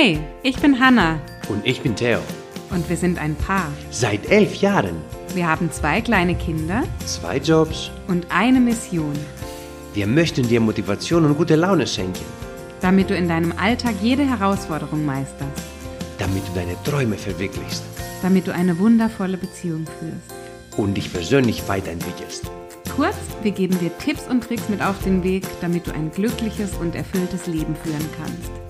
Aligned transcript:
Hey, 0.00 0.20
ich 0.44 0.56
bin 0.60 0.78
Hanna 0.78 1.18
Und 1.48 1.66
ich 1.66 1.80
bin 1.80 1.96
Theo. 1.96 2.20
und 2.70 2.88
wir 2.88 2.96
sind 2.96 3.18
ein 3.18 3.34
Paar. 3.34 3.66
Seit 3.90 4.30
elf 4.30 4.54
Jahren. 4.62 4.94
Wir 5.34 5.48
haben 5.48 5.72
zwei 5.72 6.00
kleine 6.00 6.36
Kinder 6.36 6.84
Zwei 7.04 7.38
Jobs. 7.38 7.90
und 8.06 8.24
eine 8.30 8.60
Mission, 8.60 9.12
Wir 9.94 10.06
möchten 10.06 10.46
dir 10.46 10.60
Motivation 10.60 11.24
und 11.24 11.36
gute 11.36 11.56
Laune 11.56 11.84
schenken, 11.84 12.24
damit 12.80 13.10
du 13.10 13.16
in 13.16 13.26
deinem 13.26 13.52
Alltag 13.58 13.96
jede 14.00 14.22
Herausforderung 14.24 15.04
meisterst, 15.04 15.64
damit 16.18 16.46
du 16.46 16.52
deine 16.54 16.76
Träume 16.84 17.16
verwirklichst 17.16 17.82
damit 18.22 18.46
du 18.46 18.54
eine 18.54 18.78
wundervolle 18.78 19.36
Beziehung 19.36 19.84
führst. 19.98 20.78
und 20.78 20.94
dich 20.96 21.12
persönlich 21.12 21.68
weiterentwickelst. 21.68 22.48
Kurz, 22.94 23.16
wir 23.42 23.50
geben 23.50 23.76
dir 23.80 23.90
Tipps 23.98 24.28
und 24.28 24.44
Tricks 24.44 24.68
mit 24.68 24.80
auf 24.80 25.02
den 25.02 25.24
Weg, 25.24 25.44
damit 25.60 25.88
du 25.88 25.92
ein 25.92 26.12
glückliches 26.12 26.74
und 26.80 26.94
erfülltes 26.94 27.48
Leben 27.48 27.74
führen 27.82 28.08
kannst. 28.16 28.67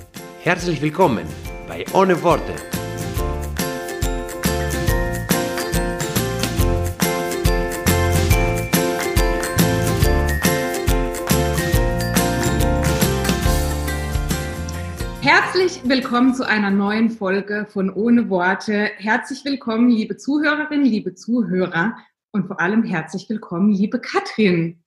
Herzlich 0.49 0.81
willkommen 0.81 1.27
bei 1.69 1.85
Ohne 1.93 2.23
Worte. 2.23 2.55
Herzlich 15.21 15.83
willkommen 15.85 16.35
zu 16.35 16.49
einer 16.49 16.71
neuen 16.71 17.11
Folge 17.11 17.67
von 17.71 17.91
Ohne 17.93 18.31
Worte. 18.31 18.91
Herzlich 18.97 19.45
willkommen, 19.45 19.91
liebe 19.91 20.17
Zuhörerinnen, 20.17 20.87
liebe 20.87 21.15
Zuhörer 21.15 21.99
und 22.33 22.47
vor 22.47 22.59
allem 22.59 22.85
herzlich 22.85 23.29
willkommen, 23.29 23.71
liebe 23.73 24.01
Katrin. 24.01 24.83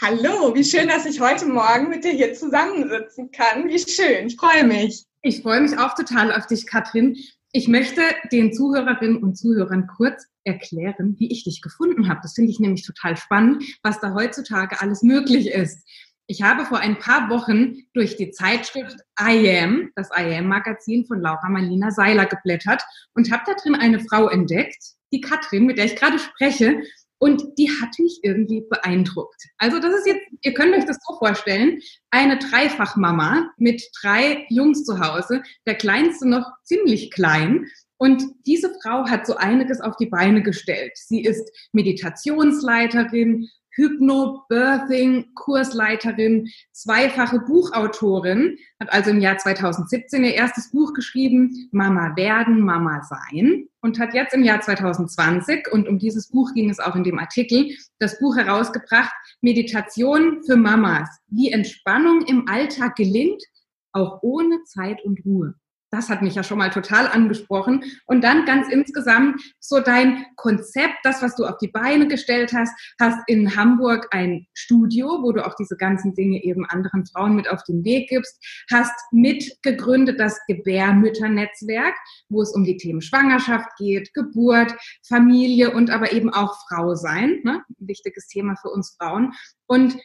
Hallo, 0.00 0.54
wie 0.54 0.64
schön, 0.64 0.88
dass 0.88 1.04
ich 1.04 1.20
heute 1.20 1.44
Morgen 1.44 1.90
mit 1.90 2.02
dir 2.02 2.12
hier 2.12 2.32
zusammensitzen 2.32 3.30
kann. 3.30 3.68
Wie 3.68 3.78
schön, 3.78 4.28
ich 4.28 4.36
freue 4.36 4.64
mich. 4.64 5.04
Ich 5.20 5.42
freue 5.42 5.60
mich 5.60 5.76
auch 5.76 5.94
total 5.94 6.32
auf 6.32 6.46
dich, 6.46 6.66
Katrin. 6.66 7.18
Ich 7.52 7.68
möchte 7.68 8.00
den 8.32 8.54
Zuhörerinnen 8.54 9.22
und 9.22 9.36
Zuhörern 9.36 9.86
kurz 9.86 10.24
erklären, 10.44 11.16
wie 11.18 11.30
ich 11.30 11.44
dich 11.44 11.60
gefunden 11.60 12.08
habe. 12.08 12.20
Das 12.22 12.32
finde 12.32 12.50
ich 12.50 12.60
nämlich 12.60 12.86
total 12.86 13.18
spannend, 13.18 13.62
was 13.82 14.00
da 14.00 14.14
heutzutage 14.14 14.80
alles 14.80 15.02
möglich 15.02 15.48
ist. 15.48 15.86
Ich 16.28 16.40
habe 16.40 16.64
vor 16.64 16.78
ein 16.78 16.98
paar 16.98 17.28
Wochen 17.28 17.74
durch 17.92 18.16
die 18.16 18.30
Zeitschrift 18.30 18.96
I 19.20 19.50
Am, 19.50 19.90
das 19.96 20.08
I 20.18 20.34
Am 20.34 20.46
Magazin 20.46 21.04
von 21.04 21.20
Laura 21.20 21.50
Marlina 21.50 21.90
Seiler 21.90 22.24
geblättert 22.24 22.82
und 23.12 23.30
habe 23.30 23.42
da 23.46 23.52
drin 23.52 23.74
eine 23.74 24.00
Frau 24.00 24.28
entdeckt, 24.28 24.82
die 25.12 25.20
Katrin, 25.20 25.66
mit 25.66 25.76
der 25.76 25.84
ich 25.84 25.96
gerade 25.96 26.18
spreche. 26.18 26.80
Und 27.18 27.58
die 27.58 27.68
hat 27.68 27.98
mich 27.98 28.20
irgendwie 28.22 28.64
beeindruckt. 28.68 29.42
Also 29.58 29.80
das 29.80 29.92
ist 29.92 30.06
jetzt, 30.06 30.22
ihr 30.42 30.54
könnt 30.54 30.74
euch 30.74 30.84
das 30.84 30.98
so 31.06 31.16
vorstellen, 31.18 31.80
eine 32.10 32.38
Dreifachmama 32.38 33.50
mit 33.56 33.82
drei 34.00 34.46
Jungs 34.50 34.84
zu 34.84 35.00
Hause, 35.00 35.42
der 35.66 35.74
kleinste 35.74 36.28
noch 36.28 36.46
ziemlich 36.62 37.10
klein. 37.10 37.66
Und 37.96 38.22
diese 38.46 38.72
Frau 38.80 39.08
hat 39.08 39.26
so 39.26 39.34
einiges 39.34 39.80
auf 39.80 39.96
die 39.96 40.06
Beine 40.06 40.42
gestellt. 40.42 40.92
Sie 40.94 41.22
ist 41.22 41.50
Meditationsleiterin, 41.72 43.48
Hypnobirthing, 43.78 45.34
Kursleiterin, 45.34 46.48
zweifache 46.72 47.38
Buchautorin, 47.38 48.58
hat 48.80 48.92
also 48.92 49.10
im 49.10 49.20
Jahr 49.20 49.38
2017 49.38 50.24
ihr 50.24 50.34
erstes 50.34 50.72
Buch 50.72 50.92
geschrieben, 50.92 51.68
Mama 51.70 52.16
werden, 52.16 52.60
Mama 52.60 53.02
sein 53.04 53.68
und 53.80 54.00
hat 54.00 54.14
jetzt 54.14 54.34
im 54.34 54.42
Jahr 54.42 54.60
2020, 54.60 55.68
und 55.72 55.88
um 55.88 55.98
dieses 55.98 56.28
Buch 56.28 56.52
ging 56.54 56.68
es 56.68 56.80
auch 56.80 56.96
in 56.96 57.04
dem 57.04 57.18
Artikel, 57.18 57.70
das 58.00 58.18
Buch 58.18 58.36
herausgebracht, 58.36 59.12
Meditation 59.40 60.42
für 60.44 60.56
Mamas, 60.56 61.08
wie 61.28 61.52
Entspannung 61.52 62.22
im 62.26 62.48
Alltag 62.48 62.96
gelingt, 62.96 63.42
auch 63.92 64.18
ohne 64.22 64.64
Zeit 64.64 65.04
und 65.04 65.24
Ruhe. 65.24 65.54
Das 65.90 66.10
hat 66.10 66.20
mich 66.22 66.34
ja 66.34 66.42
schon 66.42 66.58
mal 66.58 66.70
total 66.70 67.06
angesprochen. 67.06 67.82
Und 68.06 68.22
dann 68.22 68.44
ganz 68.44 68.68
insgesamt 68.68 69.40
so 69.58 69.80
dein 69.80 70.26
Konzept, 70.36 70.96
das, 71.02 71.22
was 71.22 71.34
du 71.36 71.46
auf 71.46 71.56
die 71.58 71.68
Beine 71.68 72.08
gestellt 72.08 72.52
hast, 72.52 72.72
hast 73.00 73.18
in 73.26 73.56
Hamburg 73.56 74.08
ein 74.10 74.46
Studio, 74.52 75.20
wo 75.22 75.32
du 75.32 75.46
auch 75.46 75.54
diese 75.54 75.76
ganzen 75.76 76.14
Dinge 76.14 76.42
eben 76.42 76.66
anderen 76.66 77.06
Frauen 77.06 77.36
mit 77.36 77.50
auf 77.50 77.62
den 77.64 77.84
Weg 77.84 78.08
gibst, 78.10 78.38
hast 78.70 78.92
mitgegründet 79.12 80.20
das 80.20 80.38
Gebärmütternetzwerk, 80.46 81.94
wo 82.28 82.42
es 82.42 82.52
um 82.52 82.64
die 82.64 82.76
Themen 82.76 83.00
Schwangerschaft 83.00 83.68
geht, 83.78 84.12
Geburt, 84.12 84.74
Familie 85.06 85.70
und 85.70 85.90
aber 85.90 86.12
eben 86.12 86.32
auch 86.32 86.54
Frau 86.68 86.94
sein. 86.94 87.40
Ne? 87.44 87.62
Wichtiges 87.78 88.28
Thema 88.28 88.56
für 88.60 88.68
uns 88.68 88.94
Frauen. 88.98 89.32
Und 89.66 89.96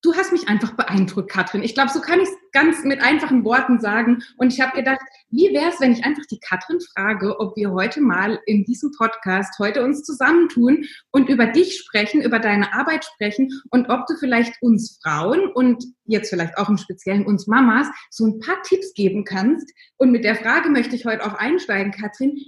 Du 0.00 0.14
hast 0.14 0.30
mich 0.30 0.48
einfach 0.48 0.76
beeindruckt, 0.76 1.28
Katrin. 1.28 1.64
Ich 1.64 1.74
glaube, 1.74 1.90
so 1.90 2.00
kann 2.00 2.20
ich 2.20 2.28
es 2.28 2.36
ganz 2.52 2.84
mit 2.84 3.02
einfachen 3.02 3.44
Worten 3.44 3.80
sagen. 3.80 4.22
Und 4.36 4.52
ich 4.52 4.60
habe 4.60 4.76
gedacht, 4.76 5.00
wie 5.30 5.52
wäre 5.52 5.70
es, 5.70 5.80
wenn 5.80 5.92
ich 5.92 6.04
einfach 6.04 6.24
die 6.30 6.38
Katrin 6.38 6.78
frage, 6.94 7.40
ob 7.40 7.56
wir 7.56 7.72
heute 7.72 8.00
mal 8.00 8.38
in 8.46 8.64
diesem 8.64 8.92
Podcast 8.92 9.58
heute 9.58 9.84
uns 9.84 10.04
zusammentun 10.04 10.84
und 11.10 11.28
über 11.28 11.46
dich 11.46 11.76
sprechen, 11.78 12.22
über 12.22 12.38
deine 12.38 12.72
Arbeit 12.74 13.04
sprechen 13.04 13.50
und 13.70 13.90
ob 13.90 14.06
du 14.06 14.14
vielleicht 14.14 14.54
uns 14.62 15.00
Frauen 15.02 15.50
und 15.52 15.84
jetzt 16.04 16.30
vielleicht 16.30 16.56
auch 16.58 16.68
im 16.68 16.78
Speziellen 16.78 17.26
uns 17.26 17.48
Mamas 17.48 17.88
so 18.10 18.24
ein 18.24 18.38
paar 18.38 18.62
Tipps 18.62 18.94
geben 18.94 19.24
kannst. 19.24 19.68
Und 19.96 20.12
mit 20.12 20.24
der 20.24 20.36
Frage 20.36 20.70
möchte 20.70 20.94
ich 20.94 21.06
heute 21.06 21.26
auch 21.26 21.34
einsteigen, 21.34 21.90
Katrin 21.90 22.38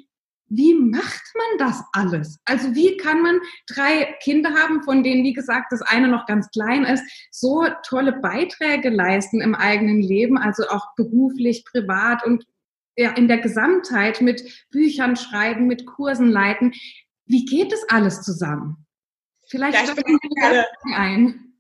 wie 0.51 0.75
macht 0.75 1.33
man 1.37 1.69
das 1.69 1.83
alles? 1.93 2.39
Also 2.45 2.75
wie 2.75 2.97
kann 2.97 3.23
man 3.23 3.41
drei 3.69 4.17
Kinder 4.21 4.53
haben, 4.53 4.83
von 4.83 5.05
denen, 5.05 5.25
wie 5.25 5.33
gesagt, 5.33 5.71
das 5.71 5.81
eine 5.81 6.09
noch 6.09 6.27
ganz 6.27 6.51
klein 6.51 6.85
ist, 6.85 7.05
so 7.31 7.67
tolle 7.87 8.13
Beiträge 8.21 8.91
leisten 8.91 9.41
im 9.41 9.55
eigenen 9.55 10.03
Leben, 10.03 10.37
also 10.37 10.65
auch 10.69 10.95
beruflich, 10.97 11.65
privat 11.65 12.27
und 12.27 12.45
ja, 12.97 13.13
in 13.13 13.29
der 13.29 13.39
Gesamtheit 13.39 14.21
mit 14.21 14.67
Büchern 14.71 15.15
schreiben, 15.15 15.69
mit 15.69 15.87
Kursen 15.87 16.29
leiten. 16.29 16.73
Wie 17.27 17.45
geht 17.45 17.73
das 17.73 17.89
alles 17.89 18.23
zusammen? 18.23 18.85
Vielleicht 19.49 19.75
Ja, 19.75 19.85
ich 19.85 19.91
steigen 19.91 20.19
wir 20.21 20.67
ein. 20.97 21.55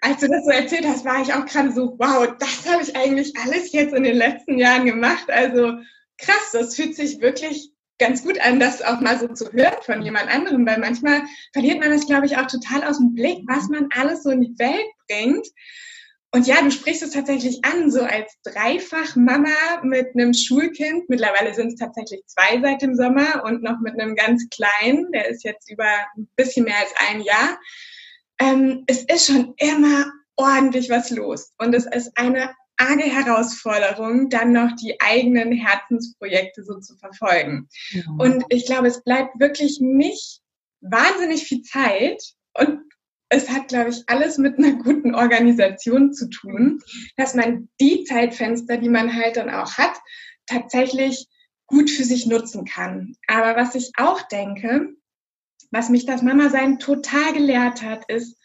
Als 0.00 0.20
du 0.20 0.28
das 0.28 0.44
so 0.44 0.50
erzählt 0.50 0.86
hast, 0.86 1.04
war 1.04 1.20
ich 1.20 1.34
auch 1.34 1.44
gerade 1.44 1.72
so, 1.72 1.96
wow, 1.98 2.32
das 2.38 2.72
habe 2.72 2.84
ich 2.84 2.94
eigentlich 2.94 3.32
alles 3.44 3.72
jetzt 3.72 3.92
in 3.92 4.04
den 4.04 4.16
letzten 4.16 4.56
Jahren 4.56 4.86
gemacht. 4.86 5.28
Also 5.28 5.72
krass, 6.18 6.52
das 6.52 6.76
fühlt 6.76 6.94
sich 6.94 7.20
wirklich 7.20 7.72
ganz 7.98 8.22
gut 8.22 8.40
an, 8.40 8.60
das 8.60 8.82
auch 8.82 9.00
mal 9.00 9.18
so 9.18 9.28
zu 9.28 9.52
hören 9.52 9.82
von 9.82 10.02
jemand 10.02 10.28
anderem, 10.28 10.66
weil 10.66 10.78
manchmal 10.78 11.22
verliert 11.52 11.80
man 11.80 11.90
das, 11.90 12.06
glaube 12.06 12.26
ich, 12.26 12.36
auch 12.36 12.46
total 12.46 12.84
aus 12.84 12.98
dem 12.98 13.14
Blick, 13.14 13.42
was 13.46 13.68
man 13.68 13.88
alles 13.94 14.22
so 14.22 14.30
in 14.30 14.42
die 14.42 14.58
Welt 14.58 14.86
bringt. 15.08 15.46
Und 16.32 16.46
ja, 16.46 16.60
du 16.60 16.70
sprichst 16.70 17.02
es 17.02 17.12
tatsächlich 17.12 17.64
an, 17.64 17.90
so 17.90 18.02
als 18.02 18.30
Dreifach-Mama 18.44 19.80
mit 19.84 20.08
einem 20.14 20.34
Schulkind. 20.34 21.08
Mittlerweile 21.08 21.54
sind 21.54 21.68
es 21.68 21.78
tatsächlich 21.78 22.20
zwei 22.26 22.60
seit 22.60 22.82
dem 22.82 22.94
Sommer 22.94 23.42
und 23.44 23.62
noch 23.62 23.80
mit 23.80 23.98
einem 23.98 24.14
ganz 24.14 24.46
kleinen, 24.50 25.10
der 25.12 25.28
ist 25.28 25.44
jetzt 25.44 25.70
über 25.70 25.88
ein 26.16 26.28
bisschen 26.36 26.64
mehr 26.64 26.78
als 26.78 26.92
ein 27.08 27.20
Jahr. 27.22 27.58
Ähm, 28.38 28.84
es 28.86 29.04
ist 29.04 29.26
schon 29.26 29.54
immer 29.56 30.12
ordentlich 30.36 30.90
was 30.90 31.10
los. 31.10 31.54
Und 31.58 31.74
es 31.74 31.86
ist 31.86 32.12
eine 32.16 32.50
arge 32.76 33.04
Herausforderung, 33.04 34.28
dann 34.28 34.52
noch 34.52 34.72
die 34.76 35.00
eigenen 35.00 35.52
Herzensprojekte 35.52 36.62
so 36.64 36.78
zu 36.80 36.96
verfolgen. 36.96 37.68
Und 38.18 38.44
ich 38.48 38.66
glaube, 38.66 38.88
es 38.88 39.02
bleibt 39.02 39.38
wirklich 39.40 39.80
nicht 39.80 40.40
wahnsinnig 40.80 41.44
viel 41.44 41.62
Zeit 41.62 42.22
und 42.54 42.80
es 43.28 43.50
hat, 43.50 43.68
glaube 43.68 43.90
ich, 43.90 44.04
alles 44.06 44.38
mit 44.38 44.58
einer 44.58 44.74
guten 44.74 45.14
Organisation 45.14 46.12
zu 46.12 46.28
tun, 46.28 46.80
dass 47.16 47.34
man 47.34 47.68
die 47.80 48.04
Zeitfenster, 48.04 48.76
die 48.76 48.88
man 48.88 49.14
halt 49.14 49.36
dann 49.36 49.50
auch 49.50 49.76
hat, 49.78 49.94
tatsächlich 50.46 51.26
gut 51.66 51.90
für 51.90 52.04
sich 52.04 52.26
nutzen 52.26 52.64
kann. 52.64 53.16
Aber 53.26 53.56
was 53.60 53.74
ich 53.74 53.90
auch 53.96 54.22
denke, 54.22 54.94
was 55.72 55.88
mich 55.88 56.06
das 56.06 56.22
Mama-Sein 56.22 56.78
total 56.78 57.32
gelehrt 57.32 57.82
hat, 57.82 58.08
ist, 58.08 58.36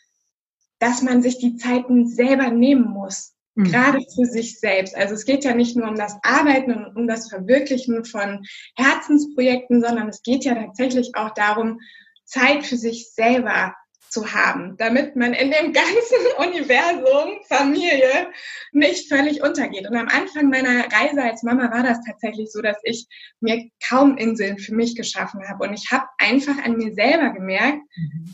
dass 0.79 1.03
man 1.03 1.21
sich 1.21 1.37
die 1.37 1.57
Zeiten 1.57 2.07
selber 2.07 2.49
nehmen 2.49 2.89
muss. 2.89 3.35
Gerade 3.63 3.99
für 4.15 4.25
sich 4.25 4.59
selbst. 4.59 4.95
Also 4.95 5.13
es 5.13 5.25
geht 5.25 5.43
ja 5.43 5.53
nicht 5.53 5.75
nur 5.75 5.87
um 5.87 5.95
das 5.95 6.17
Arbeiten 6.23 6.73
und 6.73 6.95
um 6.95 7.07
das 7.07 7.29
Verwirklichen 7.29 8.05
von 8.05 8.43
Herzensprojekten, 8.75 9.81
sondern 9.81 10.09
es 10.09 10.21
geht 10.23 10.43
ja 10.45 10.55
tatsächlich 10.55 11.11
auch 11.15 11.31
darum, 11.33 11.79
Zeit 12.25 12.65
für 12.65 12.77
sich 12.77 13.11
selber 13.13 13.73
zu 14.11 14.33
haben, 14.33 14.75
damit 14.77 15.15
man 15.15 15.33
in 15.33 15.51
dem 15.51 15.73
ganzen 15.73 16.19
Universum 16.37 17.39
Familie 17.47 18.29
nicht 18.73 19.07
völlig 19.07 19.41
untergeht. 19.41 19.89
Und 19.89 19.95
am 19.95 20.09
Anfang 20.09 20.49
meiner 20.49 20.85
Reise 20.91 21.23
als 21.23 21.43
Mama 21.43 21.71
war 21.71 21.83
das 21.83 21.99
tatsächlich 22.05 22.51
so, 22.51 22.61
dass 22.61 22.77
ich 22.83 23.07
mir 23.39 23.69
kaum 23.87 24.17
Inseln 24.17 24.59
für 24.59 24.75
mich 24.75 24.95
geschaffen 24.95 25.41
habe. 25.47 25.65
Und 25.65 25.73
ich 25.73 25.91
habe 25.91 26.05
einfach 26.17 26.57
an 26.63 26.77
mir 26.77 26.93
selber 26.93 27.31
gemerkt, 27.31 27.79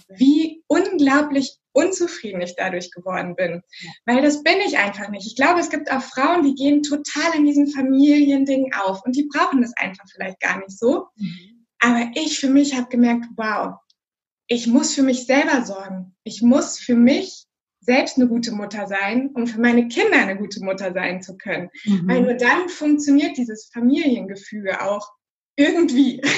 wie 0.10 0.64
unglaublich 0.68 1.58
unzufrieden 1.74 2.42
ich 2.42 2.56
dadurch 2.56 2.92
geworden 2.92 3.36
bin. 3.36 3.62
Weil 4.06 4.24
das 4.24 4.42
bin 4.42 4.58
ich 4.66 4.80
einfach 4.80 5.10
nicht. 5.10 5.28
Ich 5.28 5.36
glaube, 5.36 5.60
es 5.60 5.70
gibt 5.70 5.92
auch 5.92 6.02
Frauen, 6.02 6.44
die 6.44 6.56
gehen 6.56 6.82
total 6.82 7.36
in 7.36 7.46
diesen 7.46 7.68
Familiending 7.68 8.74
auf 8.74 9.06
und 9.06 9.16
die 9.16 9.30
brauchen 9.32 9.62
das 9.62 9.74
einfach 9.78 10.06
vielleicht 10.12 10.40
gar 10.40 10.58
nicht 10.58 10.78
so. 10.78 11.08
Aber 11.80 12.10
ich 12.16 12.40
für 12.40 12.50
mich 12.50 12.76
habe 12.76 12.90
gemerkt, 12.90 13.26
wow, 13.36 13.76
ich 14.48 14.68
muss 14.68 14.96
für 14.96 15.04
mich 15.04 15.26
selber 15.26 15.64
sorgen. 15.66 16.16
Ich 16.24 16.42
muss 16.42 16.80
für 16.80 16.96
mich 16.96 17.46
selbst 17.82 18.18
eine 18.18 18.28
gute 18.28 18.52
Mutter 18.52 18.88
sein, 18.88 19.30
um 19.34 19.48
für 19.48 19.62
meine 19.62 19.88
Kinder 19.88 20.18
eine 20.18 20.38
gute 20.38 20.64
Mutter 20.64 20.94
sein 20.94 21.22
zu 21.22 21.38
können. 21.38 21.70
Mhm. 21.86 22.08
Weil 22.08 22.22
nur 22.22 22.34
dann 22.34 22.68
funktioniert 22.70 23.38
dieses 23.38 23.70
Familiengefüge 23.74 24.82
auch 24.82 25.12
irgendwie. 25.56 26.22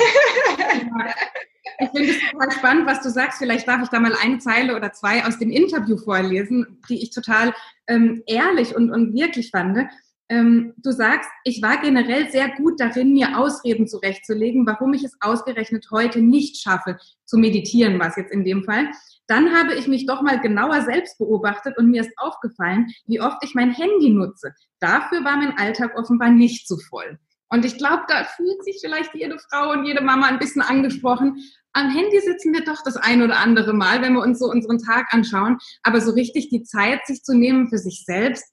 Ich 1.81 1.89
finde 1.91 2.09
es 2.09 2.19
total 2.31 2.51
spannend, 2.51 2.87
was 2.87 3.01
du 3.01 3.09
sagst. 3.09 3.37
Vielleicht 3.37 3.67
darf 3.67 3.81
ich 3.83 3.89
da 3.89 4.01
mal 4.01 4.15
eine 4.15 4.39
Zeile 4.39 4.75
oder 4.75 4.91
zwei 4.91 5.25
aus 5.25 5.39
dem 5.39 5.49
Interview 5.49 5.97
vorlesen, 5.97 6.81
die 6.89 7.01
ich 7.01 7.11
total 7.11 7.53
ähm, 7.87 8.21
ehrlich 8.27 8.75
und, 8.75 8.91
und 8.91 9.13
wirklich 9.13 9.51
fand. 9.51 9.87
Ähm, 10.29 10.73
du 10.77 10.91
sagst, 10.91 11.29
ich 11.43 11.61
war 11.61 11.81
generell 11.81 12.29
sehr 12.29 12.49
gut 12.55 12.79
darin, 12.79 13.13
mir 13.13 13.39
Ausreden 13.39 13.87
zurechtzulegen, 13.87 14.65
warum 14.67 14.93
ich 14.93 15.03
es 15.03 15.17
ausgerechnet 15.21 15.87
heute 15.91 16.21
nicht 16.21 16.61
schaffe, 16.61 16.97
zu 17.25 17.37
meditieren, 17.37 17.99
was 17.99 18.15
jetzt 18.15 18.31
in 18.31 18.45
dem 18.45 18.63
Fall. 18.63 18.89
Dann 19.25 19.53
habe 19.55 19.73
ich 19.73 19.87
mich 19.87 20.05
doch 20.05 20.21
mal 20.21 20.39
genauer 20.39 20.81
selbst 20.81 21.17
beobachtet 21.17 21.77
und 21.77 21.89
mir 21.89 22.01
ist 22.01 22.11
aufgefallen, 22.17 22.87
wie 23.07 23.19
oft 23.19 23.37
ich 23.43 23.55
mein 23.55 23.71
Handy 23.71 24.11
nutze. 24.11 24.53
Dafür 24.79 25.23
war 25.23 25.37
mein 25.37 25.57
Alltag 25.57 25.97
offenbar 25.97 26.29
nicht 26.29 26.67
so 26.67 26.77
voll. 26.89 27.17
Und 27.51 27.65
ich 27.65 27.77
glaube, 27.77 28.03
da 28.07 28.23
fühlt 28.25 28.63
sich 28.63 28.77
vielleicht 28.79 29.15
jede 29.15 29.37
Frau 29.39 29.71
und 29.71 29.85
jede 29.85 30.03
Mama 30.03 30.27
ein 30.27 30.37
bisschen 30.37 30.61
angesprochen. 30.61 31.37
Am 31.73 31.89
Handy 31.89 32.19
sitzen 32.19 32.53
wir 32.53 32.63
doch 32.63 32.83
das 32.83 32.97
ein 32.97 33.23
oder 33.23 33.39
andere 33.39 33.73
Mal, 33.73 34.03
wenn 34.03 34.13
wir 34.13 34.21
uns 34.21 34.37
so 34.37 34.45
unseren 34.45 34.77
Tag 34.77 35.07
anschauen. 35.11 35.57
Aber 35.81 36.01
so 36.01 36.11
richtig 36.11 36.49
die 36.49 36.63
Zeit, 36.63 37.05
sich 37.07 37.23
zu 37.23 37.35
nehmen 37.35 37.67
für 37.67 37.79
sich 37.79 38.03
selbst, 38.05 38.45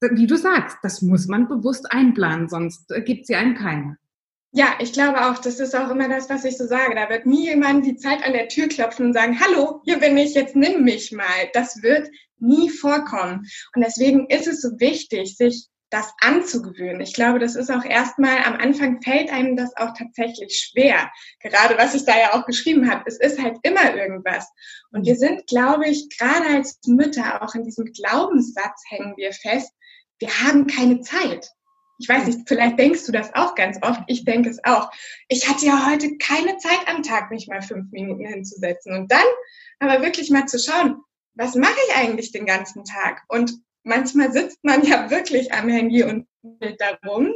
wie 0.00 0.26
du 0.26 0.36
sagst, 0.36 0.78
das 0.82 1.02
muss 1.02 1.26
man 1.26 1.48
bewusst 1.48 1.90
einplanen, 1.92 2.48
sonst 2.48 2.88
gibt 3.04 3.26
sie 3.26 3.34
einem 3.34 3.54
keine. 3.54 3.98
Ja, 4.52 4.74
ich 4.78 4.92
glaube 4.92 5.26
auch, 5.26 5.38
das 5.38 5.60
ist 5.60 5.76
auch 5.76 5.90
immer 5.90 6.08
das, 6.08 6.30
was 6.30 6.44
ich 6.44 6.56
so 6.56 6.66
sage. 6.66 6.94
Da 6.94 7.10
wird 7.10 7.26
nie 7.26 7.44
jemand 7.48 7.84
die 7.84 7.96
Zeit 7.96 8.24
an 8.24 8.32
der 8.32 8.48
Tür 8.48 8.68
klopfen 8.68 9.06
und 9.06 9.12
sagen, 9.12 9.38
hallo, 9.38 9.82
hier 9.84 9.98
bin 9.98 10.16
ich, 10.16 10.34
jetzt 10.34 10.56
nimm 10.56 10.84
mich 10.84 11.12
mal. 11.12 11.50
Das 11.52 11.82
wird 11.82 12.08
nie 12.38 12.70
vorkommen. 12.70 13.46
Und 13.74 13.84
deswegen 13.84 14.26
ist 14.28 14.46
es 14.46 14.62
so 14.62 14.70
wichtig, 14.80 15.36
sich 15.36 15.68
das 15.90 16.12
anzugewöhnen. 16.20 17.00
Ich 17.00 17.14
glaube, 17.14 17.38
das 17.38 17.56
ist 17.56 17.70
auch 17.70 17.84
erstmal, 17.84 18.42
am 18.44 18.54
Anfang 18.54 19.00
fällt 19.02 19.30
einem 19.30 19.56
das 19.56 19.76
auch 19.76 19.92
tatsächlich 19.96 20.58
schwer. 20.58 21.10
Gerade 21.40 21.78
was 21.78 21.94
ich 21.94 22.04
da 22.04 22.18
ja 22.18 22.34
auch 22.34 22.46
geschrieben 22.46 22.90
habe, 22.90 23.04
es 23.06 23.18
ist 23.18 23.42
halt 23.42 23.56
immer 23.62 23.94
irgendwas. 23.94 24.50
Und 24.92 25.06
wir 25.06 25.16
sind, 25.16 25.46
glaube 25.46 25.88
ich, 25.88 26.08
gerade 26.18 26.46
als 26.56 26.78
Mütter 26.86 27.42
auch 27.42 27.54
in 27.54 27.64
diesem 27.64 27.86
Glaubenssatz 27.86 28.82
hängen 28.88 29.14
wir 29.16 29.32
fest, 29.32 29.72
wir 30.18 30.28
haben 30.42 30.66
keine 30.66 31.00
Zeit. 31.00 31.50
Ich 32.00 32.08
weiß 32.08 32.26
nicht, 32.26 32.40
vielleicht 32.46 32.78
denkst 32.78 33.06
du 33.06 33.12
das 33.12 33.34
auch 33.34 33.54
ganz 33.56 33.78
oft. 33.82 34.02
Ich 34.06 34.24
denke 34.24 34.50
es 34.50 34.62
auch. 34.64 34.90
Ich 35.28 35.48
hatte 35.48 35.66
ja 35.66 35.90
heute 35.90 36.16
keine 36.18 36.56
Zeit 36.58 36.86
am 36.86 37.02
Tag, 37.02 37.30
mich 37.30 37.48
mal 37.48 37.60
fünf 37.60 37.90
Minuten 37.90 38.24
hinzusetzen. 38.24 38.94
Und 38.94 39.10
dann 39.10 39.24
aber 39.80 40.02
wirklich 40.02 40.30
mal 40.30 40.46
zu 40.46 40.58
schauen, 40.58 41.00
was 41.34 41.54
mache 41.56 41.78
ich 41.88 41.96
eigentlich 41.96 42.30
den 42.30 42.46
ganzen 42.46 42.84
Tag? 42.84 43.22
Und 43.28 43.52
manchmal 43.82 44.32
sitzt 44.32 44.62
man 44.62 44.84
ja 44.84 45.10
wirklich 45.10 45.52
am 45.52 45.68
Handy 45.68 46.04
und 46.04 46.26
darum. 46.78 47.32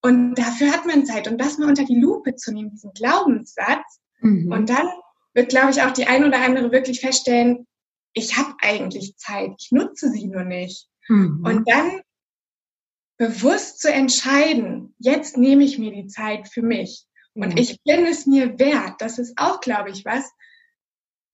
Und 0.00 0.34
dafür 0.34 0.72
hat 0.72 0.84
man 0.84 1.06
Zeit. 1.06 1.28
Und 1.28 1.38
das 1.38 1.58
mal 1.58 1.68
unter 1.68 1.84
die 1.84 2.00
Lupe 2.00 2.34
zu 2.34 2.52
nehmen, 2.52 2.70
diesen 2.70 2.92
Glaubenssatz. 2.92 4.00
Mhm. 4.20 4.50
Und 4.50 4.68
dann 4.68 4.88
wird, 5.34 5.50
glaube 5.50 5.70
ich, 5.70 5.82
auch 5.82 5.92
die 5.92 6.06
ein 6.06 6.24
oder 6.24 6.40
andere 6.42 6.72
wirklich 6.72 7.00
feststellen, 7.00 7.66
ich 8.14 8.36
habe 8.36 8.52
eigentlich 8.60 9.16
Zeit, 9.16 9.52
ich 9.58 9.70
nutze 9.70 10.10
sie 10.10 10.26
nur 10.26 10.44
nicht. 10.44 10.88
Mhm. 11.08 11.44
Und 11.44 11.70
dann 11.70 12.02
bewusst 13.22 13.80
zu 13.80 13.92
entscheiden, 13.92 14.96
jetzt 14.98 15.36
nehme 15.36 15.62
ich 15.62 15.78
mir 15.78 15.92
die 15.92 16.08
Zeit 16.08 16.48
für 16.48 16.60
mich. 16.60 17.06
Und 17.34 17.54
mhm. 17.54 17.56
ich 17.56 17.80
bin 17.84 18.04
es 18.04 18.26
mir 18.26 18.58
wert. 18.58 18.94
Das 18.98 19.20
ist 19.20 19.34
auch, 19.36 19.60
glaube 19.60 19.90
ich, 19.90 20.04
was, 20.04 20.28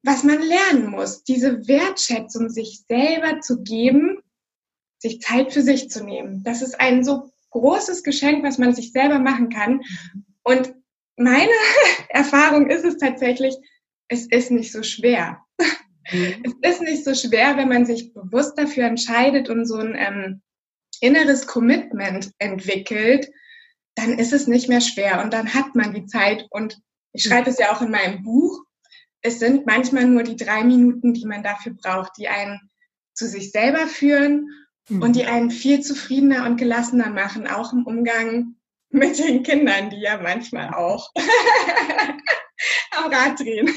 was 0.03 0.23
man 0.23 0.39
lernen 0.43 0.91
muss. 0.91 1.25
Diese 1.25 1.67
Wertschätzung 1.67 2.51
sich 2.51 2.85
selber 2.87 3.41
zu 3.41 3.63
geben, 3.63 4.19
sich 4.99 5.23
Zeit 5.23 5.55
für 5.55 5.63
sich 5.63 5.89
zu 5.89 6.05
nehmen. 6.05 6.43
Das 6.45 6.61
ist 6.61 6.79
ein 6.79 7.05
so 7.05 7.33
großes 7.53 8.03
Geschenk, 8.03 8.45
was 8.45 8.59
man 8.59 8.75
sich 8.75 8.93
selber 8.93 9.19
machen 9.19 9.49
kann. 9.49 9.81
Und 10.43 10.75
meine 11.17 11.49
Erfahrung 12.11 12.69
ist 12.69 12.85
es 12.85 12.99
tatsächlich, 12.99 13.57
es 14.09 14.27
ist 14.27 14.51
nicht 14.51 14.73
so 14.73 14.83
schwer. 14.83 15.43
Mhm. 16.13 16.43
Es 16.63 16.75
ist 16.75 16.83
nicht 16.83 17.03
so 17.03 17.15
schwer, 17.15 17.57
wenn 17.57 17.71
man 17.71 17.87
sich 17.87 18.13
bewusst 18.13 18.59
dafür 18.59 18.85
entscheidet 18.85 19.49
und 19.49 19.65
so 19.65 19.77
ein 19.77 19.95
ähm, 19.97 20.43
inneres 21.01 21.47
Commitment 21.47 22.33
entwickelt, 22.39 23.31
dann 23.95 24.19
ist 24.19 24.33
es 24.33 24.47
nicht 24.47 24.69
mehr 24.69 24.81
schwer 24.81 25.23
und 25.23 25.33
dann 25.33 25.55
hat 25.55 25.75
man 25.75 25.93
die 25.93 26.07
Zeit. 26.07 26.47
Und 26.51 26.79
ich 27.13 27.25
schreibe 27.25 27.51
es 27.51 27.59
ja 27.59 27.73
auch 27.73 27.83
in 27.83 27.91
meinem 27.91 28.23
Buch. 28.23 28.65
Es 29.23 29.41
sind 29.41 29.67
manchmal 29.67 30.07
nur 30.07 30.23
die 30.23 30.37
drei 30.37 30.63
Minuten, 30.63 31.15
die 31.15 31.27
man 31.27 31.43
dafür 31.43 31.73
braucht, 31.75 32.13
die 32.17 32.29
einen 32.29 32.61
zu 33.15 33.27
sich 33.27 33.51
selber 33.51 33.87
führen 33.89 34.49
mhm. 34.89 35.03
und 35.03 35.17
die 35.17 35.27
einen 35.27 35.51
viel 35.51 35.81
zufriedener 35.81 36.47
und 36.47 36.57
gelassener 36.57 37.11
machen, 37.11 37.49
auch 37.49 37.73
im 37.73 37.85
Umgang 37.85 38.55
mit 38.91 39.19
den 39.19 39.43
Kindern, 39.43 39.91
die 39.91 40.01
ja 40.01 40.19
manchmal 40.19 40.73
auch 40.73 41.11
am 42.93 43.13
Rad 43.13 43.41
drehen. 43.41 43.75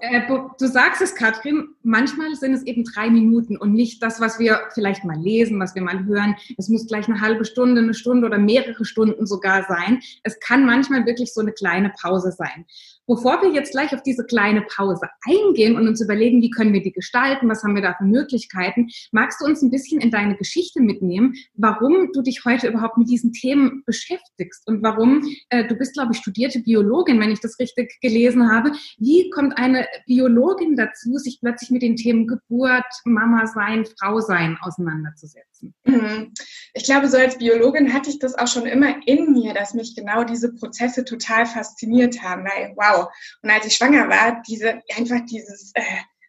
Äh, 0.00 0.22
du 0.28 0.66
sagst 0.66 1.02
es, 1.02 1.14
Katrin, 1.14 1.68
manchmal 1.82 2.34
sind 2.34 2.54
es 2.54 2.62
eben 2.64 2.84
drei 2.84 3.10
Minuten 3.10 3.56
und 3.56 3.72
nicht 3.72 4.02
das, 4.02 4.20
was 4.20 4.38
wir 4.38 4.60
vielleicht 4.74 5.04
mal 5.04 5.18
lesen, 5.18 5.60
was 5.60 5.74
wir 5.74 5.82
mal 5.82 6.04
hören. 6.04 6.36
Es 6.56 6.68
muss 6.68 6.86
gleich 6.86 7.08
eine 7.08 7.20
halbe 7.20 7.44
Stunde, 7.44 7.80
eine 7.80 7.94
Stunde 7.94 8.26
oder 8.26 8.38
mehrere 8.38 8.84
Stunden 8.84 9.26
sogar 9.26 9.64
sein. 9.64 10.00
Es 10.22 10.38
kann 10.40 10.64
manchmal 10.64 11.06
wirklich 11.06 11.32
so 11.32 11.40
eine 11.40 11.52
kleine 11.52 11.92
Pause 12.00 12.32
sein. 12.32 12.66
Bevor 13.12 13.42
wir 13.42 13.52
jetzt 13.52 13.72
gleich 13.72 13.94
auf 13.94 14.02
diese 14.02 14.24
kleine 14.24 14.62
Pause 14.62 15.06
eingehen 15.28 15.76
und 15.76 15.86
uns 15.86 16.00
überlegen, 16.00 16.40
wie 16.40 16.48
können 16.48 16.72
wir 16.72 16.80
die 16.80 16.92
gestalten, 16.92 17.46
was 17.46 17.62
haben 17.62 17.74
wir 17.74 17.82
da 17.82 17.92
für 17.92 18.04
Möglichkeiten, 18.04 18.88
magst 19.10 19.38
du 19.38 19.44
uns 19.44 19.60
ein 19.60 19.70
bisschen 19.70 20.00
in 20.00 20.10
deine 20.10 20.34
Geschichte 20.34 20.80
mitnehmen, 20.80 21.34
warum 21.52 22.10
du 22.14 22.22
dich 22.22 22.46
heute 22.46 22.68
überhaupt 22.68 22.96
mit 22.96 23.10
diesen 23.10 23.34
Themen 23.34 23.82
beschäftigst 23.84 24.66
und 24.66 24.82
warum, 24.82 25.28
äh, 25.50 25.66
du 25.68 25.74
bist, 25.74 25.92
glaube 25.92 26.12
ich, 26.14 26.20
studierte 26.20 26.60
Biologin, 26.60 27.20
wenn 27.20 27.30
ich 27.30 27.40
das 27.40 27.58
richtig 27.58 28.00
gelesen 28.00 28.50
habe. 28.50 28.72
Wie 28.96 29.28
kommt 29.28 29.58
eine 29.58 29.86
Biologin 30.06 30.74
dazu, 30.74 31.18
sich 31.18 31.38
plötzlich 31.38 31.70
mit 31.70 31.82
den 31.82 31.96
Themen 31.96 32.26
Geburt, 32.26 32.86
Mama 33.04 33.46
sein, 33.46 33.84
Frau 34.00 34.20
sein 34.20 34.56
auseinanderzusetzen? 34.62 35.74
Mhm. 35.84 36.32
Ich 36.74 36.84
glaube, 36.84 37.08
so 37.08 37.18
als 37.18 37.36
Biologin 37.36 37.92
hatte 37.92 38.08
ich 38.08 38.18
das 38.18 38.34
auch 38.34 38.48
schon 38.48 38.64
immer 38.64 38.96
in 39.06 39.32
mir, 39.32 39.52
dass 39.52 39.74
mich 39.74 39.94
genau 39.94 40.24
diese 40.24 40.54
Prozesse 40.54 41.04
total 41.04 41.44
fasziniert 41.44 42.22
haben, 42.22 42.44
weil 42.44 42.72
wow, 42.74 43.01
Und 43.42 43.50
als 43.50 43.66
ich 43.66 43.74
schwanger 43.74 44.08
war, 44.08 44.42
diese, 44.46 44.82
einfach 44.96 45.20
dieses, 45.26 45.72
äh, 45.74 45.82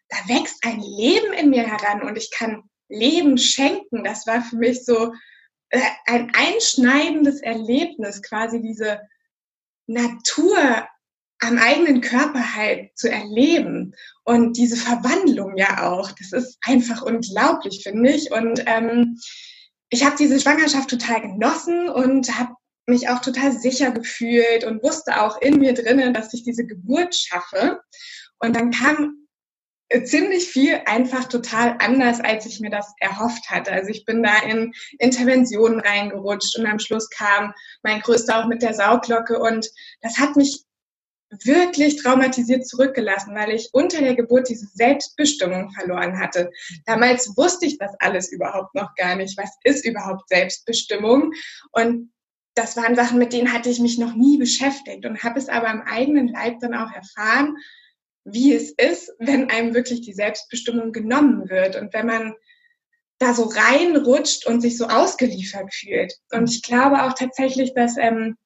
da 0.08 0.16
wächst 0.28 0.64
ein 0.64 0.80
Leben 0.80 1.32
in 1.32 1.50
mir 1.50 1.66
heran 1.66 2.02
und 2.02 2.16
ich 2.16 2.30
kann 2.30 2.62
Leben 2.88 3.38
schenken. 3.38 4.04
Das 4.04 4.26
war 4.26 4.42
für 4.42 4.56
mich 4.56 4.84
so 4.84 5.12
äh, 5.70 5.80
ein 6.06 6.32
einschneidendes 6.34 7.40
Erlebnis, 7.40 8.22
quasi 8.22 8.60
diese 8.60 9.00
Natur 9.86 10.86
am 11.40 11.58
eigenen 11.58 12.00
Körper 12.00 12.54
halt 12.54 12.96
zu 12.96 13.10
erleben 13.10 13.94
und 14.24 14.56
diese 14.56 14.76
Verwandlung 14.76 15.56
ja 15.56 15.90
auch. 15.90 16.10
Das 16.12 16.32
ist 16.32 16.58
einfach 16.62 17.02
unglaublich, 17.02 17.82
finde 17.82 18.10
ich. 18.10 18.30
Und 18.30 18.62
ähm, 18.66 19.18
ich 19.90 20.04
habe 20.04 20.16
diese 20.16 20.40
Schwangerschaft 20.40 20.88
total 20.88 21.20
genossen 21.20 21.88
und 21.88 22.38
habe 22.38 22.54
mich 22.86 23.08
auch 23.08 23.20
total 23.20 23.52
sicher 23.52 23.90
gefühlt 23.90 24.64
und 24.64 24.82
wusste 24.82 25.22
auch 25.22 25.40
in 25.40 25.58
mir 25.58 25.74
drinnen, 25.74 26.12
dass 26.14 26.34
ich 26.34 26.44
diese 26.44 26.66
Geburt 26.66 27.14
schaffe. 27.14 27.80
Und 28.38 28.56
dann 28.56 28.70
kam 28.70 29.26
ziemlich 30.04 30.46
viel 30.46 30.80
einfach 30.86 31.26
total 31.26 31.76
anders, 31.78 32.20
als 32.20 32.46
ich 32.46 32.60
mir 32.60 32.70
das 32.70 32.92
erhofft 32.98 33.50
hatte. 33.50 33.72
Also 33.72 33.90
ich 33.90 34.04
bin 34.04 34.22
da 34.22 34.42
in 34.42 34.72
Interventionen 34.98 35.80
reingerutscht 35.80 36.58
und 36.58 36.66
am 36.66 36.78
Schluss 36.78 37.08
kam 37.10 37.52
mein 37.82 38.00
Größter 38.00 38.40
auch 38.40 38.48
mit 38.48 38.62
der 38.62 38.74
Sauglocke 38.74 39.38
und 39.38 39.68
das 40.00 40.18
hat 40.18 40.36
mich 40.36 40.64
wirklich 41.42 41.96
traumatisiert 41.96 42.66
zurückgelassen, 42.66 43.34
weil 43.34 43.50
ich 43.50 43.70
unter 43.72 44.00
der 44.00 44.14
Geburt 44.14 44.48
diese 44.48 44.66
Selbstbestimmung 44.66 45.70
verloren 45.72 46.18
hatte. 46.18 46.50
Damals 46.86 47.36
wusste 47.36 47.66
ich 47.66 47.78
das 47.78 47.92
alles 47.98 48.30
überhaupt 48.30 48.74
noch 48.74 48.94
gar 48.94 49.16
nicht. 49.16 49.36
Was 49.36 49.50
ist 49.64 49.84
überhaupt 49.84 50.28
Selbstbestimmung? 50.28 51.32
Und 51.72 52.12
das 52.54 52.76
waren 52.76 52.94
Sachen, 52.94 53.18
mit 53.18 53.32
denen 53.32 53.52
hatte 53.52 53.68
ich 53.68 53.80
mich 53.80 53.98
noch 53.98 54.14
nie 54.14 54.38
beschäftigt 54.38 55.04
und 55.06 55.22
habe 55.22 55.38
es 55.38 55.48
aber 55.48 55.68
am 55.68 55.82
eigenen 55.82 56.28
Leib 56.28 56.60
dann 56.60 56.74
auch 56.74 56.92
erfahren, 56.92 57.56
wie 58.24 58.54
es 58.54 58.70
ist, 58.70 59.12
wenn 59.18 59.50
einem 59.50 59.74
wirklich 59.74 60.00
die 60.00 60.14
Selbstbestimmung 60.14 60.92
genommen 60.92 61.50
wird 61.50 61.76
und 61.76 61.92
wenn 61.92 62.06
man 62.06 62.34
da 63.18 63.34
so 63.34 63.44
reinrutscht 63.44 64.46
und 64.46 64.60
sich 64.60 64.76
so 64.76 64.86
ausgeliefert 64.86 65.72
fühlt. 65.74 66.14
Und 66.32 66.50
ich 66.50 66.62
glaube 66.62 67.02
auch 67.02 67.14
tatsächlich, 67.14 67.74
dass 67.74 67.96
ähm, 67.96 68.36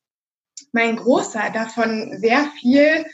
mein 0.72 0.96
Großer 0.96 1.50
davon 1.52 2.18
sehr 2.18 2.50
viel 2.60 3.06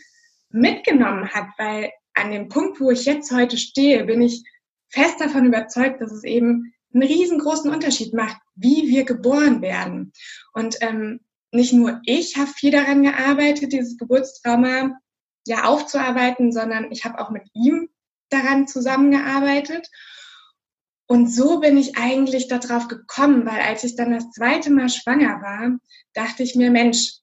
mitgenommen 0.50 1.28
hat, 1.32 1.48
weil 1.58 1.92
an 2.14 2.30
dem 2.30 2.48
Punkt, 2.48 2.80
wo 2.80 2.90
ich 2.90 3.04
jetzt 3.04 3.32
heute 3.32 3.58
stehe, 3.58 4.04
bin 4.04 4.22
ich 4.22 4.42
fest 4.88 5.20
davon 5.20 5.46
überzeugt, 5.46 6.00
dass 6.00 6.12
es 6.12 6.24
eben 6.24 6.74
einen 6.94 7.02
riesengroßen 7.02 7.70
Unterschied 7.70 8.14
macht, 8.14 8.36
wie 8.54 8.88
wir 8.88 9.04
geboren 9.04 9.62
werden. 9.62 10.12
Und 10.52 10.76
ähm, 10.80 11.20
nicht 11.50 11.72
nur 11.72 12.00
ich 12.04 12.36
habe 12.36 12.50
viel 12.50 12.70
daran 12.70 13.02
gearbeitet, 13.02 13.72
dieses 13.72 13.96
Geburtstrauma 13.96 14.98
ja 15.46 15.64
aufzuarbeiten, 15.64 16.52
sondern 16.52 16.90
ich 16.90 17.04
habe 17.04 17.18
auch 17.18 17.30
mit 17.30 17.44
ihm 17.52 17.88
daran 18.30 18.66
zusammengearbeitet. 18.66 19.88
Und 21.06 21.28
so 21.28 21.60
bin 21.60 21.76
ich 21.76 21.96
eigentlich 21.96 22.48
darauf 22.48 22.88
gekommen, 22.88 23.44
weil 23.44 23.60
als 23.60 23.84
ich 23.84 23.94
dann 23.94 24.12
das 24.12 24.30
zweite 24.30 24.70
Mal 24.70 24.88
schwanger 24.88 25.42
war, 25.42 25.78
dachte 26.14 26.42
ich 26.42 26.54
mir, 26.54 26.70
Mensch, 26.70 27.18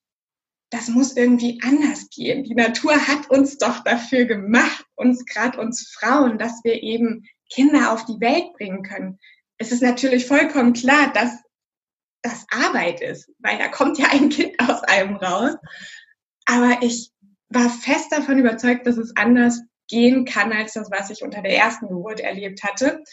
das 0.70 0.88
muss 0.88 1.18
irgendwie 1.18 1.60
anders 1.64 2.10
gehen. 2.10 2.44
Die 2.44 2.56
Natur 2.56 2.96
hat 2.96 3.30
uns 3.30 3.58
doch 3.58 3.84
dafür 3.84 4.26
gemacht, 4.26 4.86
uns 4.96 5.26
gerade 5.26 5.60
uns 5.60 5.92
Frauen, 6.00 6.38
dass 6.38 6.64
wir 6.64 6.82
eben 6.82 7.26
Kinder 7.52 7.92
auf 7.92 8.06
die 8.06 8.20
Welt 8.22 8.54
bringen 8.54 8.84
können. 8.84 9.20
Es 9.62 9.72
ist 9.72 9.84
natürlich 9.84 10.26
vollkommen 10.26 10.74
klar, 10.74 11.14
dass 11.14 11.38
das 12.24 12.48
Arbeit 12.50 13.00
ist, 13.00 13.30
weil 13.38 13.60
da 13.60 13.68
kommt 13.68 14.00
ja 14.00 14.08
ein 14.10 14.30
Kind 14.30 14.60
aus 14.60 14.82
einem 14.82 15.18
raus. 15.18 15.56
Aber 16.46 16.80
ich 16.82 17.12
war 17.50 17.70
fest 17.70 18.12
davon 18.12 18.40
überzeugt, 18.40 18.88
dass 18.88 18.98
es 18.98 19.16
anders 19.16 19.62
gehen 19.88 20.26
kann 20.26 20.52
als 20.52 20.74
das, 20.74 20.90
was 20.90 21.12
ich 21.12 21.22
unter 21.22 21.44
der 21.44 21.56
ersten 21.56 21.90
Geburt 21.90 22.22
erlebt 22.22 22.64
hatte. 22.64 23.04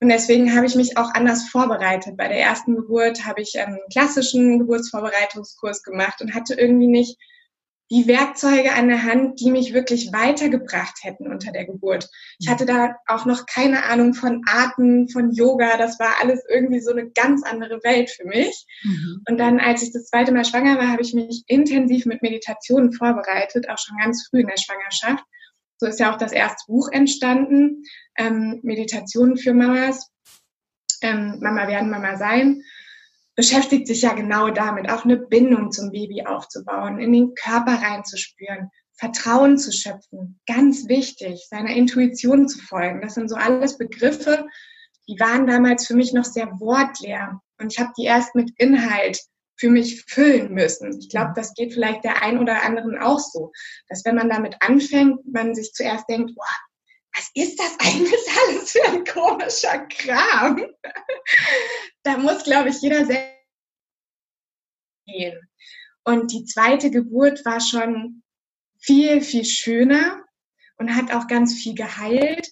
Und 0.00 0.08
deswegen 0.08 0.54
habe 0.54 0.66
ich 0.66 0.76
mich 0.76 0.96
auch 0.96 1.12
anders 1.14 1.48
vorbereitet. 1.48 2.16
Bei 2.16 2.28
der 2.28 2.38
ersten 2.38 2.76
Geburt 2.76 3.26
habe 3.26 3.42
ich 3.42 3.58
einen 3.58 3.80
klassischen 3.90 4.60
Geburtsvorbereitungskurs 4.60 5.82
gemacht 5.82 6.20
und 6.20 6.32
hatte 6.32 6.54
irgendwie 6.54 6.86
nicht 6.86 7.18
die 7.90 8.06
Werkzeuge 8.06 8.74
an 8.74 8.88
der 8.88 9.04
Hand, 9.04 9.40
die 9.40 9.50
mich 9.50 9.72
wirklich 9.72 10.12
weitergebracht 10.12 10.98
hätten 11.02 11.26
unter 11.26 11.52
der 11.52 11.64
Geburt. 11.64 12.08
Ich 12.38 12.48
hatte 12.48 12.66
da 12.66 12.96
auch 13.06 13.24
noch 13.24 13.46
keine 13.46 13.84
Ahnung 13.84 14.12
von 14.12 14.42
Arten, 14.46 15.08
von 15.08 15.32
Yoga. 15.32 15.78
Das 15.78 15.98
war 15.98 16.16
alles 16.20 16.44
irgendwie 16.48 16.80
so 16.80 16.90
eine 16.90 17.10
ganz 17.10 17.42
andere 17.44 17.82
Welt 17.84 18.10
für 18.10 18.26
mich. 18.26 18.66
Mhm. 18.82 19.22
Und 19.28 19.38
dann, 19.38 19.58
als 19.58 19.82
ich 19.82 19.92
das 19.92 20.08
zweite 20.08 20.32
Mal 20.32 20.44
schwanger 20.44 20.76
war, 20.76 20.88
habe 20.88 21.02
ich 21.02 21.14
mich 21.14 21.44
intensiv 21.46 22.04
mit 22.04 22.20
Meditationen 22.20 22.92
vorbereitet, 22.92 23.68
auch 23.70 23.78
schon 23.78 23.96
ganz 23.98 24.28
früh 24.28 24.40
in 24.40 24.48
der 24.48 24.58
Schwangerschaft. 24.58 25.24
So 25.78 25.86
ist 25.86 26.00
ja 26.00 26.12
auch 26.12 26.18
das 26.18 26.32
erste 26.32 26.64
Buch 26.66 26.88
entstanden, 26.90 27.84
ähm, 28.16 28.60
Meditationen 28.62 29.36
für 29.38 29.54
Mamas, 29.54 30.10
ähm, 31.02 31.38
Mama 31.40 31.68
werden, 31.68 31.88
Mama 31.88 32.16
sein, 32.16 32.62
beschäftigt 33.38 33.86
sich 33.86 34.02
ja 34.02 34.14
genau 34.14 34.50
damit, 34.50 34.90
auch 34.90 35.04
eine 35.04 35.16
Bindung 35.16 35.70
zum 35.70 35.92
Baby 35.92 36.24
aufzubauen, 36.26 36.98
in 36.98 37.12
den 37.12 37.34
Körper 37.36 37.80
reinzuspüren, 37.80 38.68
Vertrauen 38.94 39.58
zu 39.58 39.70
schöpfen, 39.70 40.40
ganz 40.48 40.88
wichtig, 40.88 41.46
seiner 41.48 41.70
Intuition 41.70 42.48
zu 42.48 42.58
folgen. 42.58 43.00
Das 43.00 43.14
sind 43.14 43.28
so 43.28 43.36
alles 43.36 43.78
Begriffe, 43.78 44.44
die 45.06 45.20
waren 45.20 45.46
damals 45.46 45.86
für 45.86 45.94
mich 45.94 46.12
noch 46.12 46.24
sehr 46.24 46.48
wortleer. 46.58 47.40
Und 47.60 47.72
ich 47.72 47.78
habe 47.78 47.92
die 47.96 48.06
erst 48.06 48.34
mit 48.34 48.50
Inhalt 48.58 49.20
für 49.56 49.70
mich 49.70 50.04
füllen 50.08 50.52
müssen. 50.52 50.98
Ich 50.98 51.08
glaube, 51.08 51.30
das 51.36 51.54
geht 51.54 51.72
vielleicht 51.72 52.02
der 52.02 52.24
ein 52.24 52.40
oder 52.40 52.64
anderen 52.64 52.98
auch 52.98 53.20
so, 53.20 53.52
dass 53.88 54.04
wenn 54.04 54.16
man 54.16 54.28
damit 54.28 54.56
anfängt, 54.58 55.20
man 55.32 55.54
sich 55.54 55.72
zuerst 55.74 56.08
denkt, 56.08 56.34
boah, 56.34 56.56
was 57.18 57.30
ist 57.34 57.58
das 57.58 57.76
eigentlich 57.80 58.20
alles 58.46 58.70
für 58.70 58.84
ein 58.84 59.04
komischer 59.04 59.78
Kram? 59.88 60.64
da 62.04 62.16
muss, 62.16 62.44
glaube 62.44 62.68
ich, 62.68 62.80
jeder 62.80 63.04
selbst 63.04 63.34
gehen. 65.06 65.38
Und 66.04 66.32
die 66.32 66.44
zweite 66.44 66.90
Geburt 66.90 67.44
war 67.44 67.60
schon 67.60 68.22
viel, 68.78 69.20
viel 69.20 69.44
schöner 69.44 70.24
und 70.76 70.94
hat 70.94 71.12
auch 71.12 71.26
ganz 71.26 71.54
viel 71.54 71.74
geheilt. 71.74 72.48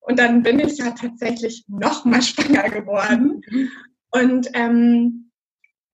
Und 0.00 0.18
dann 0.18 0.42
bin 0.42 0.60
ich 0.60 0.78
ja 0.78 0.92
tatsächlich 0.92 1.64
noch 1.68 2.04
mal 2.04 2.22
schwanger 2.22 2.70
geworden. 2.70 3.42
Mhm. 3.48 3.70
Und 4.10 4.48
ähm, 4.54 5.25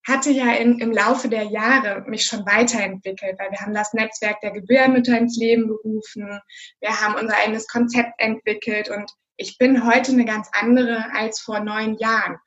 hatte 0.07 0.31
ja 0.31 0.53
in, 0.53 0.79
im 0.79 0.91
Laufe 0.91 1.29
der 1.29 1.43
Jahre 1.43 2.03
mich 2.07 2.25
schon 2.25 2.45
weiterentwickelt, 2.45 3.39
weil 3.39 3.51
wir 3.51 3.59
haben 3.59 3.73
das 3.73 3.93
Netzwerk 3.93 4.41
der 4.41 4.51
Gebärmütter 4.51 5.17
ins 5.17 5.37
Leben 5.37 5.67
gerufen, 5.67 6.39
wir 6.81 7.01
haben 7.01 7.15
unser 7.15 7.37
eigenes 7.37 7.67
Konzept 7.67 8.13
entwickelt 8.17 8.89
und 8.89 9.11
ich 9.37 9.57
bin 9.57 9.85
heute 9.85 10.11
eine 10.11 10.25
ganz 10.25 10.49
andere 10.53 11.11
als 11.13 11.39
vor 11.39 11.59
neun 11.59 11.97
Jahren. 11.97 12.37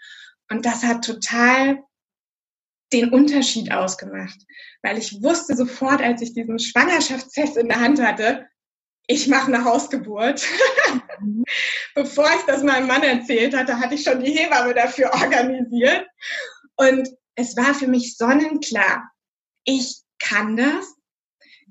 Und 0.51 0.65
das 0.65 0.85
hat 0.85 1.05
total 1.05 1.83
den 2.93 3.11
Unterschied 3.11 3.73
ausgemacht, 3.73 4.39
weil 4.83 4.97
ich 4.99 5.23
wusste 5.23 5.57
sofort, 5.57 6.01
als 6.01 6.23
ich 6.23 6.35
diesen 6.35 6.59
Schwangerschaftstest 6.59 7.57
in 7.57 7.69
der 7.69 7.81
Hand 7.81 8.01
hatte, 8.01 8.47
ich 9.09 9.29
mache 9.29 9.53
eine 9.53 9.65
Hausgeburt. 9.65 10.47
Bevor 11.95 12.27
ich 12.27 12.43
das 12.47 12.63
meinem 12.63 12.87
Mann 12.87 13.03
erzählt 13.03 13.57
hatte, 13.57 13.79
hatte 13.79 13.95
ich 13.95 14.03
schon 14.03 14.23
die 14.23 14.33
Hebamme 14.33 14.75
dafür 14.75 15.13
organisiert. 15.13 16.07
Und 16.77 17.09
es 17.37 17.57
war 17.57 17.75
für 17.75 17.87
mich 17.87 18.17
sonnenklar, 18.17 19.11
ich 19.65 20.03
kann 20.19 20.57
das. 20.57 20.95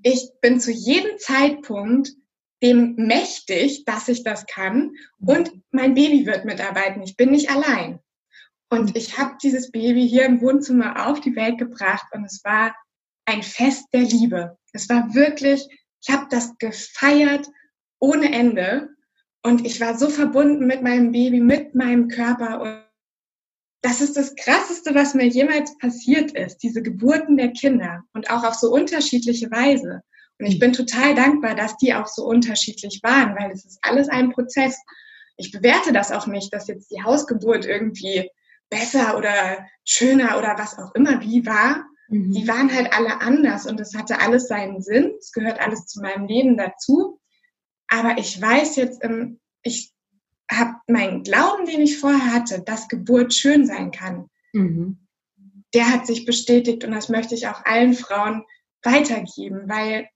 Ich 0.04 0.30
bin 0.42 0.60
zu 0.60 0.72
jedem 0.72 1.18
Zeitpunkt 1.18 2.12
dem 2.62 2.96
mächtig, 2.96 3.86
dass 3.86 4.08
ich 4.08 4.24
das 4.24 4.46
kann. 4.46 4.94
Und 5.20 5.52
mein 5.72 5.94
Baby 5.94 6.26
wird 6.26 6.46
mitarbeiten. 6.46 7.02
Ich 7.02 7.18
bin 7.18 7.32
nicht 7.32 7.50
allein. 7.50 8.00
Und 8.70 8.96
ich 8.96 9.18
habe 9.18 9.38
dieses 9.42 9.72
Baby 9.72 10.08
hier 10.08 10.26
im 10.26 10.42
Wohnzimmer 10.42 11.08
auf 11.08 11.22
die 11.22 11.36
Welt 11.36 11.58
gebracht 11.58 12.08
und 12.14 12.26
es 12.26 12.44
war 12.44 12.76
ein 13.26 13.44
Fest 13.44 13.86
der 13.94 14.02
Liebe. 14.02 14.58
Es 14.74 14.90
war 14.90 15.14
wirklich, 15.14 15.68
ich 16.02 16.14
habe 16.14 16.28
das 16.30 16.58
gefeiert 16.58 17.48
ohne 18.00 18.32
Ende 18.32 18.90
und 19.44 19.66
ich 19.66 19.80
war 19.80 19.98
so 19.98 20.10
verbunden 20.10 20.66
mit 20.66 20.82
meinem 20.82 21.12
Baby, 21.12 21.40
mit 21.40 21.76
meinem 21.76 22.08
Körper 22.08 22.85
das 23.86 24.02
ist 24.02 24.18
das 24.18 24.36
Krasseste, 24.36 24.96
was 24.96 25.14
mir 25.14 25.28
jemals 25.28 25.78
passiert 25.78 26.32
ist, 26.32 26.58
diese 26.64 26.82
Geburten 26.82 27.38
der 27.38 27.52
Kinder 27.52 28.04
und 28.14 28.32
auch 28.32 28.44
auf 28.44 28.56
so 28.56 28.72
unterschiedliche 28.72 29.52
Weise. 29.52 30.02
Und 30.40 30.48
ich 30.48 30.58
bin 30.58 30.74
total 30.74 31.14
dankbar, 31.14 31.54
dass 31.54 31.78
die 31.78 31.94
auch 31.94 32.08
so 32.08 32.26
unterschiedlich 32.26 33.02
waren, 33.04 33.36
weil 33.36 33.52
es 33.52 33.64
ist 33.64 33.78
alles 33.84 34.10
ein 34.10 34.32
Prozess. 34.32 34.76
Ich 35.38 35.52
bewerte 35.52 35.94
das 35.94 36.12
auch 36.12 36.26
nicht, 36.26 36.52
dass 36.52 36.68
jetzt 36.68 36.90
die 36.90 37.04
Hausgeburt 37.04 37.66
irgendwie 37.66 38.28
besser 38.72 39.20
oder 39.20 39.68
schöner 39.84 40.40
oder 40.40 40.56
was 40.58 40.80
auch 40.80 40.96
immer 40.96 41.22
wie 41.22 41.46
war. 41.46 41.86
Mhm. 42.08 42.32
Die 42.32 42.48
waren 42.48 42.74
halt 42.74 42.92
alle 42.92 43.22
anders 43.22 43.68
und 43.68 43.80
es 43.80 43.94
hatte 43.94 44.20
alles 44.20 44.48
seinen 44.48 44.82
Sinn. 44.82 45.14
Es 45.20 45.32
gehört 45.32 45.60
alles 45.60 45.86
zu 45.86 46.02
meinem 46.02 46.26
Leben 46.26 46.58
dazu. 46.58 47.20
Aber 47.88 48.18
ich 48.18 48.42
weiß 48.42 48.78
jetzt, 48.78 49.04
ich 49.62 49.95
habe 50.52 50.76
meinen 50.88 51.24
Glauben, 51.24 51.66
den 51.66 51.82
ich 51.82 52.00
vorher 52.00 52.34
hatte, 52.34 52.62
dass 52.62 52.88
Geburt 52.88 53.34
schön 53.34 53.66
sein 53.66 53.92
kann, 53.92 54.30
mhm. 54.54 55.08
der 55.74 55.92
hat 55.92 56.06
sich 56.06 56.26
bestätigt 56.26 56.84
und 56.84 56.92
das 56.92 57.10
möchte 57.10 57.36
ich 57.36 57.48
auch 57.48 57.66
allen 57.66 57.94
Frauen 57.94 58.44
weitergeben, 58.84 59.68
weil 59.68 60.08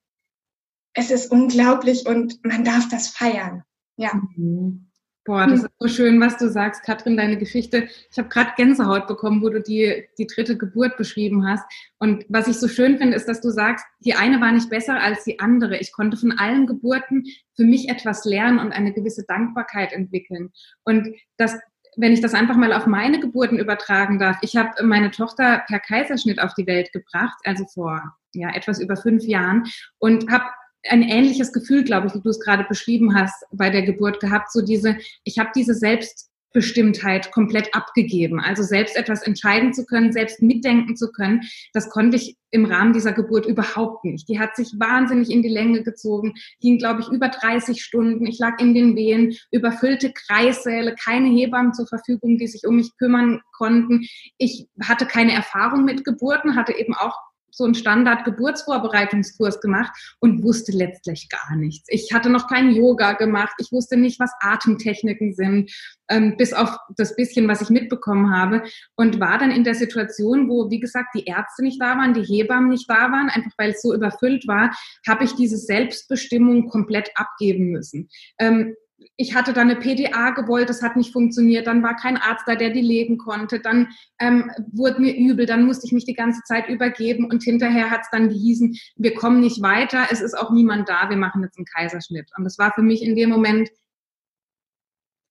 es 0.93 1.11
ist 1.11 1.31
unglaublich 1.31 2.05
und 2.05 2.43
man 2.45 2.63
darf 2.63 2.89
das 2.89 3.07
feiern. 3.07 3.63
Ja. 3.97 4.13
Mhm. 4.35 4.88
Boah, 5.29 5.45
das 5.45 5.61
ist 5.61 5.69
so 5.77 5.87
schön, 5.87 6.19
was 6.19 6.37
du 6.37 6.49
sagst, 6.49 6.81
Katrin, 6.81 7.15
deine 7.15 7.37
Geschichte. 7.37 7.87
Ich 8.11 8.17
habe 8.17 8.29
gerade 8.29 8.53
Gänsehaut 8.57 9.05
bekommen, 9.05 9.43
wo 9.43 9.49
du 9.49 9.61
die, 9.61 10.07
die 10.17 10.25
dritte 10.25 10.57
Geburt 10.57 10.97
beschrieben 10.97 11.47
hast. 11.47 11.63
Und 11.99 12.25
was 12.29 12.47
ich 12.47 12.57
so 12.57 12.67
schön 12.67 12.97
finde, 12.97 13.15
ist, 13.15 13.27
dass 13.27 13.39
du 13.39 13.51
sagst, 13.51 13.85
die 13.99 14.15
eine 14.15 14.41
war 14.41 14.51
nicht 14.51 14.71
besser 14.71 14.99
als 14.99 15.25
die 15.25 15.39
andere. 15.39 15.77
Ich 15.77 15.91
konnte 15.91 16.17
von 16.17 16.31
allen 16.31 16.65
Geburten 16.65 17.25
für 17.55 17.63
mich 17.63 17.89
etwas 17.89 18.25
lernen 18.25 18.57
und 18.57 18.71
eine 18.71 18.91
gewisse 18.91 19.23
Dankbarkeit 19.23 19.93
entwickeln. 19.93 20.49
Und 20.83 21.09
das, 21.37 21.59
wenn 21.95 22.11
ich 22.11 22.21
das 22.21 22.33
einfach 22.33 22.55
mal 22.55 22.73
auf 22.73 22.87
meine 22.87 23.19
Geburten 23.19 23.59
übertragen 23.59 24.17
darf, 24.17 24.37
ich 24.41 24.55
habe 24.55 24.83
meine 24.83 25.11
Tochter 25.11 25.61
per 25.67 25.79
Kaiserschnitt 25.79 26.41
auf 26.41 26.55
die 26.55 26.65
Welt 26.65 26.91
gebracht, 26.91 27.37
also 27.43 27.65
vor 27.71 28.01
ja, 28.33 28.49
etwas 28.55 28.79
über 28.79 28.95
fünf 28.95 29.23
Jahren 29.25 29.65
und 29.99 30.27
habe 30.31 30.45
ein 30.87 31.03
ähnliches 31.03 31.51
Gefühl, 31.51 31.83
glaube 31.83 32.07
ich, 32.07 32.15
wie 32.15 32.21
du 32.21 32.29
es 32.29 32.39
gerade 32.39 32.63
beschrieben 32.63 33.15
hast, 33.15 33.45
bei 33.51 33.69
der 33.69 33.83
Geburt 33.83 34.19
gehabt. 34.19 34.51
So 34.51 34.61
diese, 34.61 34.97
ich 35.23 35.37
habe 35.39 35.49
diese 35.55 35.73
Selbstbestimmtheit 35.73 37.31
komplett 37.31 37.73
abgegeben. 37.75 38.39
Also 38.39 38.63
selbst 38.63 38.95
etwas 38.95 39.23
entscheiden 39.23 39.73
zu 39.73 39.85
können, 39.85 40.13
selbst 40.13 40.41
mitdenken 40.41 40.95
zu 40.95 41.11
können, 41.11 41.41
das 41.73 41.89
konnte 41.89 42.17
ich 42.17 42.37
im 42.51 42.65
Rahmen 42.65 42.93
dieser 42.93 43.13
Geburt 43.13 43.45
überhaupt 43.45 44.05
nicht. 44.05 44.27
Die 44.27 44.39
hat 44.39 44.55
sich 44.55 44.73
wahnsinnig 44.79 45.29
in 45.29 45.43
die 45.43 45.49
Länge 45.49 45.83
gezogen, 45.83 46.33
ging, 46.61 46.77
glaube 46.77 47.01
ich, 47.01 47.09
über 47.09 47.27
30 47.27 47.83
Stunden. 47.83 48.25
Ich 48.25 48.39
lag 48.39 48.59
in 48.59 48.73
den 48.73 48.95
Wehen, 48.95 49.35
überfüllte 49.51 50.11
Kreissäle, 50.13 50.95
keine 50.95 51.29
Hebammen 51.29 51.73
zur 51.73 51.87
Verfügung, 51.87 52.37
die 52.37 52.47
sich 52.47 52.65
um 52.65 52.77
mich 52.77 52.97
kümmern 52.97 53.41
konnten. 53.51 54.07
Ich 54.37 54.67
hatte 54.81 55.05
keine 55.05 55.33
Erfahrung 55.33 55.83
mit 55.85 56.03
Geburten, 56.03 56.55
hatte 56.55 56.73
eben 56.73 56.95
auch 56.95 57.15
so 57.59 57.65
einen 57.65 57.75
Standard-Geburtsvorbereitungskurs 57.75 59.59
gemacht 59.59 59.91
und 60.19 60.43
wusste 60.43 60.71
letztlich 60.71 61.27
gar 61.29 61.57
nichts. 61.57 61.87
Ich 61.89 62.13
hatte 62.13 62.29
noch 62.29 62.47
kein 62.47 62.71
Yoga 62.71 63.13
gemacht. 63.13 63.53
Ich 63.59 63.71
wusste 63.71 63.97
nicht, 63.97 64.19
was 64.19 64.31
Atemtechniken 64.39 65.33
sind, 65.33 65.71
ähm, 66.09 66.37
bis 66.37 66.53
auf 66.53 66.77
das 66.95 67.15
bisschen, 67.17 67.49
was 67.49 67.61
ich 67.61 67.69
mitbekommen 67.69 68.33
habe. 68.33 68.63
Und 68.95 69.19
war 69.19 69.37
dann 69.37 69.51
in 69.51 69.65
der 69.65 69.75
Situation, 69.75 70.49
wo, 70.49 70.71
wie 70.71 70.79
gesagt, 70.79 71.09
die 71.13 71.25
Ärzte 71.25 71.63
nicht 71.63 71.81
da 71.81 71.97
waren, 71.97 72.13
die 72.13 72.23
Hebammen 72.23 72.69
nicht 72.69 72.89
da 72.89 73.11
waren, 73.11 73.29
einfach 73.29 73.51
weil 73.57 73.71
es 73.71 73.81
so 73.81 73.93
überfüllt 73.93 74.47
war, 74.47 74.71
habe 75.05 75.25
ich 75.25 75.33
diese 75.33 75.57
Selbstbestimmung 75.57 76.69
komplett 76.69 77.11
abgeben 77.15 77.71
müssen. 77.71 78.09
Ähm, 78.39 78.73
ich 79.17 79.35
hatte 79.35 79.53
dann 79.53 79.69
eine 79.69 79.79
PDA 79.79 80.31
gewollt, 80.31 80.69
das 80.69 80.81
hat 80.81 80.95
nicht 80.95 81.13
funktioniert, 81.13 81.67
dann 81.67 81.83
war 81.83 81.95
kein 81.95 82.17
Arzt 82.17 82.43
da, 82.47 82.55
der 82.55 82.69
die 82.69 82.81
legen 82.81 83.17
konnte, 83.17 83.59
dann 83.59 83.89
ähm, 84.19 84.51
wurde 84.71 85.01
mir 85.01 85.15
übel, 85.15 85.45
dann 85.45 85.65
musste 85.65 85.85
ich 85.85 85.93
mich 85.93 86.05
die 86.05 86.13
ganze 86.13 86.41
Zeit 86.43 86.67
übergeben 86.69 87.25
und 87.25 87.43
hinterher 87.43 87.89
hat 87.89 88.01
es 88.01 88.09
dann 88.11 88.29
gehießen, 88.29 88.77
wir 88.95 89.13
kommen 89.13 89.39
nicht 89.39 89.61
weiter, 89.61 90.07
es 90.11 90.21
ist 90.21 90.37
auch 90.37 90.51
niemand 90.51 90.89
da, 90.89 91.09
wir 91.09 91.17
machen 91.17 91.43
jetzt 91.43 91.57
einen 91.57 91.65
Kaiserschnitt. 91.65 92.29
Und 92.37 92.43
das 92.43 92.57
war 92.57 92.71
für 92.73 92.81
mich 92.81 93.01
in 93.03 93.15
dem 93.15 93.29
Moment 93.29 93.69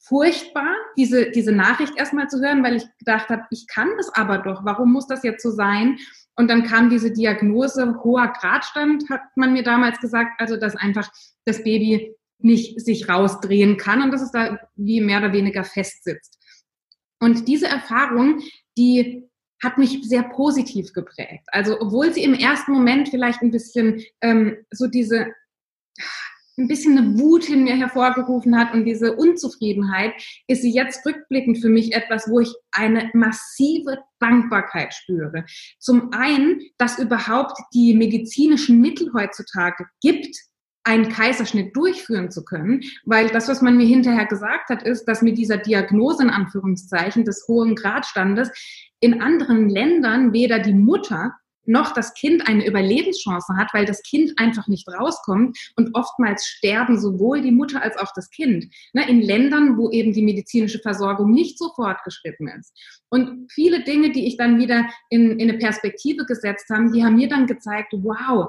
furchtbar, 0.01 0.75
diese, 0.97 1.31
diese 1.31 1.53
Nachricht 1.53 1.97
erstmal 1.97 2.29
zu 2.29 2.41
hören, 2.41 2.63
weil 2.63 2.77
ich 2.77 2.85
gedacht 2.99 3.29
habe, 3.29 3.43
ich 3.51 3.67
kann 3.67 3.91
das 3.97 4.09
aber 4.15 4.39
doch, 4.39 4.65
warum 4.65 4.93
muss 4.93 5.07
das 5.07 5.23
jetzt 5.23 5.43
so 5.43 5.51
sein? 5.51 5.99
Und 6.37 6.49
dann 6.49 6.63
kam 6.65 6.89
diese 6.89 7.13
Diagnose, 7.13 8.01
hoher 8.03 8.33
Gradstand, 8.33 9.11
hat 9.11 9.23
man 9.35 9.53
mir 9.53 9.63
damals 9.63 10.01
gesagt, 10.01 10.41
also 10.41 10.57
dass 10.57 10.77
einfach 10.77 11.11
das 11.45 11.63
Baby 11.65 12.15
nicht 12.39 12.81
sich 12.81 13.09
rausdrehen 13.09 13.77
kann 13.77 14.03
und 14.03 14.11
dass 14.13 14.23
es 14.23 14.31
da 14.31 14.59
wie 14.77 15.01
mehr 15.01 15.19
oder 15.19 15.33
weniger 15.33 15.65
festsitzt. 15.65 16.39
Und 17.21 17.49
diese 17.49 17.67
Erfahrung, 17.67 18.41
die 18.77 19.29
hat 19.63 19.77
mich 19.77 20.01
sehr 20.03 20.23
positiv 20.23 20.93
geprägt. 20.93 21.45
Also 21.49 21.81
obwohl 21.81 22.13
sie 22.13 22.23
im 22.23 22.35
ersten 22.35 22.73
Moment 22.73 23.09
vielleicht 23.09 23.43
ein 23.43 23.51
bisschen 23.51 24.05
ähm, 24.21 24.57
so 24.71 24.87
diese 24.87 25.27
ein 26.59 26.69
bisschen 26.69 26.99
eine 26.99 27.19
Wut 27.19 27.49
in 27.49 27.65
mir 27.65 27.77
hervorgerufen 27.77 28.59
hat 28.59 28.75
und 28.75 28.85
diese 28.85 29.15
Unzufriedenheit, 29.15 30.13
ist 30.49 30.63
sie 30.63 30.73
jetzt 30.73 31.07
rückblickend 31.07 31.59
für 31.59 31.69
mich 31.69 31.95
etwas, 31.95 32.29
wo 32.29 32.41
ich 32.41 32.53
eine 32.73 33.11
massive 33.15 33.99
Dankbarkeit 34.19 34.93
spüre. 34.93 35.45
Zum 35.79 36.13
einen, 36.13 36.61
dass 36.77 36.99
überhaupt 36.99 37.57
die 37.73 37.95
medizinischen 37.95 38.81
Mittel 38.81 39.13
heutzutage 39.15 39.87
gibt, 40.01 40.37
einen 40.85 41.09
Kaiserschnitt 41.09 41.77
durchführen 41.77 42.31
zu 42.31 42.45
können, 42.45 42.83
weil 43.05 43.29
das, 43.29 43.49
was 43.49 43.61
man 43.63 43.77
mir 43.77 43.87
hinterher 43.87 44.27
gesagt 44.27 44.71
hat, 44.71 44.83
ist, 44.83 45.05
dass 45.05 45.23
mit 45.23 45.37
dieser 45.37 45.59
Diagnose 45.59 46.23
in 46.23 46.31
Anführungszeichen 46.31 47.25
des 47.25 47.47
hohen 47.47 47.75
Gradstandes 47.75 48.51
in 49.01 49.21
anderen 49.21 49.69
Ländern 49.69 50.33
weder 50.33 50.59
die 50.59 50.73
Mutter 50.73 51.35
noch 51.69 51.93
das 51.93 52.15
Kind 52.15 52.49
eine 52.49 52.67
Überlebenschance 52.67 53.55
hat, 53.57 53.69
weil 53.75 53.85
das 53.85 54.03
Kind 54.03 54.33
einfach 54.39 54.67
nicht 54.69 54.89
rauskommt 54.89 55.57
und 55.77 55.95
oftmals 55.95 56.47
sterben 56.47 56.99
sowohl 56.99 57.43
die 57.43 57.53
Mutter 57.53 57.83
als 57.83 57.99
auch 57.99 58.11
das 58.15 58.31
Kind. 58.31 58.67
Ne, 58.95 59.09
in 59.09 59.21
Ländern, 59.21 59.77
wo 59.77 59.91
eben 59.91 60.13
die 60.13 60.23
medizinische 60.23 60.79
Versorgung 60.79 61.31
nicht 61.31 61.59
so 61.59 61.71
fortgeschritten 61.75 62.49
ist. 62.49 62.73
Und 63.11 63.53
viele 63.53 63.85
Dinge, 63.85 64.11
die 64.13 64.27
ich 64.27 64.39
dann 64.39 64.59
wieder 64.59 64.89
in, 65.11 65.39
in 65.39 65.51
eine 65.51 65.59
Perspektive 65.59 66.25
gesetzt 66.25 66.71
habe, 66.71 66.91
die 66.91 67.05
haben 67.05 67.17
mir 67.17 67.29
dann 67.29 67.47
gezeigt, 67.47 67.93
wow, 67.93 68.49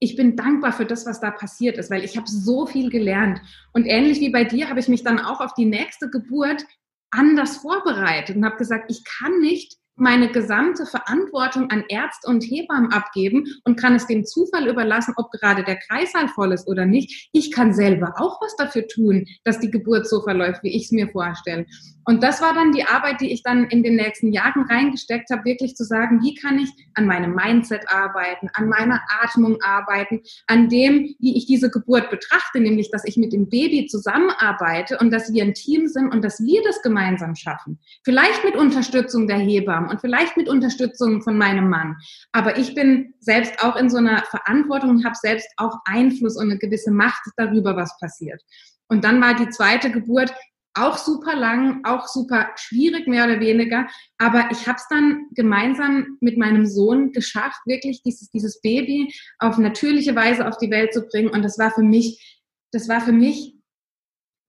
ich 0.00 0.16
bin 0.16 0.34
dankbar 0.34 0.72
für 0.72 0.86
das, 0.86 1.06
was 1.06 1.20
da 1.20 1.30
passiert 1.30 1.76
ist, 1.76 1.90
weil 1.90 2.04
ich 2.04 2.16
habe 2.16 2.26
so 2.26 2.66
viel 2.66 2.90
gelernt. 2.90 3.40
Und 3.72 3.84
ähnlich 3.84 4.18
wie 4.20 4.30
bei 4.30 4.44
dir 4.44 4.68
habe 4.68 4.80
ich 4.80 4.88
mich 4.88 5.04
dann 5.04 5.20
auch 5.20 5.40
auf 5.40 5.52
die 5.54 5.66
nächste 5.66 6.08
Geburt 6.08 6.64
anders 7.10 7.58
vorbereitet 7.58 8.36
und 8.36 8.44
habe 8.44 8.56
gesagt, 8.56 8.90
ich 8.90 9.04
kann 9.04 9.40
nicht 9.40 9.76
meine 10.00 10.30
gesamte 10.30 10.86
Verantwortung 10.86 11.70
an 11.70 11.84
Ärzte 11.88 12.28
und 12.28 12.42
Hebammen 12.42 12.92
abgeben 12.92 13.44
und 13.64 13.78
kann 13.78 13.94
es 13.94 14.06
dem 14.06 14.24
Zufall 14.24 14.66
überlassen, 14.66 15.14
ob 15.16 15.30
gerade 15.30 15.62
der 15.62 15.76
Kreißsaal 15.76 16.28
voll 16.28 16.52
ist 16.52 16.66
oder 16.66 16.86
nicht. 16.86 17.28
Ich 17.32 17.52
kann 17.52 17.72
selber 17.72 18.14
auch 18.16 18.40
was 18.40 18.56
dafür 18.56 18.88
tun, 18.88 19.26
dass 19.44 19.60
die 19.60 19.70
Geburt 19.70 20.08
so 20.08 20.22
verläuft, 20.22 20.62
wie 20.62 20.74
ich 20.74 20.84
es 20.84 20.92
mir 20.92 21.08
vorstelle. 21.08 21.66
Und 22.04 22.22
das 22.22 22.40
war 22.40 22.54
dann 22.54 22.72
die 22.72 22.84
Arbeit, 22.84 23.20
die 23.20 23.30
ich 23.30 23.42
dann 23.42 23.66
in 23.66 23.82
den 23.82 23.96
nächsten 23.96 24.32
Jahren 24.32 24.62
reingesteckt 24.62 25.30
habe, 25.30 25.44
wirklich 25.44 25.76
zu 25.76 25.84
sagen, 25.84 26.20
wie 26.22 26.34
kann 26.34 26.58
ich 26.58 26.70
an 26.94 27.06
meinem 27.06 27.34
Mindset 27.34 27.82
arbeiten, 27.88 28.48
an 28.54 28.68
meiner 28.68 29.00
Atmung 29.22 29.58
arbeiten, 29.62 30.22
an 30.46 30.68
dem, 30.68 31.14
wie 31.18 31.36
ich 31.36 31.46
diese 31.46 31.70
Geburt 31.70 32.10
betrachte, 32.10 32.60
nämlich, 32.60 32.90
dass 32.90 33.04
ich 33.04 33.16
mit 33.16 33.32
dem 33.32 33.48
Baby 33.48 33.86
zusammenarbeite 33.86 34.98
und 34.98 35.10
dass 35.10 35.32
wir 35.32 35.44
ein 35.44 35.54
Team 35.54 35.88
sind 35.88 36.08
und 36.08 36.24
dass 36.24 36.40
wir 36.40 36.62
das 36.64 36.82
gemeinsam 36.82 37.36
schaffen. 37.36 37.78
Vielleicht 38.04 38.44
mit 38.44 38.56
Unterstützung 38.56 39.28
der 39.28 39.38
Hebammen 39.38 39.89
und 39.90 40.00
vielleicht 40.00 40.36
mit 40.36 40.48
Unterstützung 40.48 41.22
von 41.22 41.36
meinem 41.36 41.68
Mann. 41.68 41.96
Aber 42.32 42.56
ich 42.58 42.74
bin 42.74 43.14
selbst 43.20 43.62
auch 43.62 43.76
in 43.76 43.90
so 43.90 43.98
einer 43.98 44.22
Verantwortung 44.24 44.90
und 44.90 45.04
habe 45.04 45.16
selbst 45.16 45.48
auch 45.56 45.76
Einfluss 45.84 46.36
und 46.36 46.50
eine 46.50 46.58
gewisse 46.58 46.90
Macht 46.90 47.22
darüber, 47.36 47.76
was 47.76 47.98
passiert. 47.98 48.40
Und 48.88 49.04
dann 49.04 49.20
war 49.20 49.34
die 49.34 49.48
zweite 49.50 49.90
Geburt 49.90 50.32
auch 50.74 50.98
super 50.98 51.34
lang, 51.34 51.84
auch 51.84 52.06
super 52.06 52.50
schwierig, 52.56 53.06
mehr 53.06 53.24
oder 53.24 53.40
weniger. 53.40 53.88
Aber 54.18 54.48
ich 54.52 54.66
habe 54.66 54.76
es 54.76 54.86
dann 54.88 55.26
gemeinsam 55.32 56.18
mit 56.20 56.38
meinem 56.38 56.66
Sohn 56.66 57.12
geschafft, 57.12 57.60
wirklich 57.66 58.02
dieses, 58.02 58.30
dieses 58.30 58.60
Baby 58.60 59.12
auf 59.38 59.58
natürliche 59.58 60.14
Weise 60.14 60.46
auf 60.46 60.58
die 60.58 60.70
Welt 60.70 60.92
zu 60.92 61.02
bringen. 61.06 61.30
Und 61.30 61.42
das 61.42 61.58
war 61.58 61.70
für 61.72 61.82
mich, 61.82 62.40
das 62.72 62.88
war 62.88 63.00
für 63.00 63.12
mich 63.12 63.56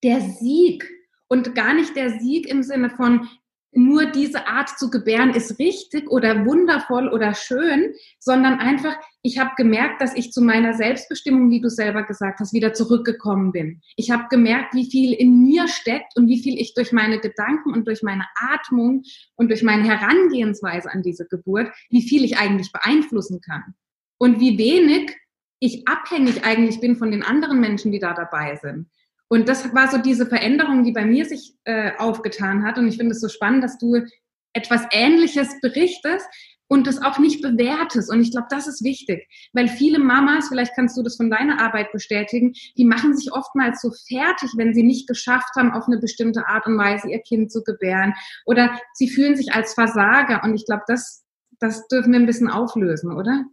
der 0.04 0.22
Sieg. 0.22 0.90
Und 1.28 1.56
gar 1.56 1.74
nicht 1.74 1.96
der 1.96 2.20
Sieg 2.20 2.48
im 2.48 2.62
Sinne 2.62 2.90
von, 2.90 3.28
nur 3.74 4.06
diese 4.08 4.48
Art 4.48 4.70
zu 4.78 4.90
gebären 4.90 5.34
ist 5.34 5.58
richtig 5.58 6.10
oder 6.10 6.46
wundervoll 6.46 7.08
oder 7.08 7.34
schön, 7.34 7.94
sondern 8.20 8.60
einfach, 8.60 8.96
ich 9.22 9.40
habe 9.40 9.52
gemerkt, 9.56 10.02
dass 10.02 10.16
ich 10.16 10.32
zu 10.32 10.42
meiner 10.42 10.74
Selbstbestimmung, 10.74 11.50
wie 11.50 11.62
du 11.62 11.70
selber 11.70 12.04
gesagt 12.04 12.40
hast, 12.40 12.54
wieder 12.54 12.74
zurückgekommen 12.74 13.52
bin. 13.52 13.82
Ich 13.96 14.12
habe 14.12 14.26
gemerkt, 14.30 14.74
wie 14.74 14.90
viel 14.90 15.14
in 15.14 15.42
mir 15.44 15.68
steckt 15.68 16.18
und 16.18 16.28
wie 16.28 16.42
viel 16.42 16.60
ich 16.60 16.74
durch 16.74 16.92
meine 16.92 17.20
Gedanken 17.20 17.74
und 17.74 17.88
durch 17.88 18.04
meine 18.04 18.26
Atmung 18.36 19.04
und 19.36 19.50
durch 19.50 19.64
meine 19.64 19.84
Herangehensweise 19.84 20.92
an 20.92 21.02
diese 21.02 21.26
Geburt, 21.28 21.72
wie 21.90 22.02
viel 22.02 22.26
ich 22.26 22.38
eigentlich 22.38 22.72
beeinflussen 22.72 23.40
kann. 23.40 23.74
Und 24.18 24.40
wie 24.40 24.58
wenig 24.58 25.16
ich 25.60 25.88
abhängig 25.88 26.44
eigentlich 26.44 26.80
bin 26.80 26.96
von 26.96 27.12
den 27.12 27.24
anderen 27.24 27.60
Menschen, 27.60 27.92
die 27.92 28.00
da 28.00 28.14
dabei 28.14 28.56
sind. 28.62 28.88
Und 29.32 29.48
das 29.48 29.74
war 29.74 29.90
so 29.90 29.98
diese 29.98 30.26
Veränderung, 30.26 30.84
die 30.84 30.92
bei 30.92 31.06
mir 31.06 31.24
sich 31.24 31.54
äh, 31.64 31.92
aufgetan 31.98 32.66
hat. 32.66 32.78
Und 32.78 32.90
ich 32.90 32.98
finde 32.98 33.14
es 33.14 33.22
so 33.22 33.30
spannend, 33.30 33.64
dass 33.64 33.78
du 33.78 34.06
etwas 34.52 34.82
Ähnliches 34.92 35.62
berichtest 35.62 36.28
und 36.68 36.86
das 36.86 37.02
auch 37.02 37.18
nicht 37.18 37.42
bewertest. 37.42 38.12
Und 38.12 38.20
ich 38.20 38.32
glaube, 38.32 38.48
das 38.50 38.68
ist 38.68 38.84
wichtig, 38.84 39.30
weil 39.54 39.70
viele 39.70 40.00
Mamas, 40.00 40.50
vielleicht 40.50 40.76
kannst 40.76 40.98
du 40.98 41.02
das 41.02 41.16
von 41.16 41.30
deiner 41.30 41.62
Arbeit 41.62 41.94
bestätigen, 41.94 42.52
die 42.78 42.84
machen 42.84 43.16
sich 43.16 43.32
oftmals 43.32 43.80
so 43.80 43.92
fertig, 44.10 44.50
wenn 44.58 44.74
sie 44.74 44.84
nicht 44.84 45.08
geschafft 45.08 45.56
haben, 45.56 45.72
auf 45.72 45.88
eine 45.88 46.00
bestimmte 46.00 46.46
Art 46.48 46.68
und 46.68 46.78
Weise 46.78 47.10
ihr 47.10 47.22
Kind 47.22 47.54
zu 47.54 47.64
gebären. 47.64 48.14
Oder 48.46 48.78
sie 48.96 49.08
fühlen 49.08 49.38
sich 49.38 49.54
als 49.54 49.76
Versager. 49.76 50.44
Und 50.44 50.56
ich 50.56 50.66
glaube, 50.66 50.84
das, 50.88 51.24
das 51.58 51.88
dürfen 51.88 52.12
wir 52.12 52.20
ein 52.20 52.26
bisschen 52.26 52.50
auflösen, 52.50 53.14
oder? 53.14 53.46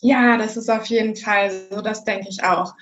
Ja, 0.00 0.38
das 0.38 0.56
ist 0.56 0.70
auf 0.70 0.86
jeden 0.86 1.16
Fall 1.16 1.50
so, 1.70 1.82
das 1.82 2.04
denke 2.04 2.28
ich 2.30 2.44
auch. 2.44 2.72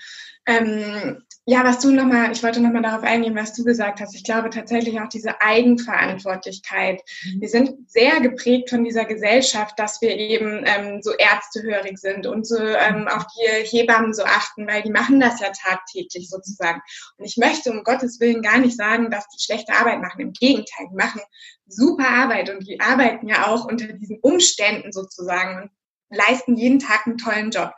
Ähm, 0.46 1.22
ja, 1.48 1.62
was 1.62 1.78
du 1.78 1.92
nochmal, 1.92 2.32
ich 2.32 2.42
wollte 2.42 2.60
nochmal 2.60 2.82
darauf 2.82 3.04
eingehen, 3.04 3.36
was 3.36 3.52
du 3.52 3.62
gesagt 3.62 4.00
hast. 4.00 4.16
Ich 4.16 4.24
glaube 4.24 4.50
tatsächlich 4.50 5.00
auch 5.00 5.08
diese 5.08 5.40
Eigenverantwortlichkeit. 5.40 7.02
Mhm. 7.24 7.40
Wir 7.40 7.48
sind 7.48 7.88
sehr 7.88 8.20
geprägt 8.20 8.70
von 8.70 8.82
dieser 8.82 9.04
Gesellschaft, 9.04 9.78
dass 9.78 10.00
wir 10.00 10.16
eben 10.16 10.64
ähm, 10.66 11.02
so 11.02 11.12
ärztehörig 11.12 11.98
sind 11.98 12.26
und 12.26 12.48
so 12.48 12.58
ähm, 12.58 13.06
auf 13.06 13.24
die 13.28 13.64
Hebammen 13.64 14.12
so 14.12 14.24
achten, 14.24 14.66
weil 14.66 14.82
die 14.82 14.90
machen 14.90 15.20
das 15.20 15.38
ja 15.38 15.50
tagtäglich 15.50 16.28
sozusagen. 16.28 16.80
Und 17.16 17.26
ich 17.26 17.36
möchte 17.36 17.70
um 17.70 17.84
Gottes 17.84 18.18
Willen 18.18 18.42
gar 18.42 18.58
nicht 18.58 18.76
sagen, 18.76 19.08
dass 19.12 19.28
die 19.28 19.42
schlechte 19.42 19.72
Arbeit 19.72 20.00
machen. 20.00 20.20
Im 20.20 20.32
Gegenteil, 20.32 20.86
die 20.90 20.96
machen 20.96 21.20
super 21.68 22.08
Arbeit 22.08 22.50
und 22.50 22.66
die 22.66 22.80
arbeiten 22.80 23.28
ja 23.28 23.46
auch 23.46 23.66
unter 23.66 23.86
diesen 23.92 24.18
Umständen 24.20 24.90
sozusagen 24.90 25.62
und 25.62 25.70
leisten 26.10 26.56
jeden 26.56 26.80
Tag 26.80 27.06
einen 27.06 27.18
tollen 27.18 27.50
Job. 27.50 27.72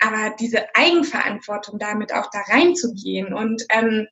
Aber 0.00 0.34
diese 0.38 0.74
Eigenverantwortung 0.74 1.78
damit 1.78 2.12
auch 2.12 2.30
da 2.30 2.40
reinzugehen 2.48 3.32
und 3.34 3.64
ähm, 3.70 4.06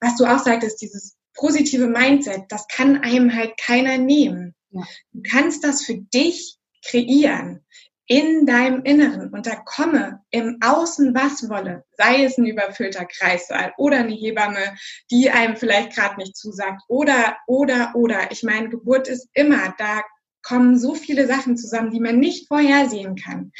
was 0.00 0.16
du 0.16 0.24
auch 0.24 0.38
sagtest, 0.38 0.80
dieses 0.80 1.16
positive 1.34 1.86
Mindset, 1.86 2.44
das 2.48 2.66
kann 2.68 3.02
einem 3.02 3.34
halt 3.34 3.52
keiner 3.58 3.98
nehmen. 3.98 4.54
Ja. 4.70 4.82
Du 5.12 5.22
kannst 5.30 5.64
das 5.64 5.84
für 5.84 5.96
dich 5.96 6.58
kreieren 6.86 7.64
in 8.06 8.44
deinem 8.44 8.82
Inneren 8.82 9.32
und 9.32 9.46
da 9.46 9.54
komme 9.54 10.20
im 10.30 10.58
Außen 10.60 11.14
was 11.14 11.48
wolle, 11.48 11.84
sei 11.96 12.24
es 12.24 12.38
ein 12.38 12.46
überfüllter 12.46 13.04
Kreissaal 13.04 13.72
oder 13.78 13.98
eine 13.98 14.14
Hebamme, 14.14 14.74
die 15.12 15.30
einem 15.30 15.56
vielleicht 15.56 15.94
gerade 15.94 16.16
nicht 16.16 16.36
zusagt 16.36 16.82
oder, 16.88 17.36
oder, 17.46 17.92
oder. 17.94 18.32
Ich 18.32 18.42
meine, 18.42 18.68
Geburt 18.68 19.06
ist 19.06 19.28
immer, 19.32 19.74
da 19.78 20.02
kommen 20.42 20.76
so 20.76 20.94
viele 20.94 21.28
Sachen 21.28 21.56
zusammen, 21.56 21.92
die 21.92 22.00
man 22.00 22.18
nicht 22.18 22.48
vorhersehen 22.48 23.14
kann. 23.14 23.52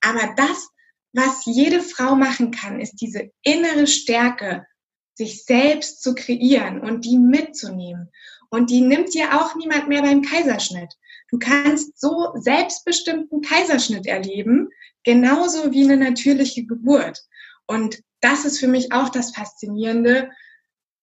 Aber 0.00 0.34
das, 0.36 0.68
was 1.16 1.46
jede 1.46 1.80
Frau 1.80 2.14
machen 2.14 2.50
kann, 2.50 2.78
ist 2.78 3.00
diese 3.00 3.30
innere 3.42 3.86
Stärke, 3.86 4.66
sich 5.14 5.44
selbst 5.44 6.02
zu 6.02 6.14
kreieren 6.14 6.80
und 6.80 7.06
die 7.06 7.18
mitzunehmen. 7.18 8.10
Und 8.50 8.70
die 8.70 8.82
nimmt 8.82 9.14
dir 9.14 9.34
auch 9.34 9.56
niemand 9.56 9.88
mehr 9.88 10.02
beim 10.02 10.20
Kaiserschnitt. 10.20 10.92
Du 11.30 11.38
kannst 11.38 11.98
so 11.98 12.34
selbstbestimmten 12.34 13.40
Kaiserschnitt 13.40 14.06
erleben, 14.06 14.68
genauso 15.04 15.72
wie 15.72 15.84
eine 15.84 15.96
natürliche 15.96 16.66
Geburt. 16.66 17.24
Und 17.66 18.02
das 18.20 18.44
ist 18.44 18.60
für 18.60 18.68
mich 18.68 18.92
auch 18.92 19.08
das 19.08 19.34
Faszinierende, 19.34 20.30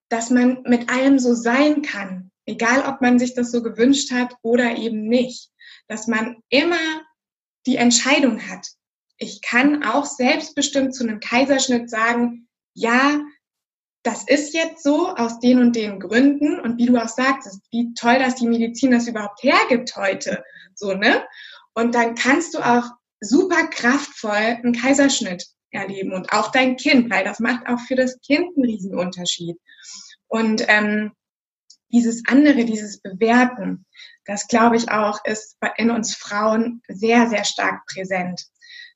dass 0.10 0.30
man 0.30 0.62
mit 0.68 0.90
allem 0.90 1.18
so 1.18 1.34
sein 1.34 1.82
kann, 1.82 2.32
egal 2.46 2.84
ob 2.88 3.02
man 3.02 3.18
sich 3.18 3.34
das 3.34 3.52
so 3.52 3.64
gewünscht 3.64 4.12
hat 4.12 4.36
oder 4.44 4.78
eben 4.78 5.08
nicht, 5.08 5.50
dass 5.88 6.08
man 6.08 6.38
immer 6.50 7.02
die 7.66 7.78
Entscheidung 7.78 8.48
hat. 8.48 8.68
Ich 9.24 9.42
kann 9.42 9.86
auch 9.86 10.04
selbstbestimmt 10.04 10.94
zu 10.94 11.06
einem 11.06 11.22
Kaiserschnitt 11.22 11.90
sagen, 11.90 12.50
ja, 12.74 13.22
das 14.04 14.28
ist 14.28 14.54
jetzt 14.54 14.84
so 14.84 15.16
aus 15.16 15.40
den 15.40 15.60
und 15.60 15.78
den 15.78 16.02
Gründen 16.02 16.60
und 16.60 16.78
wie 16.78 16.88
du 16.88 16.98
auch 16.98 17.08
sagst, 17.08 17.62
wie 17.72 17.94
toll, 17.94 18.20
dass 18.20 18.36
die 18.36 18.48
Medizin 18.48 18.92
das 18.92 19.08
überhaupt 19.08 19.42
hergibt 19.42 19.96
heute, 19.96 20.44
so, 20.76 20.94
ne? 20.94 21.26
Und 21.74 21.96
dann 21.96 22.16
kannst 22.16 22.54
du 22.54 22.60
auch 22.60 22.84
super 23.22 23.68
kraftvoll 23.68 24.34
einen 24.34 24.74
Kaiserschnitt 24.74 25.46
erleben 25.72 26.12
und 26.12 26.34
auch 26.34 26.52
dein 26.52 26.76
Kind, 26.76 27.10
weil 27.10 27.24
das 27.24 27.40
macht 27.40 27.66
auch 27.68 27.80
für 27.88 27.96
das 27.96 28.20
Kind 28.20 28.58
einen 28.58 28.66
Riesenunterschied. 28.66 29.58
Und 30.28 30.66
ähm, 30.68 31.14
dieses 31.94 32.24
andere, 32.28 32.66
dieses 32.66 33.00
Bewerten, 33.00 33.86
das 34.26 34.50
glaube 34.50 34.76
ich 34.76 34.92
auch, 34.92 35.24
ist 35.24 35.58
in 35.78 35.92
uns 35.92 36.14
Frauen 36.14 36.82
sehr, 36.90 37.30
sehr 37.30 37.46
stark 37.46 37.86
präsent. 37.86 38.50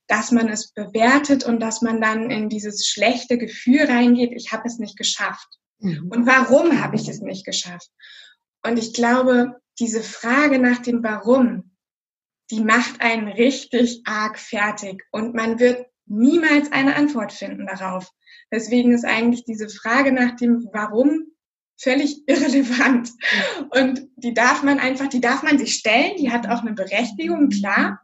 Dass 0.08 0.32
man 0.32 0.48
es 0.50 0.72
bewertet 0.72 1.44
und 1.44 1.60
dass 1.60 1.82
man 1.82 2.00
dann 2.02 2.30
in 2.30 2.50
dieses 2.50 2.88
schlechte 2.88 3.38
Gefühl 3.38 3.84
reingeht, 3.86 4.32
ich 4.34 4.52
habe 4.52 4.64
es 4.66 4.80
nicht 4.80 4.98
geschafft. 4.98 5.48
Mhm. 5.80 6.10
Und 6.10 6.26
warum 6.26 6.82
habe 6.82 6.96
ich 6.96 7.08
es 7.08 7.20
nicht 7.22 7.46
geschafft? 7.46 7.90
Und 8.66 8.78
ich 8.78 8.94
glaube, 8.94 9.56
diese 9.80 10.02
Frage 10.02 10.60
nach 10.60 10.80
dem 10.80 11.04
Warum, 11.04 11.76
die 12.50 12.62
macht 12.62 13.02
einen 13.02 13.28
richtig 13.28 14.02
arg 14.06 14.40
fertig 14.40 15.04
und 15.12 15.36
man 15.36 15.60
wird 15.60 15.86
niemals 16.06 16.72
eine 16.72 16.96
Antwort 16.96 17.34
finden 17.34 17.68
darauf. 17.68 18.12
Deswegen 18.52 18.94
ist 18.94 19.06
eigentlich 19.06 19.44
diese 19.44 19.70
Frage 19.70 20.12
nach 20.12 20.36
dem 20.38 20.70
Warum 20.72 21.26
völlig 21.80 22.24
irrelevant. 22.28 23.12
Und 23.72 24.08
die 24.16 24.34
darf 24.34 24.64
man 24.64 24.80
einfach, 24.80 25.08
die 25.08 25.22
darf 25.22 25.44
man 25.44 25.58
sich 25.58 25.76
stellen, 25.76 26.16
die 26.18 26.32
hat 26.32 26.48
auch 26.48 26.62
eine 26.62 26.74
Berechtigung, 26.74 27.50
klar, 27.50 28.02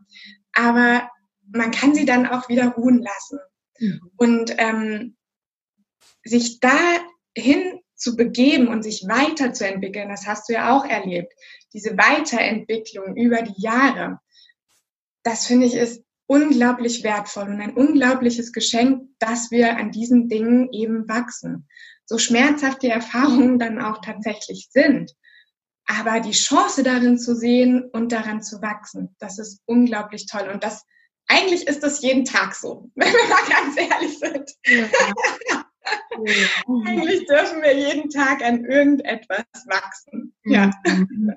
aber 0.54 1.10
man 1.54 1.72
kann 1.72 1.96
sie 1.96 2.06
dann 2.06 2.28
auch 2.28 2.50
wieder 2.50 2.70
ruhen 2.70 3.02
lassen. 3.02 3.40
Mhm. 3.80 4.12
Und 4.18 4.56
ähm, 4.58 5.18
sich 6.24 6.60
dahin 6.60 7.82
zu 7.96 8.16
begeben 8.16 8.68
und 8.68 8.84
sich 8.84 9.06
weiterzuentwickeln, 9.08 10.10
das 10.10 10.28
hast 10.28 10.50
du 10.50 10.54
ja 10.54 10.76
auch 10.76 10.86
erlebt, 10.86 11.34
diese 11.74 11.98
Weiterentwicklung 11.98 13.16
über 13.16 13.42
die 13.42 13.62
Jahre, 13.62 14.20
das 15.24 15.48
finde 15.48 15.66
ich 15.66 15.76
ist 15.76 16.04
unglaublich 16.26 17.04
wertvoll 17.04 17.50
und 17.50 17.62
ein 17.62 17.76
unglaubliches 17.76 18.54
Geschenk, 18.54 19.10
dass 19.20 19.52
wir 19.52 19.78
an 19.78 19.92
diesen 19.92 20.30
Dingen 20.30 20.72
eben 20.72 21.08
wachsen. 21.08 21.68
So 22.06 22.18
schmerzhaft 22.18 22.82
die 22.82 22.90
Erfahrungen 22.90 23.60
dann 23.60 23.82
auch 23.82 24.00
tatsächlich 24.02 24.70
sind. 24.72 25.14
Aber 25.86 26.22
die 26.22 26.32
Chance 26.32 26.84
darin 26.84 27.20
zu 27.20 27.36
sehen 27.36 27.84
und 27.92 28.12
daran 28.12 28.42
zu 28.42 28.62
wachsen, 28.62 29.16
das 29.20 29.38
ist 29.38 29.62
unglaublich 29.66 30.28
toll. 30.28 30.50
Und 30.52 30.64
das, 30.64 30.86
eigentlich 31.28 31.68
ist 31.68 31.84
das 31.84 32.02
jeden 32.02 32.26
Tag 32.26 32.56
so, 32.56 32.90
wenn 32.96 33.12
wir 33.12 33.30
mal 33.30 33.44
ganz 33.50 33.78
ehrlich 33.78 34.20
sind. 34.20 34.52
Ja. 34.66 35.66
eigentlich 36.86 37.26
dürfen 37.26 37.62
wir 37.62 37.76
jeden 37.76 38.10
Tag 38.10 38.42
an 38.44 38.66
irgendetwas 38.66 39.46
wachsen. 39.68 40.34
Ja. 40.46 40.72
Mhm. 40.86 41.34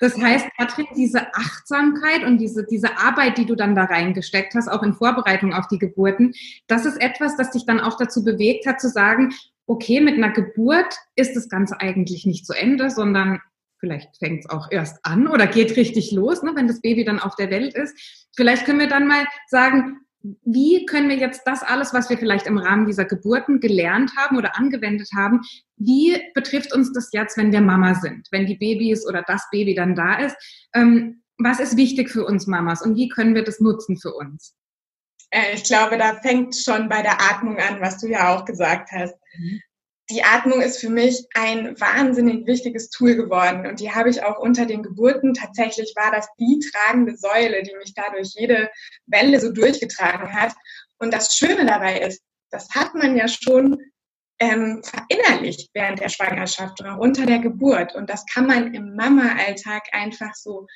Das 0.00 0.16
heißt, 0.16 0.46
Katrin, 0.58 0.86
diese 0.94 1.34
Achtsamkeit 1.34 2.22
und 2.24 2.38
diese, 2.38 2.66
diese 2.66 2.98
Arbeit, 2.98 3.38
die 3.38 3.46
du 3.46 3.54
dann 3.54 3.74
da 3.74 3.84
reingesteckt 3.84 4.54
hast, 4.54 4.68
auch 4.68 4.82
in 4.82 4.94
Vorbereitung 4.94 5.54
auf 5.54 5.68
die 5.68 5.78
Geburten, 5.78 6.34
das 6.66 6.84
ist 6.84 7.00
etwas, 7.00 7.36
das 7.36 7.50
dich 7.50 7.64
dann 7.64 7.80
auch 7.80 7.96
dazu 7.96 8.22
bewegt 8.22 8.66
hat, 8.66 8.80
zu 8.80 8.88
sagen, 8.88 9.34
okay, 9.66 10.00
mit 10.00 10.14
einer 10.14 10.30
Geburt 10.30 10.98
ist 11.16 11.34
das 11.34 11.48
Ganze 11.48 11.80
eigentlich 11.80 12.26
nicht 12.26 12.46
zu 12.46 12.52
Ende, 12.52 12.90
sondern 12.90 13.40
vielleicht 13.78 14.16
fängt 14.18 14.40
es 14.40 14.50
auch 14.50 14.70
erst 14.70 14.98
an 15.04 15.28
oder 15.28 15.46
geht 15.46 15.76
richtig 15.76 16.12
los, 16.12 16.42
ne, 16.42 16.52
wenn 16.54 16.68
das 16.68 16.80
Baby 16.80 17.04
dann 17.04 17.20
auf 17.20 17.36
der 17.36 17.50
Welt 17.50 17.74
ist. 17.74 18.28
Vielleicht 18.34 18.64
können 18.64 18.78
wir 18.78 18.88
dann 18.88 19.06
mal 19.06 19.24
sagen, 19.48 20.00
wie 20.44 20.86
können 20.86 21.08
wir 21.08 21.16
jetzt 21.16 21.42
das 21.44 21.62
alles, 21.62 21.94
was 21.94 22.10
wir 22.10 22.18
vielleicht 22.18 22.46
im 22.46 22.58
Rahmen 22.58 22.86
dieser 22.86 23.04
Geburten 23.04 23.60
gelernt 23.60 24.12
haben 24.16 24.36
oder 24.36 24.56
angewendet 24.56 25.10
haben, 25.14 25.40
wie 25.76 26.20
betrifft 26.34 26.74
uns 26.74 26.92
das 26.92 27.10
jetzt, 27.12 27.36
wenn 27.36 27.52
wir 27.52 27.60
Mama 27.60 27.94
sind, 27.94 28.26
wenn 28.32 28.46
die 28.46 28.56
Babys 28.56 29.06
oder 29.06 29.22
das 29.22 29.46
Baby 29.52 29.74
dann 29.74 29.94
da 29.94 30.16
ist? 30.16 30.36
Ähm, 30.74 31.22
was 31.38 31.60
ist 31.60 31.76
wichtig 31.76 32.10
für 32.10 32.24
uns 32.24 32.46
Mamas 32.46 32.82
und 32.82 32.96
wie 32.96 33.08
können 33.08 33.34
wir 33.34 33.44
das 33.44 33.60
nutzen 33.60 33.98
für 33.98 34.14
uns? 34.14 34.54
Äh, 35.30 35.54
ich 35.54 35.64
glaube, 35.64 35.98
da 35.98 36.14
fängt 36.14 36.56
schon 36.56 36.88
bei 36.88 37.02
der 37.02 37.20
Atmung 37.20 37.58
an, 37.58 37.80
was 37.80 37.98
du 38.00 38.08
ja 38.08 38.34
auch 38.34 38.44
gesagt 38.46 38.90
hast. 38.90 39.14
Mhm 39.38 39.60
die 40.10 40.22
Atmung 40.22 40.60
ist 40.60 40.78
für 40.80 40.90
mich 40.90 41.26
ein 41.34 41.78
wahnsinnig 41.80 42.46
wichtiges 42.46 42.90
Tool 42.90 43.16
geworden 43.16 43.66
und 43.66 43.80
die 43.80 43.92
habe 43.92 44.08
ich 44.08 44.22
auch 44.22 44.38
unter 44.38 44.64
den 44.64 44.82
Geburten. 44.82 45.34
Tatsächlich 45.34 45.94
war 45.96 46.12
das 46.12 46.28
die 46.38 46.60
tragende 46.60 47.16
Säule, 47.16 47.62
die 47.62 47.74
mich 47.76 47.92
dadurch 47.94 48.34
jede 48.34 48.70
Welle 49.06 49.40
so 49.40 49.50
durchgetragen 49.50 50.32
hat. 50.32 50.54
Und 50.98 51.12
das 51.12 51.34
Schöne 51.34 51.66
dabei 51.66 52.00
ist, 52.00 52.22
das 52.50 52.68
hat 52.70 52.94
man 52.94 53.16
ja 53.16 53.26
schon 53.26 53.78
ähm, 54.38 54.82
verinnerlicht 54.84 55.70
während 55.74 56.00
der 56.00 56.08
Schwangerschaft 56.08 56.80
oder 56.80 57.00
unter 57.00 57.26
der 57.26 57.40
Geburt. 57.40 57.94
Und 57.96 58.08
das 58.08 58.24
kann 58.26 58.46
man 58.46 58.74
im 58.74 58.94
Mama-Alltag 58.94 59.88
einfach 59.92 60.34
so 60.34 60.66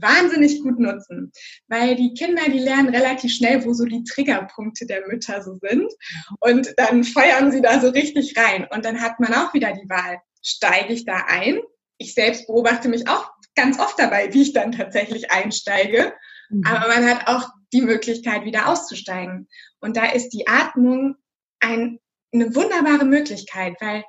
wahnsinnig 0.00 0.62
gut 0.62 0.78
nutzen, 0.78 1.32
weil 1.68 1.96
die 1.96 2.14
Kinder, 2.14 2.42
die 2.46 2.58
lernen 2.58 2.94
relativ 2.94 3.32
schnell, 3.32 3.64
wo 3.64 3.72
so 3.72 3.84
die 3.84 4.04
Triggerpunkte 4.04 4.86
der 4.86 5.06
Mütter 5.06 5.42
so 5.42 5.54
sind 5.60 5.92
und 6.40 6.74
dann 6.76 7.04
feuern 7.04 7.50
sie 7.50 7.62
da 7.62 7.80
so 7.80 7.88
richtig 7.88 8.34
rein 8.36 8.66
und 8.70 8.84
dann 8.84 9.00
hat 9.00 9.20
man 9.20 9.34
auch 9.34 9.54
wieder 9.54 9.72
die 9.72 9.88
Wahl, 9.88 10.18
steige 10.42 10.92
ich 10.92 11.04
da 11.04 11.24
ein? 11.26 11.60
Ich 11.98 12.14
selbst 12.14 12.46
beobachte 12.46 12.88
mich 12.88 13.08
auch 13.08 13.30
ganz 13.54 13.78
oft 13.78 13.98
dabei, 13.98 14.32
wie 14.32 14.42
ich 14.42 14.52
dann 14.52 14.72
tatsächlich 14.72 15.30
einsteige, 15.30 16.12
mhm. 16.50 16.62
aber 16.66 16.88
man 16.88 17.04
hat 17.08 17.28
auch 17.28 17.48
die 17.72 17.82
Möglichkeit, 17.82 18.44
wieder 18.44 18.68
auszusteigen. 18.68 19.48
Und 19.80 19.96
da 19.96 20.06
ist 20.06 20.30
die 20.30 20.46
Atmung 20.46 21.16
ein, 21.60 21.98
eine 22.32 22.54
wunderbare 22.54 23.04
Möglichkeit, 23.04 23.74
weil 23.80 24.04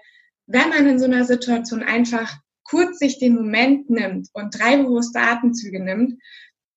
wenn 0.48 0.70
man 0.70 0.88
in 0.88 1.00
so 1.00 1.06
einer 1.06 1.26
Situation 1.26 1.84
einfach 1.84 2.38
kurz 2.66 3.00
sich 3.00 3.20
den 3.20 3.36
Moment 3.36 3.90
nimmt 3.90 4.30
und 4.34 4.60
drei 4.60 4.78
bewusste 4.78 5.20
Atemzüge 5.20 5.82
nimmt, 5.82 6.22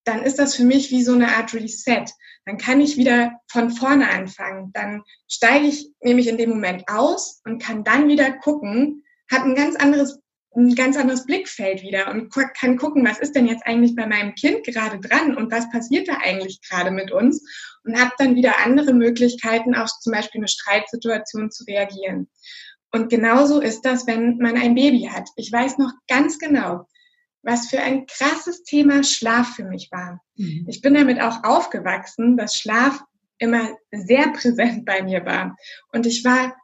dann 0.05 0.23
ist 0.23 0.39
das 0.39 0.55
für 0.55 0.65
mich 0.65 0.91
wie 0.91 1.03
so 1.03 1.13
eine 1.13 1.37
Art 1.37 1.53
Reset. 1.53 2.05
Dann 2.47 2.57
kann 2.57 2.81
ich 2.81 2.97
wieder 2.97 3.33
von 3.51 3.71
vorne 3.71 4.09
anfangen. 4.09 4.71
Dann 4.73 5.03
steige 5.29 5.67
ich 5.67 5.91
nämlich 6.01 6.29
in 6.29 6.39
dem 6.39 6.51
Moment 6.51 6.85
aus 6.89 7.43
und 7.45 7.63
kann 7.63 7.85
dann 7.85 8.09
wieder 8.09 8.33
gucken, 8.33 9.05
hat 9.31 9.43
ein 9.43 9.55
ganz 9.55 9.77
anderes 9.77 10.21
ein 10.57 10.75
ganz 10.75 10.97
anderes 10.97 11.25
Blickfeld 11.25 11.83
wieder 11.83 12.11
und 12.11 12.33
kann 12.33 12.77
gucken, 12.77 13.07
was 13.07 13.19
ist 13.19 13.37
denn 13.37 13.47
jetzt 13.47 13.67
eigentlich 13.67 13.95
bei 13.95 14.07
meinem 14.07 14.35
Kind 14.35 14.65
gerade 14.65 14.99
dran 14.99 15.37
und 15.37 15.53
was 15.53 15.71
passiert 15.71 16.09
da 16.09 16.19
eigentlich 16.23 16.61
gerade 16.63 16.91
mit 16.91 17.13
uns 17.13 17.45
und 17.85 18.01
habe 18.01 18.13
dann 18.19 18.35
wieder 18.35 18.55
andere 18.65 18.93
Möglichkeiten, 18.93 19.75
auf 19.75 19.91
zum 20.01 20.13
Beispiel 20.13 20.41
eine 20.41 20.49
Streitsituation 20.49 21.51
zu 21.51 21.65
reagieren. 21.65 22.29
Und 22.91 23.11
genauso 23.11 23.61
ist 23.61 23.83
das, 23.83 24.07
wenn 24.07 24.39
man 24.39 24.57
ein 24.57 24.75
Baby 24.75 25.11
hat. 25.13 25.29
Ich 25.37 25.53
weiß 25.53 25.79
noch 25.79 25.93
ganz 26.09 26.39
genau, 26.39 26.87
was 27.43 27.69
für 27.69 27.81
ein 27.81 28.07
krasses 28.07 28.63
Thema 28.63 29.05
Schlaf 29.05 29.55
für 29.55 29.65
mich 29.65 29.89
war. 29.91 30.21
Mhm. 30.37 30.67
Ich 30.69 30.81
bin 30.81 30.95
damit 30.95 31.21
auch 31.21 31.45
aufgewachsen, 31.45 32.37
dass 32.37 32.57
Schlaf 32.57 33.03
immer 33.39 33.77
sehr 33.93 34.29
präsent 34.33 34.85
bei 34.85 35.03
mir 35.03 35.25
war. 35.25 35.57
Und 35.93 36.07
ich 36.07 36.25
war 36.25 36.57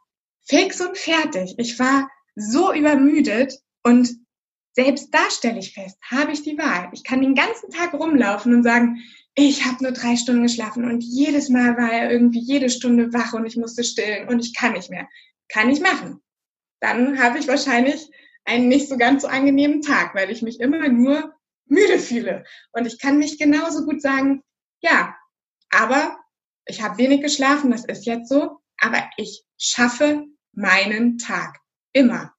fix 0.47 0.81
und 0.81 0.97
fertig. 0.97 1.55
Ich 1.57 1.79
war 1.79 2.09
so 2.35 2.73
übermüdet 2.73 3.59
und 3.83 4.09
selbst 4.73 5.13
da 5.13 5.29
stelle 5.29 5.59
ich 5.59 5.73
fest, 5.73 5.97
habe 6.11 6.33
ich 6.33 6.43
die 6.43 6.57
Wahl. 6.57 6.89
Ich 6.91 7.03
kann 7.03 7.21
den 7.21 7.33
ganzen 7.33 7.69
Tag 7.69 7.93
rumlaufen 7.93 8.53
und 8.53 8.63
sagen, 8.63 8.97
ich 9.33 9.65
habe 9.65 9.83
nur 9.83 9.93
drei 9.93 10.17
Stunden 10.17 10.43
geschlafen 10.43 10.85
und 10.85 11.01
jedes 11.01 11.49
Mal 11.49 11.77
war 11.77 11.91
er 11.91 12.11
irgendwie 12.11 12.39
jede 12.39 12.69
Stunde 12.69 13.13
wach 13.13 13.33
und 13.33 13.45
ich 13.45 13.55
musste 13.55 13.83
stillen 13.83 14.27
und 14.27 14.39
ich 14.39 14.53
kann 14.53 14.73
nicht 14.73 14.89
mehr. 14.89 15.07
Kann 15.49 15.69
ich 15.69 15.79
machen. 15.79 16.21
Dann 16.81 17.21
habe 17.21 17.39
ich 17.39 17.47
wahrscheinlich 17.47 18.09
einen 18.45 18.67
nicht 18.67 18.89
so 18.89 18.97
ganz 18.97 19.23
so 19.23 19.27
angenehmen 19.27 19.81
Tag, 19.81 20.13
weil 20.15 20.29
ich 20.29 20.41
mich 20.41 20.59
immer 20.59 20.87
nur 20.87 21.33
müde 21.65 21.99
fühle. 21.99 22.43
Und 22.73 22.85
ich 22.85 22.99
kann 22.99 23.17
mich 23.17 23.39
genauso 23.39 23.85
gut 23.85 24.01
sagen, 24.01 24.43
ja, 24.81 25.15
aber 25.69 26.17
ich 26.65 26.81
habe 26.81 26.97
wenig 26.97 27.21
geschlafen, 27.21 27.71
das 27.71 27.85
ist 27.85 28.05
jetzt 28.05 28.29
so, 28.29 28.59
aber 28.77 29.09
ich 29.17 29.43
schaffe 29.57 30.25
meinen 30.53 31.17
Tag 31.17 31.59
immer. 31.93 32.33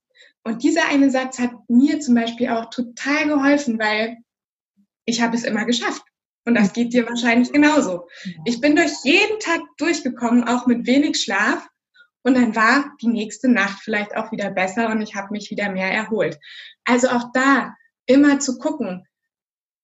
Und 0.44 0.62
dieser 0.62 0.86
eine 0.86 1.10
Satz 1.10 1.38
hat 1.38 1.52
mir 1.68 2.00
zum 2.00 2.14
Beispiel 2.14 2.50
auch 2.50 2.70
total 2.70 3.26
geholfen, 3.26 3.78
weil 3.78 4.18
ich 5.04 5.20
habe 5.20 5.36
es 5.36 5.44
immer 5.44 5.64
geschafft. 5.64 6.02
Und 6.44 6.54
das 6.54 6.72
geht 6.72 6.92
dir 6.92 7.08
wahrscheinlich 7.08 7.50
genauso. 7.50 8.08
Ich 8.44 8.60
bin 8.60 8.76
durch 8.76 8.92
jeden 9.02 9.40
Tag 9.40 9.60
durchgekommen, 9.78 10.44
auch 10.44 10.66
mit 10.66 10.86
wenig 10.86 11.20
Schlaf. 11.20 11.68
Und 12.26 12.34
dann 12.34 12.56
war 12.56 12.92
die 13.00 13.06
nächste 13.06 13.48
Nacht 13.48 13.84
vielleicht 13.84 14.16
auch 14.16 14.32
wieder 14.32 14.50
besser 14.50 14.90
und 14.90 15.00
ich 15.00 15.14
habe 15.14 15.28
mich 15.30 15.52
wieder 15.52 15.70
mehr 15.70 15.92
erholt. 15.92 16.40
Also 16.84 17.08
auch 17.08 17.30
da 17.32 17.76
immer 18.06 18.40
zu 18.40 18.58
gucken, 18.58 19.06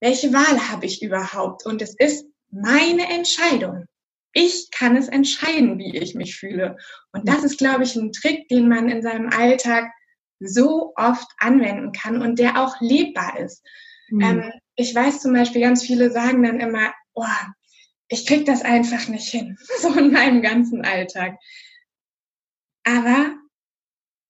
welche 0.01 0.33
Wahl 0.33 0.69
habe 0.69 0.85
ich 0.87 1.03
überhaupt? 1.03 1.65
Und 1.65 1.81
es 1.81 1.95
ist 1.97 2.27
meine 2.51 3.09
Entscheidung. 3.09 3.85
Ich 4.33 4.73
kann 4.73 4.97
es 4.97 5.07
entscheiden, 5.07 5.79
wie 5.79 5.97
ich 5.97 6.17
mich 6.17 6.35
fühle. 6.35 6.77
Und 7.13 7.29
das 7.29 7.45
ist, 7.45 7.59
glaube 7.59 7.85
ich, 7.85 7.95
ein 7.95 8.11
Trick, 8.11 8.49
den 8.49 8.69
man 8.69 8.89
in 8.89 9.03
seinem 9.03 9.29
Alltag 9.29 9.93
so 10.41 10.95
oft 10.97 11.29
anwenden 11.39 11.93
kann 11.93 12.23
und 12.23 12.41
der 12.41 12.61
auch 12.61 12.75
lebbar 12.81 13.39
ist. 13.39 13.65
Mhm. 14.11 14.21
Ähm, 14.21 14.53
ich 14.75 14.93
weiß 14.93 15.21
zum 15.21 15.33
Beispiel, 15.33 15.61
ganz 15.61 15.85
viele 15.85 16.11
sagen 16.11 16.43
dann 16.43 16.59
immer, 16.59 16.93
oh, 17.15 17.25
ich 18.09 18.27
krieg 18.27 18.47
das 18.47 18.63
einfach 18.63 19.07
nicht 19.07 19.29
hin, 19.29 19.57
so 19.79 19.95
in 19.95 20.11
meinem 20.11 20.43
ganzen 20.43 20.85
Alltag. 20.85 21.37
Aber 22.85 23.35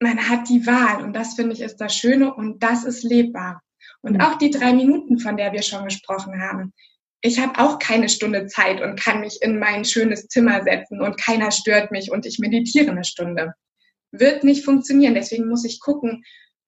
man 0.01 0.29
hat 0.29 0.49
die 0.49 0.67
Wahl 0.67 1.03
und 1.03 1.15
das 1.15 1.35
finde 1.35 1.55
ich 1.55 1.61
ist 1.61 1.77
das 1.77 1.97
Schöne 1.97 2.35
und 2.35 2.63
das 2.63 2.85
ist 2.85 3.03
lebbar. 3.03 3.63
Und 4.03 4.21
auch 4.21 4.37
die 4.37 4.51
drei 4.51 4.73
Minuten, 4.73 5.19
von 5.19 5.37
der 5.37 5.53
wir 5.53 5.63
schon 5.63 5.85
gesprochen 5.85 6.41
haben. 6.41 6.73
Ich 7.21 7.39
habe 7.39 7.59
auch 7.61 7.79
keine 7.79 8.09
Stunde 8.09 8.47
Zeit 8.47 8.81
und 8.81 8.99
kann 8.99 9.21
mich 9.21 9.41
in 9.43 9.59
mein 9.59 9.85
schönes 9.85 10.27
Zimmer 10.27 10.65
setzen 10.65 11.01
und 11.01 11.21
keiner 11.21 11.53
stört 11.53 11.93
mich 11.93 12.11
und 12.11 12.27
ich 12.27 12.41
meditiere 12.41 12.91
eine 12.91 13.05
Stunde. 13.05 13.55
wird 14.15 14.45
nicht 14.45 14.65
funktionieren. 14.65 15.15
Deswegen 15.15 15.49
muss 15.49 15.65
ich 15.65 15.81
gucken, 15.81 16.23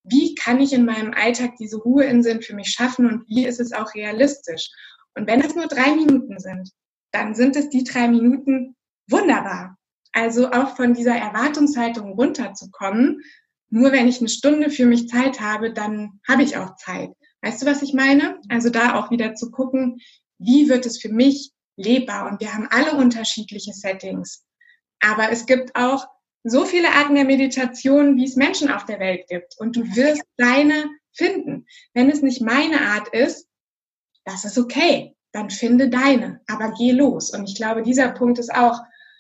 wie 0.04 0.34
kann 0.34 0.60
ich 0.60 0.72
in 0.72 0.84
meinem 0.84 1.12
Alltag 1.12 1.56
diese 1.58 1.76
Ruheinseln 1.76 2.40
für 2.40 2.54
mich 2.54 2.68
schaffen 2.68 3.06
und 3.06 3.28
wie 3.28 3.46
ist 3.46 3.60
es 3.60 3.72
auch 3.72 3.94
realistisch. 3.94 4.70
Und 5.14 5.26
wenn 5.26 5.42
es 5.42 5.54
nur 5.54 5.66
drei 5.66 5.94
Minuten 5.94 6.38
sind, 6.38 6.70
dann 7.12 7.34
sind 7.34 7.56
es 7.56 7.68
die 7.68 7.84
drei 7.84 8.08
Minuten 8.08 8.76
wunderbar. 9.10 9.76
Also 10.14 10.52
auch 10.52 10.76
von 10.76 10.94
dieser 10.94 11.16
Erwartungshaltung 11.16 12.12
runterzukommen. 12.12 13.20
Nur 13.68 13.90
wenn 13.90 14.06
ich 14.06 14.20
eine 14.20 14.28
Stunde 14.28 14.70
für 14.70 14.86
mich 14.86 15.08
Zeit 15.08 15.40
habe, 15.40 15.72
dann 15.72 16.20
habe 16.26 16.44
ich 16.44 16.56
auch 16.56 16.76
Zeit. 16.76 17.10
Weißt 17.42 17.60
du, 17.60 17.66
was 17.66 17.82
ich 17.82 17.92
meine? 17.92 18.40
Also 18.48 18.70
da 18.70 18.94
auch 18.94 19.10
wieder 19.10 19.34
zu 19.34 19.50
gucken, 19.50 19.98
wie 20.38 20.68
wird 20.68 20.86
es 20.86 21.00
für 21.00 21.08
mich 21.08 21.50
lebbar? 21.76 22.30
Und 22.30 22.40
wir 22.40 22.54
haben 22.54 22.68
alle 22.70 22.92
unterschiedliche 22.92 23.72
Settings. 23.72 24.44
Aber 25.00 25.32
es 25.32 25.46
gibt 25.46 25.74
auch 25.74 26.06
so 26.44 26.64
viele 26.64 26.90
Arten 26.90 27.16
der 27.16 27.24
Meditation, 27.24 28.16
wie 28.16 28.24
es 28.24 28.36
Menschen 28.36 28.70
auf 28.70 28.84
der 28.84 29.00
Welt 29.00 29.26
gibt. 29.28 29.56
Und 29.58 29.74
du 29.74 29.82
wirst 29.96 30.22
deine 30.36 30.88
finden. 31.12 31.66
Wenn 31.92 32.08
es 32.08 32.22
nicht 32.22 32.40
meine 32.40 32.80
Art 32.82 33.08
ist, 33.08 33.48
das 34.24 34.44
ist 34.44 34.58
okay. 34.58 35.16
Dann 35.32 35.50
finde 35.50 35.88
deine. 35.88 36.40
Aber 36.46 36.72
geh 36.78 36.92
los. 36.92 37.30
Und 37.30 37.48
ich 37.48 37.56
glaube, 37.56 37.82
dieser 37.82 38.10
Punkt 38.12 38.38
ist 38.38 38.54
auch 38.54 38.78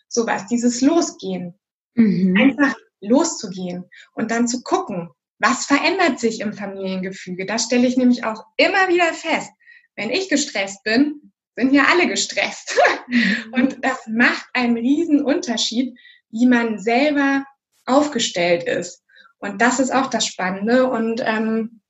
sowas, 0.08 0.46
dieses 0.46 0.80
Losgehen. 0.80 1.58
Mhm. 1.94 2.36
Einfach 2.36 2.74
loszugehen 3.00 3.84
und 4.14 4.30
dann 4.30 4.48
zu 4.48 4.62
gucken, 4.62 5.10
was 5.38 5.66
verändert 5.66 6.18
sich 6.18 6.40
im 6.40 6.54
Familiengefüge. 6.54 7.46
Das 7.46 7.64
stelle 7.64 7.86
ich 7.86 7.96
nämlich 7.96 8.24
auch 8.24 8.44
immer 8.56 8.88
wieder 8.88 9.12
fest. 9.12 9.50
Wenn 9.96 10.10
ich 10.10 10.28
gestresst 10.28 10.82
bin, 10.84 11.32
sind 11.56 11.72
ja 11.72 11.84
alle 11.90 12.08
gestresst. 12.08 12.78
Mhm. 13.08 13.36
Und 13.52 13.84
das 13.84 14.06
macht 14.06 14.46
einen 14.54 14.76
riesen 14.76 15.22
Unterschied, 15.22 15.96
wie 16.30 16.46
man 16.46 16.78
selber 16.78 17.44
aufgestellt 17.86 18.64
ist. 18.64 19.02
Und 19.38 19.60
das 19.60 19.78
ist 19.78 19.92
auch 19.92 20.08
das 20.08 20.26
Spannende. 20.26 20.88
Und 20.88 21.22
ähm, 21.24 21.80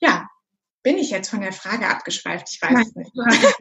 ja, 0.00 0.28
bin 0.84 0.98
ich 0.98 1.10
jetzt 1.10 1.30
von 1.30 1.40
der 1.40 1.52
Frage 1.52 1.88
abgeschweift? 1.88 2.48
Ich 2.50 2.62
weiß 2.62 2.70
Nein, 2.70 2.82
es 2.86 2.94
nicht. 2.94 3.10
Du 3.14 3.24
hast 3.24 3.56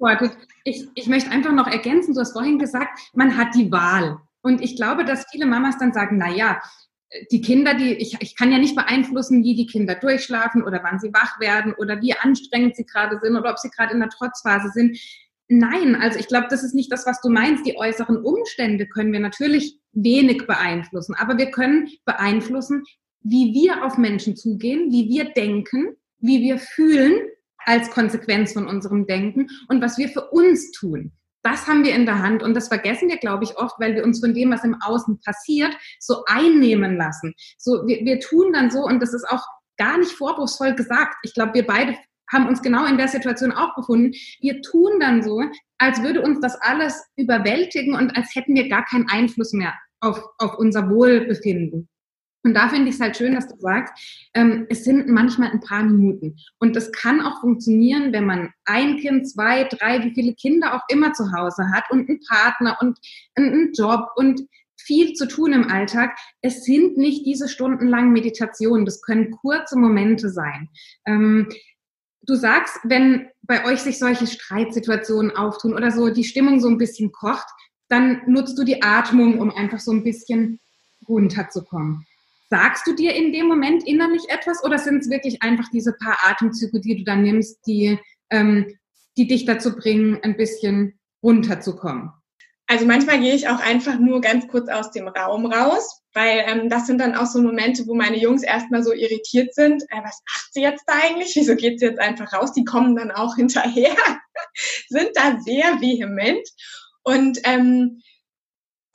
beantwortet. 0.00 0.38
Ich, 0.64 0.88
ich 0.94 1.06
möchte 1.06 1.30
einfach 1.30 1.52
noch 1.52 1.68
ergänzen, 1.68 2.14
du 2.14 2.20
hast 2.20 2.32
vorhin 2.32 2.58
gesagt, 2.58 2.98
man 3.12 3.36
hat 3.36 3.54
die 3.54 3.70
Wahl. 3.70 4.18
Und 4.40 4.62
ich 4.62 4.74
glaube, 4.74 5.04
dass 5.04 5.26
viele 5.30 5.46
Mamas 5.46 5.78
dann 5.78 5.92
sagen, 5.92 6.16
na 6.18 6.30
ja, 6.30 6.60
die 7.30 7.40
Kinder, 7.40 7.74
die, 7.74 7.94
ich, 7.94 8.16
ich 8.20 8.34
kann 8.34 8.50
ja 8.50 8.58
nicht 8.58 8.74
beeinflussen, 8.74 9.44
wie 9.44 9.54
die 9.54 9.66
Kinder 9.66 9.94
durchschlafen 9.94 10.62
oder 10.62 10.80
wann 10.82 10.98
sie 10.98 11.12
wach 11.12 11.38
werden 11.38 11.74
oder 11.74 12.00
wie 12.00 12.14
anstrengend 12.14 12.76
sie 12.76 12.86
gerade 12.86 13.18
sind 13.22 13.36
oder 13.36 13.50
ob 13.50 13.58
sie 13.58 13.70
gerade 13.70 13.92
in 13.92 14.00
der 14.00 14.10
Trotzphase 14.10 14.70
sind. 14.70 14.98
Nein, 15.48 15.96
also 15.96 16.18
ich 16.18 16.28
glaube, 16.28 16.48
das 16.50 16.62
ist 16.62 16.74
nicht 16.74 16.92
das, 16.92 17.06
was 17.06 17.20
du 17.20 17.30
meinst. 17.30 17.66
Die 17.66 17.76
äußeren 17.76 18.18
Umstände 18.18 18.86
können 18.86 19.12
wir 19.12 19.20
natürlich 19.20 19.78
wenig 19.92 20.46
beeinflussen, 20.46 21.14
aber 21.14 21.38
wir 21.38 21.50
können 21.50 21.88
beeinflussen, 22.04 22.84
wie 23.22 23.52
wir 23.54 23.84
auf 23.84 23.98
Menschen 23.98 24.36
zugehen, 24.36 24.90
wie 24.92 25.08
wir 25.08 25.32
denken, 25.32 25.96
wie 26.20 26.42
wir 26.42 26.58
fühlen 26.58 27.28
als 27.64 27.90
Konsequenz 27.90 28.52
von 28.52 28.66
unserem 28.66 29.06
Denken 29.06 29.48
und 29.68 29.82
was 29.82 29.98
wir 29.98 30.08
für 30.08 30.30
uns 30.30 30.70
tun. 30.72 31.12
Das 31.42 31.66
haben 31.66 31.84
wir 31.84 31.94
in 31.94 32.04
der 32.04 32.20
Hand 32.20 32.42
und 32.42 32.54
das 32.54 32.68
vergessen 32.68 33.08
wir, 33.08 33.16
glaube 33.16 33.44
ich, 33.44 33.56
oft, 33.56 33.78
weil 33.78 33.94
wir 33.94 34.04
uns 34.04 34.20
von 34.20 34.34
dem, 34.34 34.50
was 34.50 34.64
im 34.64 34.76
Außen 34.80 35.20
passiert, 35.20 35.76
so 36.00 36.24
einnehmen 36.26 36.96
lassen. 36.96 37.34
So, 37.58 37.86
wir, 37.86 38.04
wir 38.04 38.20
tun 38.20 38.52
dann 38.52 38.70
so 38.70 38.80
und 38.80 39.00
das 39.00 39.14
ist 39.14 39.28
auch 39.28 39.44
gar 39.76 39.98
nicht 39.98 40.12
vorwurfsvoll 40.12 40.74
gesagt. 40.74 41.16
Ich 41.22 41.34
glaube, 41.34 41.54
wir 41.54 41.66
beide 41.66 41.96
haben 42.30 42.48
uns 42.48 42.60
genau 42.60 42.84
in 42.86 42.98
der 42.98 43.08
Situation 43.08 43.52
auch 43.52 43.74
befunden. 43.74 44.12
Wir 44.40 44.60
tun 44.62 45.00
dann 45.00 45.22
so, 45.22 45.42
als 45.78 46.02
würde 46.02 46.22
uns 46.22 46.40
das 46.40 46.56
alles 46.60 47.02
überwältigen 47.16 47.94
und 47.94 48.16
als 48.16 48.34
hätten 48.34 48.54
wir 48.54 48.68
gar 48.68 48.84
keinen 48.84 49.08
Einfluss 49.08 49.52
mehr 49.52 49.74
auf, 50.00 50.22
auf 50.38 50.58
unser 50.58 50.90
Wohlbefinden. 50.90 51.88
Und 52.44 52.54
da 52.54 52.68
finde 52.68 52.88
ich 52.88 52.94
es 52.94 53.00
halt 53.00 53.16
schön, 53.16 53.34
dass 53.34 53.48
du 53.48 53.56
sagst, 53.58 53.92
ähm, 54.34 54.66
es 54.68 54.84
sind 54.84 55.08
manchmal 55.08 55.50
ein 55.50 55.60
paar 55.60 55.82
Minuten. 55.82 56.36
Und 56.58 56.76
das 56.76 56.92
kann 56.92 57.20
auch 57.20 57.40
funktionieren, 57.40 58.12
wenn 58.12 58.26
man 58.26 58.50
ein 58.64 58.98
Kind, 58.98 59.28
zwei, 59.28 59.64
drei, 59.64 60.04
wie 60.04 60.14
viele 60.14 60.34
Kinder 60.34 60.74
auch 60.74 60.82
immer 60.88 61.12
zu 61.12 61.32
Hause 61.32 61.70
hat 61.72 61.90
und 61.90 62.08
einen 62.08 62.20
Partner 62.28 62.78
und 62.80 62.98
einen 63.34 63.72
Job 63.72 64.08
und 64.16 64.42
viel 64.80 65.12
zu 65.14 65.26
tun 65.26 65.52
im 65.52 65.68
Alltag. 65.68 66.16
Es 66.40 66.64
sind 66.64 66.96
nicht 66.96 67.26
diese 67.26 67.48
stundenlangen 67.48 68.12
Meditationen. 68.12 68.86
Das 68.86 69.02
können 69.02 69.32
kurze 69.32 69.78
Momente 69.78 70.30
sein. 70.30 70.68
Ähm, 71.06 71.48
du 72.22 72.34
sagst, 72.34 72.78
wenn 72.84 73.28
bei 73.42 73.64
euch 73.64 73.80
sich 73.80 73.98
solche 73.98 74.26
Streitsituationen 74.26 75.34
auftun 75.34 75.74
oder 75.74 75.90
so 75.90 76.10
die 76.10 76.24
Stimmung 76.24 76.60
so 76.60 76.68
ein 76.68 76.78
bisschen 76.78 77.10
kocht, 77.12 77.48
dann 77.88 78.22
nutzt 78.26 78.58
du 78.58 78.64
die 78.64 78.82
Atmung, 78.82 79.40
um 79.40 79.50
einfach 79.50 79.80
so 79.80 79.92
ein 79.92 80.04
bisschen 80.04 80.60
runterzukommen. 81.08 82.06
Sagst 82.50 82.86
du 82.86 82.94
dir 82.94 83.14
in 83.14 83.32
dem 83.32 83.46
Moment 83.46 83.86
innerlich 83.86 84.22
etwas 84.28 84.64
oder 84.64 84.78
sind 84.78 85.02
es 85.02 85.10
wirklich 85.10 85.42
einfach 85.42 85.68
diese 85.70 85.92
paar 85.92 86.18
Atemzüge, 86.24 86.80
die 86.80 86.96
du 86.96 87.04
dann 87.04 87.22
nimmst, 87.22 87.58
die, 87.66 87.98
ähm, 88.30 88.78
die 89.16 89.26
dich 89.26 89.44
dazu 89.44 89.76
bringen, 89.76 90.18
ein 90.22 90.36
bisschen 90.36 90.98
runterzukommen? 91.22 92.12
Also 92.70 92.84
manchmal 92.84 93.18
gehe 93.18 93.34
ich 93.34 93.48
auch 93.48 93.60
einfach 93.60 93.98
nur 93.98 94.20
ganz 94.20 94.46
kurz 94.46 94.68
aus 94.68 94.90
dem 94.90 95.08
Raum 95.08 95.46
raus, 95.46 96.02
weil 96.12 96.44
ähm, 96.46 96.68
das 96.68 96.86
sind 96.86 96.98
dann 96.98 97.14
auch 97.14 97.24
so 97.24 97.40
Momente, 97.40 97.86
wo 97.86 97.94
meine 97.94 98.18
Jungs 98.18 98.42
erstmal 98.42 98.82
so 98.82 98.92
irritiert 98.92 99.54
sind. 99.54 99.82
Äh, 99.84 100.02
was 100.02 100.22
macht 100.26 100.52
sie 100.52 100.60
jetzt 100.60 100.84
da 100.86 100.92
eigentlich? 101.02 101.34
Wieso 101.34 101.56
geht 101.56 101.80
sie 101.80 101.86
jetzt 101.86 101.98
einfach 101.98 102.30
raus? 102.34 102.52
Die 102.52 102.64
kommen 102.64 102.94
dann 102.94 103.10
auch 103.10 103.36
hinterher, 103.36 103.96
sind 104.88 105.10
da 105.14 105.38
sehr 105.40 105.80
vehement. 105.80 106.46
Und 107.04 107.38
ähm, 107.44 108.02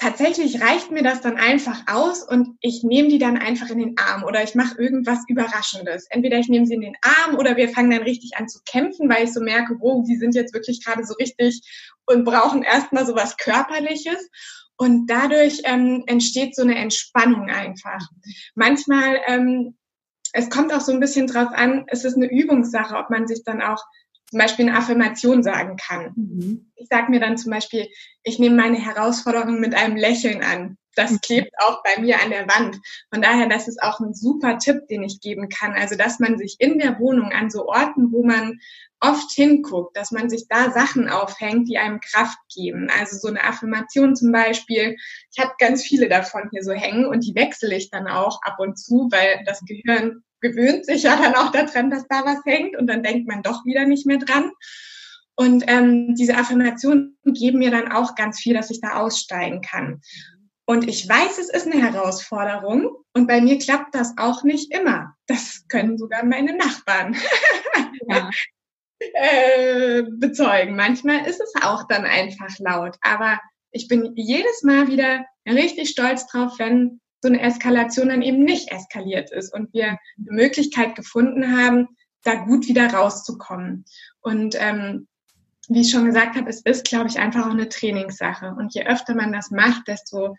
tatsächlich 0.04 0.62
reicht 0.62 0.92
mir 0.92 1.02
das 1.02 1.22
dann 1.22 1.38
einfach 1.38 1.84
aus 1.88 2.28
und 2.28 2.58
ich 2.60 2.84
nehme 2.84 3.08
die 3.08 3.20
dann 3.20 3.38
einfach 3.38 3.70
in 3.70 3.80
den 3.80 3.96
Arm 3.98 4.26
oder 4.26 4.44
ich 4.44 4.54
mache 4.54 4.78
irgendwas 4.78 5.20
Überraschendes. 5.30 6.08
Entweder 6.10 6.38
ich 6.40 6.50
nehme 6.50 6.66
sie 6.66 6.74
in 6.74 6.82
den 6.82 6.98
Arm 7.02 7.38
oder 7.38 7.56
wir 7.56 7.70
fangen 7.70 7.92
dann 7.92 8.04
richtig 8.04 8.36
an 8.36 8.50
zu 8.50 8.60
kämpfen, 8.66 9.08
weil 9.08 9.24
ich 9.24 9.32
so 9.32 9.40
merke, 9.40 9.78
wow, 9.80 10.04
die 10.06 10.18
sind 10.18 10.36
jetzt 10.36 10.54
wirklich 10.54 10.84
gerade 10.84 11.06
so 11.06 11.14
richtig 11.14 11.62
und 12.06 12.26
brauchen 12.26 12.64
erstmal 12.64 13.06
so 13.06 13.16
was 13.16 13.38
Körperliches. 13.38 14.30
Und 14.76 15.08
dadurch 15.08 15.62
ähm, 15.64 16.04
entsteht 16.08 16.56
so 16.56 16.64
eine 16.64 16.76
Entspannung 16.76 17.50
einfach. 17.50 18.06
Manchmal, 18.56 19.22
ähm, 19.28 19.78
es 20.34 20.50
kommt 20.50 20.74
auch 20.74 20.82
so 20.82 20.92
ein 20.92 21.00
bisschen 21.00 21.28
drauf 21.28 21.50
an, 21.54 21.86
es 21.88 22.04
ist 22.04 22.18
eine 22.18 22.30
Übungssache, 22.30 22.98
ob 22.98 23.10
man 23.10 23.28
sich 23.28 23.44
dann 23.46 23.62
auch 23.62 23.82
zum 24.34 24.40
Beispiel 24.40 24.68
eine 24.68 24.76
Affirmation 24.76 25.44
sagen 25.44 25.78
kann. 25.78 26.12
Mhm. 26.16 26.72
Ich 26.76 26.88
sage 26.90 27.12
mir 27.12 27.20
dann 27.20 27.38
zum 27.38 27.52
Beispiel, 27.52 27.88
ich 28.24 28.40
nehme 28.40 28.56
meine 28.56 28.80
Herausforderung 28.80 29.60
mit 29.60 29.76
einem 29.76 29.96
Lächeln 29.96 30.42
an. 30.42 30.76
Das 30.96 31.12
mhm. 31.12 31.20
klebt 31.22 31.52
auch 31.60 31.84
bei 31.84 32.02
mir 32.02 32.20
an 32.20 32.32
der 32.32 32.48
Wand. 32.48 32.80
Von 33.14 33.22
daher, 33.22 33.48
das 33.48 33.68
ist 33.68 33.80
auch 33.84 34.00
ein 34.00 34.16
super 34.16 34.58
Tipp, 34.58 34.88
den 34.90 35.04
ich 35.04 35.22
geben 35.22 35.50
kann. 35.50 35.74
Also, 35.74 35.96
dass 35.96 36.18
man 36.20 36.40
sich 36.40 36.56
in 36.58 36.80
der 36.80 37.00
Wohnung 37.00 37.32
an 37.32 37.52
so 37.52 37.68
Orten, 37.68 38.12
wo 38.12 38.24
man 38.24 38.60
oft 39.00 39.30
hinguckt, 39.34 39.96
dass 39.96 40.10
man 40.10 40.32
sich 40.32 40.48
da 40.50 40.72
Sachen 40.72 41.08
aufhängt, 41.08 41.70
die 41.70 41.78
einem 41.78 42.00
Kraft 42.00 42.40
geben. 42.52 42.88
Also 43.00 43.18
so 43.18 43.28
eine 43.28 43.44
Affirmation 43.44 44.16
zum 44.16 44.32
Beispiel. 44.32 44.96
Ich 45.32 45.44
habe 45.44 45.54
ganz 45.60 45.84
viele 45.84 46.10
davon 46.10 46.50
hier 46.52 46.64
so 46.64 46.72
hängen 46.72 47.06
und 47.06 47.24
die 47.24 47.36
wechsle 47.36 47.76
ich 47.76 47.92
dann 47.92 48.08
auch 48.08 48.42
ab 48.42 48.56
und 48.58 48.80
zu, 48.80 49.10
weil 49.12 49.44
das 49.46 49.60
Gehirn 49.68 50.24
gewöhnt 50.44 50.86
sich 50.86 51.04
ja 51.04 51.16
dann 51.16 51.34
auch 51.34 51.52
daran, 51.52 51.90
dass 51.90 52.08
da 52.08 52.24
was 52.26 52.46
hängt 52.46 52.78
und 52.78 52.86
dann 52.86 53.02
denkt 53.02 53.28
man 53.28 53.42
doch 53.42 53.66
wieder 53.66 53.86
nicht 53.86 54.06
mehr 54.06 54.20
dran. 54.20 54.52
Und 55.36 55.64
ähm, 55.68 56.14
diese 56.14 56.38
Affirmationen 56.38 57.18
geben 57.26 57.60
mir 57.60 57.72
dann 57.72 57.92
auch 57.92 58.14
ganz 58.14 58.40
viel, 58.40 58.54
dass 58.54 58.70
ich 58.70 58.82
da 58.82 59.00
aussteigen 59.00 59.62
kann. 59.62 60.02
Und 60.66 60.88
ich 60.88 61.10
weiß, 61.10 61.40
es 61.40 61.50
ist 61.50 61.66
eine 61.66 61.82
Herausforderung 61.82 62.90
und 63.14 63.28
bei 63.28 63.42
mir 63.42 63.58
klappt 63.58 63.96
das 63.96 64.14
auch 64.18 64.44
nicht 64.44 64.72
immer. 64.72 65.16
Das 65.28 65.66
können 65.68 65.98
sogar 65.98 66.24
meine 66.24 66.56
Nachbarn 66.56 67.18
ja. 68.08 68.30
äh, 69.14 70.04
bezeugen. 70.04 70.76
Manchmal 70.76 71.26
ist 71.26 71.42
es 71.42 71.54
auch 71.64 71.88
dann 71.88 72.06
einfach 72.06 72.58
laut, 72.60 72.96
aber 73.02 73.40
ich 73.72 73.88
bin 73.88 74.14
jedes 74.16 74.64
Mal 74.64 74.88
wieder 74.88 75.26
richtig 75.48 75.90
stolz 75.90 76.28
drauf, 76.28 76.54
wenn 76.60 77.02
so 77.24 77.30
eine 77.30 77.42
Eskalation 77.42 78.10
dann 78.10 78.22
eben 78.22 78.44
nicht 78.44 78.70
eskaliert 78.70 79.32
ist 79.32 79.54
und 79.54 79.74
wir 79.74 79.88
eine 79.88 79.98
Möglichkeit 80.18 80.94
gefunden 80.94 81.58
haben, 81.58 81.88
da 82.24 82.36
gut 82.36 82.68
wieder 82.68 82.94
rauszukommen. 82.94 83.86
Und 84.20 84.56
ähm, 84.60 85.08
wie 85.70 85.82
ich 85.82 85.92
schon 85.92 86.06
gesagt 86.06 86.36
habe, 86.36 86.50
es 86.50 86.60
ist, 86.62 86.84
glaube 86.84 87.08
ich, 87.08 87.20
einfach 87.20 87.46
auch 87.46 87.52
eine 87.52 87.70
Trainingssache. 87.70 88.54
Und 88.58 88.74
je 88.74 88.86
öfter 88.86 89.16
man 89.16 89.32
das 89.32 89.52
macht, 89.52 89.88
desto 89.88 90.36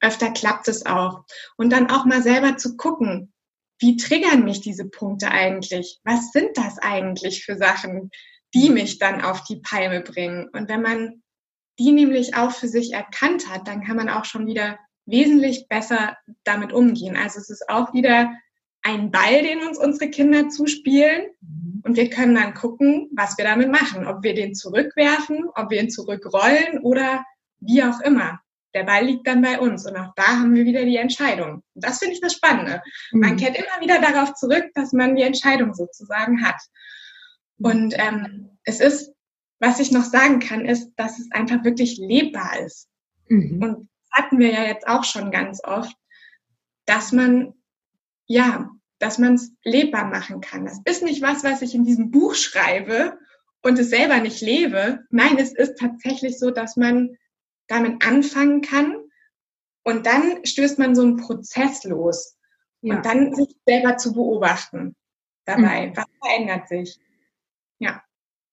öfter 0.00 0.30
klappt 0.30 0.66
es 0.68 0.86
auch. 0.86 1.24
Und 1.58 1.70
dann 1.70 1.90
auch 1.90 2.06
mal 2.06 2.22
selber 2.22 2.56
zu 2.56 2.78
gucken, 2.78 3.34
wie 3.78 3.96
triggern 3.96 4.44
mich 4.44 4.62
diese 4.62 4.86
Punkte 4.86 5.30
eigentlich? 5.30 6.00
Was 6.04 6.32
sind 6.32 6.56
das 6.56 6.78
eigentlich 6.78 7.44
für 7.44 7.56
Sachen, 7.56 8.10
die 8.54 8.70
mich 8.70 8.98
dann 8.98 9.20
auf 9.20 9.44
die 9.44 9.56
Palme 9.56 10.00
bringen? 10.00 10.48
Und 10.54 10.70
wenn 10.70 10.80
man 10.80 11.22
die 11.78 11.92
nämlich 11.92 12.34
auch 12.34 12.52
für 12.52 12.68
sich 12.68 12.94
erkannt 12.94 13.50
hat, 13.50 13.68
dann 13.68 13.84
kann 13.84 13.96
man 13.96 14.08
auch 14.08 14.24
schon 14.24 14.46
wieder 14.46 14.78
wesentlich 15.06 15.68
besser 15.68 16.16
damit 16.44 16.72
umgehen. 16.72 17.16
Also 17.16 17.38
es 17.38 17.50
ist 17.50 17.68
auch 17.68 17.92
wieder 17.92 18.32
ein 18.82 19.10
Ball, 19.10 19.42
den 19.42 19.66
uns 19.66 19.78
unsere 19.78 20.10
Kinder 20.10 20.48
zuspielen. 20.48 21.26
Mhm. 21.40 21.82
Und 21.84 21.96
wir 21.96 22.10
können 22.10 22.34
dann 22.34 22.54
gucken, 22.54 23.10
was 23.14 23.36
wir 23.38 23.44
damit 23.44 23.70
machen. 23.70 24.06
Ob 24.06 24.22
wir 24.22 24.34
den 24.34 24.54
zurückwerfen, 24.54 25.46
ob 25.54 25.70
wir 25.70 25.80
ihn 25.80 25.90
zurückrollen 25.90 26.78
oder 26.82 27.24
wie 27.60 27.82
auch 27.82 28.00
immer. 28.00 28.40
der 28.74 28.84
Ball 28.84 29.04
liegt 29.04 29.26
dann 29.26 29.40
bei 29.40 29.60
uns 29.60 29.86
und 29.86 29.96
auch 29.96 30.12
da 30.16 30.26
haben 30.26 30.52
wir 30.52 30.64
wieder 30.64 30.84
die 30.84 30.96
Entscheidung. 30.96 31.62
Und 31.74 31.84
das 31.84 31.98
finde 31.98 32.14
ich 32.14 32.20
das 32.20 32.34
Spannende. 32.34 32.82
Man 33.12 33.32
mhm. 33.32 33.36
kehrt 33.36 33.56
immer 33.56 33.80
wieder 33.80 34.00
darauf 34.00 34.34
zurück, 34.34 34.64
dass 34.74 34.92
man 34.92 35.14
die 35.14 35.22
Entscheidung 35.22 35.74
sozusagen 35.74 36.44
hat. 36.44 36.60
Mhm. 37.58 37.66
Und 37.66 37.94
ähm, 37.96 38.50
es 38.64 38.80
ist, 38.80 39.12
was 39.60 39.78
ich 39.78 39.92
noch 39.92 40.02
sagen 40.02 40.40
kann, 40.40 40.64
ist, 40.64 40.90
dass 40.96 41.18
es 41.20 41.30
einfach 41.30 41.64
wirklich 41.64 41.98
lebbar 41.98 42.58
ist. 42.66 42.88
Mhm. 43.28 43.62
Und 43.62 43.88
hatten 44.14 44.38
wir 44.38 44.52
ja 44.52 44.64
jetzt 44.64 44.86
auch 44.86 45.04
schon 45.04 45.30
ganz 45.30 45.62
oft, 45.64 45.96
dass 46.86 47.12
man, 47.12 47.54
ja, 48.26 48.70
dass 48.98 49.18
man 49.18 49.34
es 49.34 49.52
lebbar 49.64 50.06
machen 50.06 50.40
kann. 50.40 50.64
Das 50.64 50.80
ist 50.84 51.02
nicht 51.02 51.20
was, 51.20 51.44
was 51.44 51.62
ich 51.62 51.74
in 51.74 51.84
diesem 51.84 52.10
Buch 52.10 52.34
schreibe 52.34 53.18
und 53.62 53.78
es 53.78 53.90
selber 53.90 54.18
nicht 54.20 54.40
lebe. 54.40 55.04
Nein, 55.10 55.38
es 55.38 55.52
ist 55.52 55.78
tatsächlich 55.78 56.38
so, 56.38 56.50
dass 56.50 56.76
man 56.76 57.16
damit 57.66 58.06
anfangen 58.06 58.60
kann 58.60 58.96
und 59.82 60.06
dann 60.06 60.44
stößt 60.44 60.78
man 60.78 60.94
so 60.94 61.02
einen 61.02 61.16
Prozess 61.16 61.84
los 61.84 62.36
ja. 62.80 62.96
und 62.96 63.06
dann 63.06 63.34
sich 63.34 63.56
selber 63.66 63.96
zu 63.96 64.12
beobachten 64.14 64.96
dabei. 65.44 65.88
Mhm. 65.88 65.96
Was 65.96 66.06
verändert 66.22 66.68
sich? 66.68 66.98
Ja. 67.78 68.02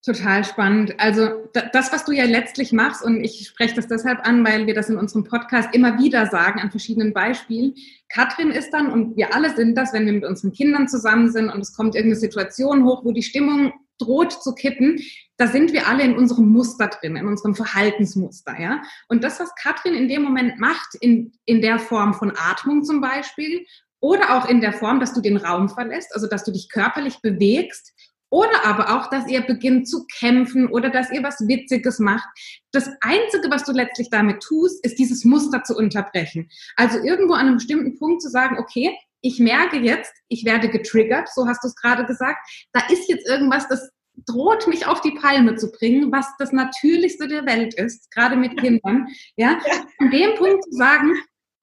Total 0.04 0.44
spannend. 0.44 1.00
Also 1.00 1.48
das, 1.74 1.94
was 1.94 2.06
du 2.06 2.12
ja 2.12 2.26
letztlich 2.26 2.72
machst, 2.72 3.04
und 3.04 3.24
ich 3.24 3.48
spreche 3.48 3.76
das 3.76 3.88
deshalb 3.88 4.26
an, 4.28 4.44
weil 4.44 4.66
wir 4.66 4.74
das 4.74 4.90
in 4.90 4.98
unserem 4.98 5.26
Podcast 5.26 5.76
immer 5.76 6.00
wieder 6.00 6.26
sagen, 6.26 6.60
an 6.60 6.72
verschiedenen 6.72 7.14
Beispielen. 7.14 7.76
Katrin 8.10 8.50
ist 8.50 8.72
dann, 8.72 8.92
und 8.92 9.16
wir 9.16 9.36
alle 9.36 9.56
sind 9.56 9.76
das, 9.76 9.94
wenn 9.94 10.08
wir 10.08 10.14
mit 10.14 10.26
unseren 10.26 10.54
Kindern 10.54 10.88
zusammen 10.88 11.32
sind 11.32 11.50
und 11.50 11.62
es 11.62 11.76
kommt 11.76 11.94
irgendeine 11.94 12.20
Situation 12.20 12.84
hoch, 12.84 13.06
wo 13.06 13.12
die 13.12 13.22
Stimmung 13.22 13.74
droht 14.00 14.32
zu 14.32 14.56
kippen, 14.56 15.00
da 15.38 15.46
sind 15.46 15.72
wir 15.72 15.88
alle 15.88 16.02
in 16.02 16.18
unserem 16.18 16.50
Muster 16.50 16.88
drin, 16.88 17.16
in 17.16 17.28
unserem 17.28 17.54
Verhaltensmuster, 17.54 18.60
ja. 18.60 18.82
Und 19.08 19.24
das, 19.24 19.40
was 19.40 19.54
Katrin 19.54 19.94
in 19.94 20.08
dem 20.08 20.24
Moment 20.24 20.60
macht, 20.60 20.96
in, 21.00 21.34
in 21.46 21.62
der 21.62 21.78
Form 21.78 22.16
von 22.16 22.34
Atmung 22.36 22.84
zum 22.84 23.02
Beispiel, 23.02 23.68
oder 24.00 24.36
auch 24.36 24.50
in 24.50 24.62
der 24.62 24.74
Form, 24.74 25.00
dass 25.00 25.14
du 25.14 25.22
den 25.22 25.38
Raum 25.38 25.70
verlässt, 25.70 26.16
also 26.16 26.26
dass 26.26 26.44
du 26.44 26.52
dich 26.52 26.70
körperlich 26.70 27.22
bewegst 27.22 27.94
oder 28.32 28.66
aber 28.66 28.98
auch, 28.98 29.10
dass 29.10 29.28
ihr 29.28 29.42
beginnt 29.42 29.88
zu 29.88 30.06
kämpfen 30.06 30.68
oder 30.68 30.90
dass 30.90 31.12
ihr 31.12 31.22
was 31.22 31.48
Witziges 31.48 32.00
macht. 32.00 32.28
Das 32.72 32.90
Einzige, 33.02 33.52
was 33.52 33.66
du 33.66 33.74
letztlich 33.74 34.10
damit 34.10 34.42
tust, 34.42 34.84
ist 34.84 34.98
dieses 34.98 35.26
Muster 35.26 35.64
zu 35.64 35.76
unterbrechen. 35.76 36.50
Also 36.78 36.98
irgendwo 36.98 37.34
an 37.34 37.48
einem 37.48 37.56
bestimmten 37.56 38.00
Punkt 38.00 38.22
zu 38.22 38.30
sagen, 38.30 38.58
okay, 38.58 38.98
ich 39.22 39.40
merke 39.40 39.78
jetzt, 39.78 40.14
ich 40.30 40.46
werde 40.46 40.70
getriggert, 40.70 41.30
so 41.30 41.46
hast 41.46 41.64
du 41.64 41.68
es 41.68 41.76
gerade 41.76 42.06
gesagt. 42.06 42.40
Da 42.72 42.82
ist 42.90 43.10
jetzt 43.10 43.28
irgendwas, 43.28 43.68
das 43.68 43.92
droht 44.26 44.68
mich 44.68 44.88
auf 44.88 45.02
die 45.02 45.12
Palme 45.12 45.56
zu 45.56 45.72
bringen, 45.72 46.12
was 46.12 46.26
das 46.40 46.52
Natürlichste 46.52 47.28
der 47.28 47.46
Welt 47.46 47.74
ist, 47.74 48.10
gerade 48.12 48.38
mit 48.38 48.58
Kindern. 48.58 49.08
Ja, 49.36 49.60
an 50.00 50.10
dem 50.10 50.36
Punkt 50.36 50.64
zu 50.64 50.72
sagen, 50.72 51.14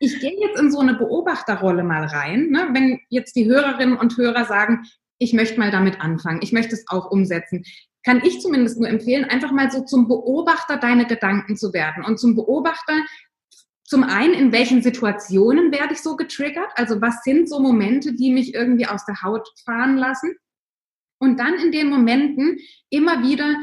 ich 0.01 0.21
gehe 0.21 0.39
jetzt 0.39 0.61
in 0.61 0.71
so 0.71 0.81
eine 0.81 0.95
Beobachterrolle 0.95 1.83
mal 1.83 2.05
rein. 2.05 2.51
Ne? 2.51 2.69
Wenn 2.73 3.01
jetzt 3.09 3.35
die 3.35 3.47
Hörerinnen 3.47 3.97
und 3.97 4.17
Hörer 4.17 4.45
sagen, 4.45 4.85
ich 5.19 5.33
möchte 5.33 5.59
mal 5.59 5.71
damit 5.71 6.01
anfangen, 6.01 6.41
ich 6.43 6.53
möchte 6.53 6.75
es 6.75 6.87
auch 6.89 7.11
umsetzen, 7.11 7.65
kann 8.05 8.23
ich 8.25 8.41
zumindest 8.41 8.79
nur 8.79 8.89
empfehlen, 8.89 9.25
einfach 9.25 9.53
mal 9.53 9.71
so 9.71 9.85
zum 9.85 10.09
Beobachter 10.09 10.77
deiner 10.77 11.05
Gedanken 11.05 11.57
zu 11.57 11.73
werden 11.73 12.05
und 12.05 12.19
zum 12.19 12.35
Beobachter 12.35 12.95
zum 13.85 14.05
einen, 14.05 14.35
in 14.35 14.53
welchen 14.53 14.83
Situationen 14.83 15.73
werde 15.73 15.95
ich 15.95 16.03
so 16.03 16.15
getriggert? 16.15 16.71
Also 16.75 17.01
was 17.01 17.23
sind 17.23 17.49
so 17.49 17.59
Momente, 17.59 18.13
die 18.13 18.31
mich 18.31 18.55
irgendwie 18.55 18.87
aus 18.87 19.07
der 19.07 19.23
Haut 19.23 19.49
fahren 19.65 19.97
lassen? 19.97 20.37
Und 21.19 21.41
dann 21.41 21.55
in 21.55 21.73
den 21.73 21.89
Momenten 21.89 22.59
immer 22.91 23.23
wieder 23.23 23.57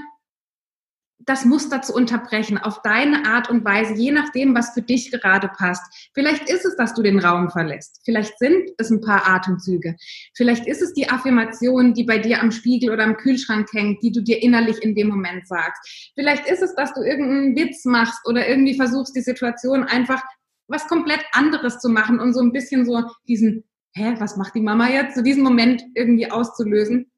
das 1.20 1.46
Muster 1.46 1.82
zu 1.82 1.94
unterbrechen 1.94 2.58
auf 2.58 2.82
deine 2.82 3.26
Art 3.26 3.50
und 3.50 3.64
Weise, 3.64 3.94
je 3.94 4.12
nachdem, 4.12 4.54
was 4.54 4.74
für 4.74 4.82
dich 4.82 5.12
gerade 5.12 5.48
passt. 5.48 6.12
Vielleicht 6.14 6.50
ist 6.50 6.66
es, 6.66 6.76
dass 6.76 6.94
du 6.94 7.02
den 7.02 7.20
Raum 7.20 7.50
verlässt. 7.50 8.02
Vielleicht 8.04 8.38
sind 8.38 8.70
es 8.78 8.92
ein 8.92 9.02
paar 9.02 9.28
Atemzüge. 9.28 9.96
Vielleicht 10.36 10.68
ist 10.68 10.82
es 10.82 10.94
die 10.94 11.10
Affirmation, 11.10 11.94
die 11.94 12.04
bei 12.04 12.20
dir 12.20 12.42
am 12.42 12.52
Spiegel 12.52 12.92
oder 12.92 13.06
am 13.06 13.18
Kühlschrank 13.18 13.68
hängt, 13.74 14.04
die 14.04 14.12
du 14.12 14.22
dir 14.22 14.42
innerlich 14.44 14.82
in 14.84 14.94
dem 14.94 15.08
Moment 15.08 15.48
sagst. 15.48 16.12
Vielleicht 16.16 16.48
ist 16.48 16.62
es, 16.62 16.76
dass 16.76 16.94
du 16.94 17.02
irgendeinen 17.02 17.56
Witz 17.56 17.86
machst 17.86 18.28
oder 18.28 18.48
irgendwie 18.48 18.76
versuchst, 18.76 19.16
die 19.16 19.22
Situation 19.22 19.84
einfach 19.84 20.22
was 20.68 20.88
komplett 20.88 21.24
anderes 21.32 21.80
zu 21.80 21.90
machen 21.90 22.20
und 22.20 22.34
so 22.34 22.42
ein 22.42 22.52
bisschen 22.52 22.86
so 22.86 23.04
diesen, 23.28 23.64
hä, 23.94 24.16
was 24.18 24.36
macht 24.36 24.56
die 24.56 24.62
Mama 24.62 24.90
jetzt? 24.90 25.16
So 25.16 25.22
diesen 25.22 25.44
Moment 25.44 25.84
irgendwie 25.94 26.30
auszulösen. 26.30 27.12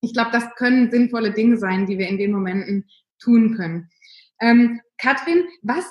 Ich 0.00 0.12
glaube, 0.12 0.30
das 0.32 0.44
können 0.56 0.90
sinnvolle 0.90 1.32
Dinge 1.32 1.56
sein, 1.56 1.86
die 1.86 1.98
wir 1.98 2.08
in 2.08 2.18
den 2.18 2.32
Momenten 2.32 2.84
tun 3.18 3.56
können. 3.56 3.90
Ähm, 4.40 4.80
Katrin, 4.98 5.44
was 5.62 5.84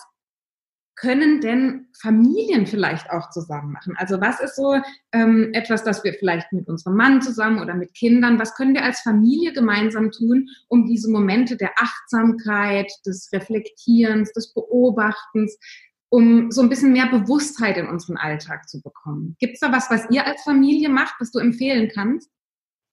können 0.97 1.41
denn 1.41 1.87
Familien 2.01 2.65
vielleicht 2.65 3.11
auch 3.11 3.29
zusammen 3.29 3.71
machen? 3.71 3.95
Also 3.97 4.19
was 4.19 4.39
ist 4.39 4.55
so 4.55 4.81
ähm, 5.13 5.51
etwas, 5.53 5.83
das 5.83 6.03
wir 6.03 6.13
vielleicht 6.13 6.51
mit 6.51 6.67
unserem 6.67 6.97
Mann 6.97 7.21
zusammen 7.21 7.61
oder 7.61 7.75
mit 7.75 7.93
Kindern, 7.93 8.39
was 8.39 8.55
können 8.55 8.73
wir 8.73 8.83
als 8.83 9.01
Familie 9.01 9.53
gemeinsam 9.53 10.11
tun, 10.11 10.49
um 10.67 10.87
diese 10.87 11.11
Momente 11.11 11.55
der 11.55 11.71
Achtsamkeit, 11.77 12.91
des 13.05 13.29
Reflektierens, 13.31 14.33
des 14.33 14.53
Beobachtens, 14.53 15.59
um 16.09 16.49
so 16.51 16.61
ein 16.61 16.69
bisschen 16.69 16.93
mehr 16.93 17.07
Bewusstheit 17.07 17.77
in 17.77 17.87
unseren 17.87 18.17
Alltag 18.17 18.67
zu 18.67 18.81
bekommen? 18.81 19.35
Gibt 19.39 19.53
es 19.53 19.59
da 19.59 19.71
was, 19.71 19.91
was 19.91 20.09
ihr 20.09 20.25
als 20.25 20.41
Familie 20.41 20.89
macht, 20.89 21.15
was 21.19 21.31
du 21.31 21.37
empfehlen 21.37 21.91
kannst? 21.93 22.31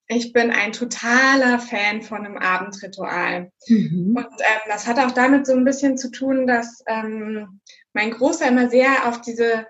Ich 0.07 0.33
bin 0.33 0.51
ein 0.51 0.73
totaler 0.73 1.59
Fan 1.59 2.03
von 2.03 2.27
einem 2.27 2.37
Abendritual. 2.37 3.51
Mhm. 3.67 4.15
Und 4.17 4.27
ähm, 4.41 4.61
das 4.69 4.87
hat 4.87 4.99
auch 4.99 5.13
damit 5.13 5.47
so 5.47 5.53
ein 5.53 5.65
bisschen 5.65 5.97
zu 5.97 6.11
tun, 6.11 6.47
dass 6.47 6.83
ähm, 6.87 7.61
mein 7.95 8.11
Großer 8.11 8.49
immer 8.49 8.69
sehr 8.69 9.09
auf 9.09 9.23
diese 9.23 9.67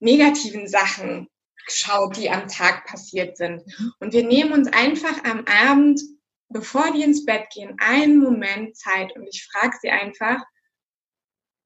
negativen 0.00 0.66
Sachen 0.66 1.28
schaut, 1.68 2.16
die 2.16 2.30
am 2.30 2.48
Tag 2.48 2.86
passiert 2.86 3.36
sind. 3.36 3.62
Und 4.00 4.12
wir 4.12 4.24
nehmen 4.24 4.52
uns 4.52 4.68
einfach 4.72 5.24
am 5.24 5.44
Abend, 5.46 6.00
bevor 6.48 6.90
die 6.92 7.02
ins 7.02 7.24
Bett 7.24 7.48
gehen, 7.54 7.76
einen 7.78 8.18
Moment 8.18 8.76
Zeit 8.76 9.14
und 9.14 9.26
ich 9.28 9.46
frage 9.46 9.76
sie 9.80 9.90
einfach, 9.90 10.42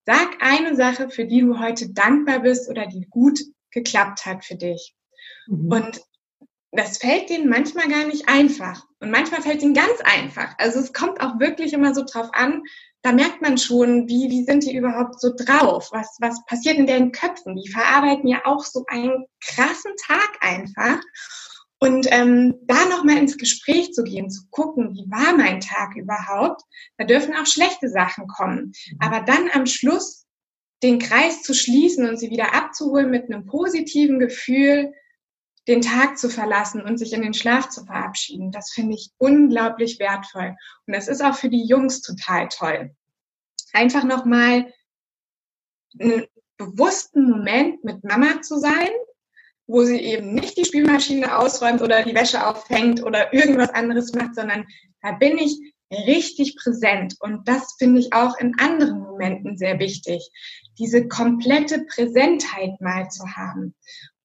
sag 0.04 0.42
eine 0.42 0.76
Sache, 0.76 1.08
für 1.08 1.24
die 1.24 1.40
du 1.40 1.58
heute 1.58 1.90
dankbar 1.90 2.40
bist 2.40 2.68
oder 2.68 2.86
die 2.86 3.06
gut 3.08 3.40
geklappt 3.70 4.26
hat 4.26 4.44
für 4.44 4.56
dich. 4.56 4.94
Mhm. 5.46 5.72
Und 5.72 6.00
das 6.78 6.98
fällt 6.98 7.30
denen 7.30 7.48
manchmal 7.48 7.88
gar 7.88 8.06
nicht 8.06 8.28
einfach. 8.28 8.86
Und 9.00 9.10
manchmal 9.10 9.42
fällt 9.42 9.62
ihnen 9.62 9.74
ganz 9.74 10.00
einfach. 10.02 10.54
Also 10.58 10.80
es 10.80 10.92
kommt 10.92 11.20
auch 11.20 11.38
wirklich 11.38 11.72
immer 11.72 11.94
so 11.94 12.04
drauf 12.04 12.28
an, 12.32 12.62
da 13.02 13.12
merkt 13.12 13.42
man 13.42 13.58
schon, 13.58 14.08
wie, 14.08 14.30
wie 14.30 14.44
sind 14.44 14.64
die 14.64 14.74
überhaupt 14.74 15.20
so 15.20 15.30
drauf? 15.36 15.90
Was, 15.92 16.16
was 16.20 16.42
passiert 16.46 16.78
in 16.78 16.86
deren 16.86 17.12
Köpfen? 17.12 17.54
Die 17.54 17.70
verarbeiten 17.70 18.26
ja 18.26 18.40
auch 18.46 18.64
so 18.64 18.84
einen 18.88 19.26
krassen 19.44 19.92
Tag 20.06 20.38
einfach. 20.40 21.00
Und 21.80 22.06
ähm, 22.10 22.54
da 22.62 22.86
nochmal 22.86 23.18
ins 23.18 23.36
Gespräch 23.36 23.92
zu 23.92 24.04
gehen, 24.04 24.30
zu 24.30 24.44
gucken, 24.50 24.94
wie 24.94 25.10
war 25.10 25.36
mein 25.36 25.60
Tag 25.60 25.96
überhaupt? 25.96 26.62
Da 26.96 27.04
dürfen 27.04 27.36
auch 27.36 27.46
schlechte 27.46 27.90
Sachen 27.90 28.26
kommen. 28.26 28.72
Aber 29.00 29.20
dann 29.20 29.50
am 29.52 29.66
Schluss 29.66 30.24
den 30.82 30.98
Kreis 30.98 31.42
zu 31.42 31.52
schließen 31.52 32.08
und 32.08 32.18
sie 32.18 32.30
wieder 32.30 32.54
abzuholen 32.54 33.10
mit 33.10 33.24
einem 33.24 33.44
positiven 33.44 34.18
Gefühl, 34.18 34.94
den 35.66 35.80
Tag 35.80 36.18
zu 36.18 36.28
verlassen 36.28 36.82
und 36.82 36.98
sich 36.98 37.12
in 37.12 37.22
den 37.22 37.34
Schlaf 37.34 37.70
zu 37.70 37.84
verabschieden. 37.84 38.50
Das 38.52 38.70
finde 38.70 38.94
ich 38.94 39.10
unglaublich 39.18 39.98
wertvoll. 39.98 40.56
Und 40.86 40.94
das 40.94 41.08
ist 41.08 41.22
auch 41.22 41.34
für 41.34 41.48
die 41.48 41.64
Jungs 41.64 42.02
total 42.02 42.48
toll. 42.48 42.94
Einfach 43.72 44.04
nochmal 44.04 44.72
einen 45.98 46.26
bewussten 46.58 47.30
Moment 47.30 47.82
mit 47.82 48.04
Mama 48.04 48.42
zu 48.42 48.58
sein, 48.58 48.90
wo 49.66 49.84
sie 49.84 49.98
eben 49.98 50.34
nicht 50.34 50.56
die 50.58 50.64
Spülmaschine 50.64 51.38
ausräumt 51.38 51.80
oder 51.80 52.02
die 52.02 52.14
Wäsche 52.14 52.46
aufhängt 52.46 53.02
oder 53.02 53.32
irgendwas 53.32 53.70
anderes 53.70 54.12
macht, 54.12 54.34
sondern 54.34 54.66
da 55.00 55.12
bin 55.12 55.38
ich 55.38 55.58
richtig 55.90 56.56
präsent. 56.56 57.16
Und 57.20 57.48
das 57.48 57.74
finde 57.78 58.00
ich 58.00 58.12
auch 58.12 58.36
in 58.38 58.58
anderen 58.58 59.00
Momenten 59.00 59.56
sehr 59.56 59.78
wichtig, 59.78 60.30
diese 60.78 61.08
komplette 61.08 61.84
Präsentheit 61.86 62.80
mal 62.80 63.08
zu 63.08 63.24
haben 63.36 63.74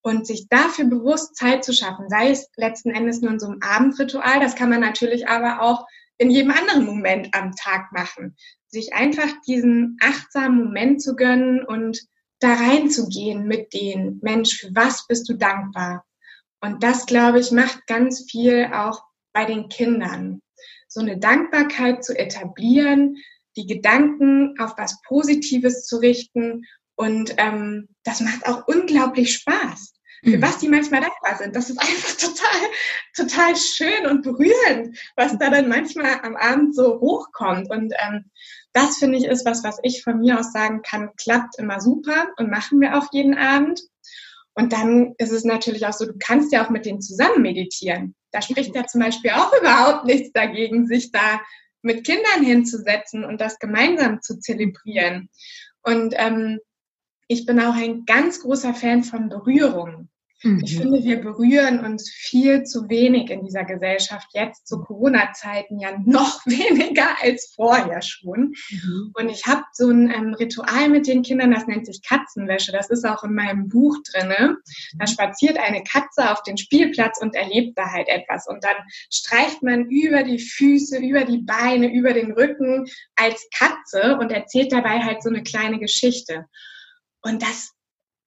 und 0.02 0.26
sich 0.26 0.48
dafür 0.48 0.86
bewusst 0.86 1.36
Zeit 1.36 1.64
zu 1.64 1.72
schaffen, 1.72 2.08
sei 2.08 2.30
es 2.30 2.48
letzten 2.56 2.90
Endes 2.90 3.20
nur 3.20 3.32
in 3.32 3.40
so 3.40 3.46
einem 3.46 3.60
Abendritual, 3.62 4.40
das 4.40 4.54
kann 4.54 4.70
man 4.70 4.80
natürlich 4.80 5.28
aber 5.28 5.60
auch 5.62 5.86
in 6.18 6.30
jedem 6.30 6.50
anderen 6.50 6.84
Moment 6.84 7.34
am 7.34 7.52
Tag 7.56 7.92
machen. 7.92 8.36
Sich 8.68 8.92
einfach 8.92 9.28
diesen 9.46 9.96
achtsamen 10.02 10.64
Moment 10.64 11.02
zu 11.02 11.16
gönnen 11.16 11.64
und 11.64 11.98
da 12.40 12.54
reinzugehen 12.54 13.46
mit 13.46 13.72
denen, 13.74 14.18
Mensch, 14.22 14.58
für 14.58 14.70
was 14.74 15.06
bist 15.06 15.28
du 15.28 15.34
dankbar? 15.34 16.04
Und 16.60 16.82
das, 16.82 17.06
glaube 17.06 17.40
ich, 17.40 17.50
macht 17.50 17.86
ganz 17.86 18.30
viel 18.30 18.70
auch 18.72 19.02
bei 19.32 19.44
den 19.44 19.68
Kindern. 19.68 20.42
So 20.88 21.00
eine 21.00 21.18
Dankbarkeit 21.18 22.04
zu 22.04 22.18
etablieren, 22.18 23.16
die 23.56 23.66
Gedanken 23.66 24.54
auf 24.58 24.74
was 24.76 25.00
Positives 25.02 25.86
zu 25.86 25.96
richten 25.96 26.64
und 27.00 27.34
ähm, 27.38 27.88
das 28.04 28.20
macht 28.20 28.46
auch 28.46 28.66
unglaublich 28.66 29.32
Spaß. 29.32 29.94
für 30.22 30.36
mhm. 30.36 30.42
was 30.42 30.58
die 30.58 30.68
manchmal 30.68 31.00
dankbar 31.00 31.38
sind. 31.38 31.56
Das 31.56 31.70
ist 31.70 31.78
einfach 31.78 32.14
total, 32.18 32.68
total 33.16 33.56
schön 33.56 34.06
und 34.06 34.20
berührend, 34.20 34.98
was 35.16 35.38
da 35.38 35.48
dann 35.48 35.70
manchmal 35.70 36.20
am 36.22 36.36
Abend 36.36 36.76
so 36.76 37.00
hochkommt. 37.00 37.70
Und 37.70 37.94
ähm, 38.06 38.30
das 38.74 38.98
finde 38.98 39.16
ich 39.16 39.24
ist 39.24 39.46
was, 39.46 39.64
was 39.64 39.78
ich 39.82 40.02
von 40.02 40.18
mir 40.18 40.38
aus 40.38 40.52
sagen 40.52 40.82
kann, 40.82 41.08
klappt 41.16 41.58
immer 41.58 41.80
super 41.80 42.28
und 42.36 42.50
machen 42.50 42.82
wir 42.82 42.98
auch 42.98 43.06
jeden 43.12 43.34
Abend. 43.34 43.80
Und 44.52 44.74
dann 44.74 45.14
ist 45.16 45.32
es 45.32 45.44
natürlich 45.44 45.86
auch 45.86 45.94
so, 45.94 46.04
du 46.04 46.18
kannst 46.22 46.52
ja 46.52 46.66
auch 46.66 46.70
mit 46.70 46.84
denen 46.84 47.00
zusammen 47.00 47.40
meditieren. 47.40 48.14
Da 48.30 48.42
spricht 48.42 48.76
ja 48.76 48.86
zum 48.86 49.00
Beispiel 49.00 49.30
auch 49.30 49.58
überhaupt 49.58 50.04
nichts 50.04 50.32
dagegen, 50.32 50.86
sich 50.86 51.12
da 51.12 51.40
mit 51.80 52.04
Kindern 52.04 52.44
hinzusetzen 52.44 53.24
und 53.24 53.40
das 53.40 53.58
gemeinsam 53.58 54.20
zu 54.20 54.38
zelebrieren. 54.38 55.30
Und 55.82 56.14
ähm, 56.18 56.58
ich 57.30 57.46
bin 57.46 57.60
auch 57.60 57.76
ein 57.76 58.06
ganz 58.06 58.40
großer 58.40 58.74
Fan 58.74 59.04
von 59.04 59.28
Berührung. 59.28 60.08
Mhm. 60.42 60.62
Ich 60.64 60.76
finde, 60.76 61.04
wir 61.04 61.20
berühren 61.20 61.84
uns 61.84 62.10
viel 62.10 62.64
zu 62.64 62.88
wenig 62.88 63.30
in 63.30 63.44
dieser 63.44 63.64
Gesellschaft, 63.64 64.26
jetzt 64.32 64.66
zu 64.66 64.80
Corona-Zeiten 64.80 65.78
ja 65.78 65.96
noch 66.04 66.44
weniger 66.46 67.06
als 67.22 67.52
vorher 67.54 68.02
schon. 68.02 68.54
Mhm. 68.70 69.12
Und 69.14 69.28
ich 69.28 69.46
habe 69.46 69.62
so 69.74 69.90
ein 69.90 70.10
ähm, 70.10 70.34
Ritual 70.34 70.88
mit 70.88 71.06
den 71.06 71.22
Kindern, 71.22 71.52
das 71.52 71.68
nennt 71.68 71.86
sich 71.86 72.02
Katzenwäsche. 72.02 72.72
Das 72.72 72.90
ist 72.90 73.06
auch 73.06 73.22
in 73.22 73.34
meinem 73.34 73.68
Buch 73.68 73.96
drinne. 74.12 74.56
Da 74.98 75.06
spaziert 75.06 75.56
eine 75.56 75.84
Katze 75.84 76.32
auf 76.32 76.42
den 76.42 76.56
Spielplatz 76.56 77.20
und 77.22 77.36
erlebt 77.36 77.78
da 77.78 77.92
halt 77.92 78.08
etwas. 78.08 78.48
Und 78.48 78.64
dann 78.64 78.76
streicht 79.08 79.62
man 79.62 79.88
über 79.88 80.24
die 80.24 80.40
Füße, 80.40 80.98
über 80.98 81.24
die 81.24 81.42
Beine, 81.42 81.92
über 81.92 82.12
den 82.12 82.32
Rücken 82.32 82.86
als 83.14 83.46
Katze 83.56 84.18
und 84.18 84.32
erzählt 84.32 84.72
dabei 84.72 84.98
halt 84.98 85.22
so 85.22 85.28
eine 85.28 85.44
kleine 85.44 85.78
Geschichte. 85.78 86.46
Und 87.22 87.42
das 87.42 87.72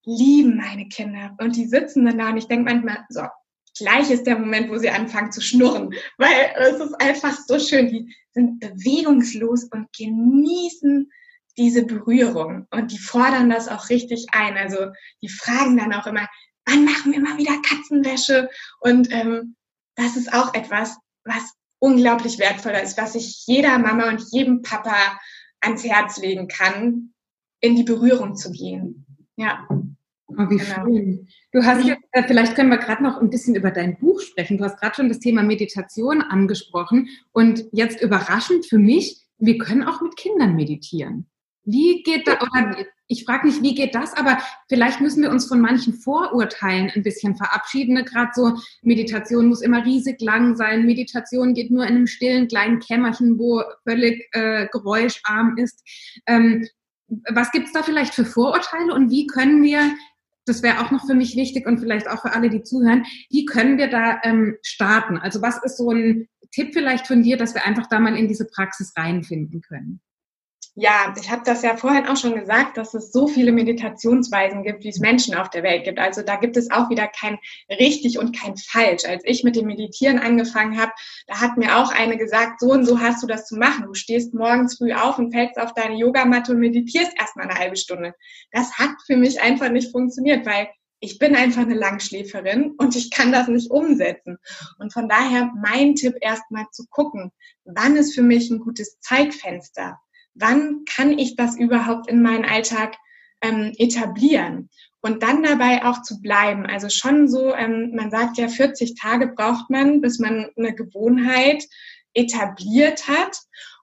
lieben 0.06 0.58
meine 0.58 0.88
Kinder. 0.88 1.36
Und 1.39 1.56
die 1.56 1.66
sitzen 1.66 2.06
dann 2.06 2.18
da 2.18 2.30
und 2.30 2.38
ich 2.38 2.48
denke 2.48 2.72
manchmal, 2.72 3.06
so, 3.10 3.24
gleich 3.78 4.12
ist 4.12 4.28
der 4.28 4.38
Moment, 4.38 4.70
wo 4.70 4.78
sie 4.78 4.89
anfangen 4.89 5.32
zu 5.32 5.41
schnurren, 5.41 5.94
weil 6.18 6.54
es 6.58 6.80
ist 6.80 6.94
einfach 7.02 7.38
so 7.48 7.60
schön. 7.60 7.89
Die 7.89 8.16
sind 8.32 8.60
bewegungslos 8.60 9.66
und 9.66 9.88
genießen 9.98 11.12
diese 11.58 11.86
Berührung 11.86 12.68
und 12.72 12.91
die 12.91 12.98
fordern 12.98 13.50
das 13.50 13.68
auch 13.68 13.89
richtig 13.89 14.28
ein. 14.32 14.58
Also 14.58 14.91
die 15.22 15.30
fragen 15.30 15.78
dann 15.78 15.94
auch 15.94 16.08
immer, 16.08 16.28
wann 16.66 16.86
machen 16.86 17.12
wir 17.12 17.20
mal 17.20 17.38
wieder 17.38 17.62
Katzenwäsche? 17.62 18.50
Und 18.80 19.12
ähm, 19.12 19.56
das 19.96 20.16
ist 20.16 20.34
auch 20.34 20.54
etwas, 20.54 20.98
was 21.24 21.54
unglaublich 21.80 22.39
wertvoll 22.39 22.74
ist, 22.74 22.98
was 22.98 23.16
ich 23.16 23.46
jeder 23.46 23.78
Mama 23.78 24.10
und 24.10 24.24
jedem 24.32 24.62
Papa 24.62 25.20
ans 25.62 25.84
Herz 25.84 26.18
legen 26.18 26.48
kann, 26.48 27.14
in 27.64 27.78
die 27.78 27.84
Berührung 27.84 28.36
zu 28.36 28.51
gehen. 28.51 29.05
Ja. 29.38 29.66
Oh, 29.70 30.49
wie 30.49 30.57
genau. 30.57 30.86
schön. 30.86 31.28
Du 31.53 31.64
hast 31.64 31.86
jetzt, 31.86 32.03
äh, 32.11 32.24
vielleicht 32.24 32.55
können 32.55 32.70
wir 32.70 32.78
gerade 32.78 33.01
noch 33.01 33.22
ein 33.22 33.30
bisschen 33.30 33.55
über 33.55 33.72
dein 33.72 33.97
Buch 33.97 34.20
sprechen. 34.20 34.57
Du 34.57 34.66
hast 34.66 34.80
gerade 34.80 34.95
schon 34.95 35.07
das 35.07 35.20
Thema 35.20 35.43
Meditation 35.43 36.22
angesprochen 36.22 37.07
und 37.32 37.66
jetzt 37.72 38.01
überraschend 38.01 38.66
für 38.66 38.78
mich, 38.78 39.22
wir 39.38 39.57
können 39.57 39.84
auch 39.84 40.01
mit 40.01 40.18
Kindern 40.18 40.55
meditieren. 40.55 41.28
Wie 41.64 42.03
geht 42.03 42.28
da, 42.28 42.34
oder 42.41 42.86
ich 43.07 43.24
frage 43.24 43.47
nicht, 43.47 43.61
wie 43.61 43.76
geht 43.76 43.95
das, 43.95 44.14
aber 44.14 44.39
vielleicht 44.68 44.99
müssen 44.99 45.22
wir 45.22 45.30
uns 45.30 45.45
von 45.45 45.61
manchen 45.61 45.93
Vorurteilen 45.93 46.91
ein 46.93 47.03
bisschen 47.03 47.38
verabschieden. 47.38 47.95
Gerade 48.03 48.32
so, 48.34 48.57
Meditation 48.82 49.47
muss 49.47 49.61
immer 49.61 49.86
riesig 49.86 50.20
lang 50.20 50.57
sein. 50.57 50.86
Meditation 50.86 51.53
geht 51.53 51.72
nur 51.72 51.84
in 51.84 51.95
einem 51.95 52.07
stillen 52.07 52.49
kleinen 52.49 52.80
Kämmerchen, 52.80 53.39
wo 53.39 53.61
völlig 53.88 54.28
äh, 54.34 54.68
geräuscharm 54.72 55.57
ist. 55.57 55.82
Ähm, 56.28 56.68
was 57.32 57.51
gibt 57.51 57.68
es 57.68 57.74
da 57.74 57.84
vielleicht 57.84 58.14
für 58.14 58.26
Vorurteile 58.26 58.93
und 58.93 59.10
wie 59.10 59.28
können 59.28 59.62
wir 59.62 59.93
das 60.45 60.62
wäre 60.62 60.82
auch 60.82 60.91
noch 60.91 61.06
für 61.06 61.14
mich 61.14 61.36
wichtig 61.36 61.66
und 61.66 61.80
vielleicht 61.80 62.10
auch 62.10 62.22
für 62.22 62.34
alle, 62.34 62.49
die 62.49 62.64
zuhören. 62.64 63.06
Wie 63.30 63.45
können 63.45 63.78
wir 63.78 63.89
da 63.89 64.20
ähm, 64.24 64.58
starten? 64.62 65.18
Also 65.18 65.41
was 65.41 65.64
ist 65.64 65.78
so 65.78 65.91
ein 65.91 66.28
Tipp 66.51 66.74
vielleicht 66.74 67.08
von 67.08 67.24
dir, 67.24 67.38
dass 67.38 67.54
wir 67.54 67.66
einfach 67.66 67.88
da 67.88 67.99
mal 67.99 68.18
in 68.18 68.28
diese 68.28 68.45
Praxis 68.45 68.93
reinfinden 68.97 69.62
können? 69.62 70.01
Ja, 70.76 71.14
ich 71.22 71.30
habe 71.30 71.44
das 71.46 71.62
ja 71.62 71.78
vorhin 71.78 72.08
auch 72.08 72.18
schon 72.18 72.34
gesagt, 72.34 72.78
dass 72.78 72.96
es 72.96 73.12
so 73.12 73.28
viele 73.28 73.52
Meditationsweisen 73.52 74.64
gibt, 74.64 74.84
wie 74.84 74.90
es 74.90 75.00
Menschen 75.00 75.36
auf 75.36 75.52
der 75.52 75.62
Welt 75.62 75.84
gibt. 75.84 76.00
Also 76.00 76.24
da 76.24 76.36
gibt 76.38 76.58
es 76.58 76.72
auch 76.72 76.90
wieder 76.90 77.08
kein 77.08 77.38
richtig 77.70 78.18
und 78.18 78.36
kein 78.36 78.58
falsch. 78.58 79.04
Als 79.06 79.22
ich 79.24 79.44
mit 79.44 79.56
dem 79.56 79.68
Meditieren 79.68 80.18
angefangen 80.18 80.80
habe, 80.82 80.92
da 81.28 81.42
hat 81.42 81.58
mir 81.58 81.78
auch 81.78 81.92
eine 81.92 82.18
gesagt, 82.18 82.60
so 82.60 82.72
und 82.72 82.86
so 82.86 83.00
hast 83.00 83.22
du 83.22 83.28
das 83.28 83.46
zu 83.46 83.56
machen. 83.56 83.86
Du 83.86 83.94
stehst 83.94 84.34
morgens 84.34 84.78
früh 84.80 84.94
auf 84.94 85.20
und 85.20 85.32
fällst 85.32 85.60
auf 85.60 85.76
deine 85.76 85.96
Yogamatte 85.96 86.54
und 86.54 86.60
meditierst 86.60 87.12
erstmal 87.20 87.48
eine 87.48 87.60
halbe 87.60 87.78
Stunde. 87.78 88.16
Das 88.52 88.74
hat 88.80 88.96
für 89.06 89.16
mich 89.16 89.40
einfach 89.42 89.70
nicht 89.70 89.92
funktioniert, 89.92 90.44
weil 90.48 90.70
ich 91.00 91.20
bin 91.20 91.36
einfach 91.36 91.62
eine 91.62 91.76
Langschläferin 91.76 92.72
und 92.80 92.96
ich 92.96 93.12
kann 93.12 93.32
das 93.32 93.48
nicht 93.48 93.70
umsetzen. 93.70 94.38
Und 94.80 94.92
von 94.92 95.08
daher 95.08 95.52
mein 95.62 95.94
Tipp 95.94 96.16
erstmal 96.20 96.66
zu 96.72 96.88
gucken, 96.90 97.32
wann 97.64 97.96
ist 97.96 98.16
für 98.16 98.24
mich 98.24 98.50
ein 98.50 98.60
gutes 98.60 99.00
Zeitfenster? 99.02 100.00
Wann 100.36 100.86
kann 100.86 101.18
ich 101.18 101.36
das 101.36 101.58
überhaupt 101.58 102.10
in 102.10 102.22
meinen 102.22 102.46
Alltag 102.46 102.96
ähm, 103.42 103.74
etablieren? 103.78 104.70
Und 105.02 105.22
dann 105.22 105.44
dabei 105.44 105.84
auch 105.86 106.02
zu 106.02 106.22
bleiben. 106.22 106.66
Also 106.66 106.90
schon 106.90 107.28
so, 107.28 107.54
ähm, 107.54 107.92
man 107.94 108.10
sagt 108.10 108.38
ja, 108.38 108.48
40 108.48 108.96
Tage 108.96 109.28
braucht 109.28 109.70
man, 109.70 110.00
bis 110.00 110.20
man 110.20 110.50
eine 110.58 110.74
Gewohnheit 110.74 111.64
etabliert 112.14 113.08
hat. 113.08 113.38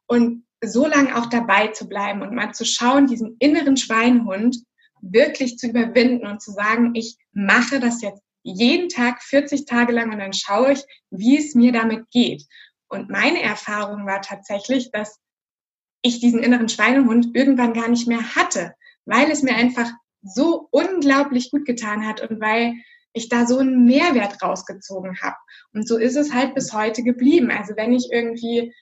Und 0.07 0.45
so 0.63 0.87
lange 0.87 1.17
auch 1.17 1.27
dabei 1.27 1.69
zu 1.69 1.89
bleiben 1.89 2.23
und 2.23 2.35
mal 2.35 2.53
zu 2.53 2.65
schauen, 2.65 3.07
diesen 3.07 3.37
inneren 3.39 3.77
Schweinhund 3.77 4.59
wirklich 5.01 5.57
zu 5.57 5.69
überwinden 5.69 6.27
und 6.27 6.43
zu 6.43 6.53
sagen, 6.53 6.95
ich 6.95 7.17
mache 7.33 7.81
das 7.81 8.03
jetzt 8.03 8.23
jeden 8.43 8.89
Tag 8.89 9.23
40 9.23 9.65
Tage 9.65 9.93
lang 9.93 10.13
und 10.13 10.19
dann 10.19 10.33
schaue 10.33 10.73
ich, 10.73 10.83
wie 11.11 11.39
es 11.39 11.55
mir 11.55 11.73
damit 11.73 12.11
geht. 12.11 12.45
Und 12.89 13.09
meine 13.09 13.43
Erfahrung 13.43 14.07
war 14.07 14.21
tatsächlich, 14.21 14.91
dass 14.91 15.19
ich 16.03 16.21
diesen 16.21 16.41
inneren 16.41 16.69
Schweinehund 16.69 17.35
irgendwann 17.35 17.75
gar 17.75 17.89
nicht 17.89 18.09
mehr 18.09 18.35
hatte, 18.35 18.75
weil 19.05 19.31
es 19.31 19.43
mir 19.43 19.55
einfach 19.55 19.91
so 20.23 20.69
unglaublich 20.71 21.51
gut 21.51 21.65
getan 21.65 22.07
hat 22.07 22.29
und 22.29 22.41
weil 22.41 22.75
ich 23.13 23.29
da 23.29 23.47
so 23.47 23.59
einen 23.59 23.85
Mehrwert 23.87 24.43
rausgezogen 24.43 25.21
habe. 25.21 25.37
Und 25.73 25.89
so 25.89 25.97
ist 25.97 26.17
es 26.17 26.33
halt 26.33 26.55
bis 26.55 26.73
heute 26.73 27.03
geblieben. 27.03 27.51
Also 27.51 27.75
wenn 27.77 27.93
ich 27.93 28.09
irgendwie 28.13 28.73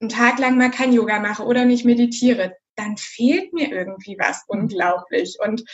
einen 0.00 0.08
Tag 0.08 0.38
lang 0.38 0.56
mal 0.56 0.70
kein 0.70 0.92
Yoga 0.92 1.20
mache 1.20 1.44
oder 1.44 1.64
nicht 1.64 1.84
meditiere, 1.84 2.56
dann 2.74 2.96
fehlt 2.96 3.52
mir 3.52 3.70
irgendwie 3.70 4.16
was 4.18 4.44
unglaublich. 4.46 5.36
Und 5.40 5.64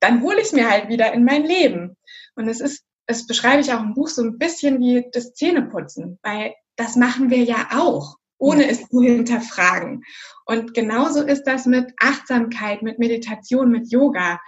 dann 0.00 0.22
hole 0.22 0.38
ich 0.38 0.46
es 0.46 0.52
mir 0.52 0.70
halt 0.70 0.88
wieder 0.88 1.12
in 1.12 1.24
mein 1.24 1.44
Leben. 1.44 1.96
Und 2.36 2.48
es 2.48 2.60
ist, 2.60 2.84
es 3.06 3.26
beschreibe 3.26 3.60
ich 3.60 3.72
auch 3.72 3.82
im 3.82 3.94
Buch 3.94 4.08
so 4.08 4.22
ein 4.22 4.38
bisschen 4.38 4.80
wie 4.80 5.06
das 5.12 5.34
Zähneputzen, 5.34 6.18
weil 6.22 6.54
das 6.76 6.96
machen 6.96 7.30
wir 7.30 7.42
ja 7.42 7.68
auch 7.72 8.16
ohne 8.38 8.68
es 8.68 8.88
zu 8.88 9.02
hinterfragen. 9.02 10.02
Und 10.46 10.74
genauso 10.74 11.22
ist 11.22 11.44
das 11.44 11.66
mit 11.66 11.92
Achtsamkeit, 11.98 12.82
mit 12.82 12.98
Meditation, 12.98 13.70
mit 13.70 13.90
Yoga. 13.90 14.40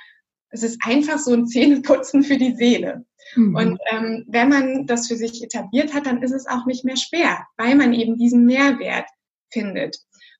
Es 0.50 0.62
ist 0.62 0.80
einfach 0.84 1.18
so 1.18 1.32
ein 1.32 1.46
Zähneputzen 1.46 2.22
für 2.22 2.36
die 2.36 2.54
Seele. 2.54 3.04
Mhm. 3.34 3.56
Und 3.56 3.80
ähm, 3.90 4.24
wenn 4.28 4.48
man 4.48 4.86
das 4.86 5.08
für 5.08 5.16
sich 5.16 5.42
etabliert 5.42 5.94
hat, 5.94 6.06
dann 6.06 6.22
ist 6.22 6.32
es 6.32 6.46
auch 6.46 6.66
nicht 6.66 6.84
mehr 6.84 6.96
schwer, 6.96 7.46
weil 7.56 7.74
man 7.74 7.92
eben 7.92 8.16
diesen 8.16 8.44
Mehrwert 8.44 9.06
findet. 9.50 9.96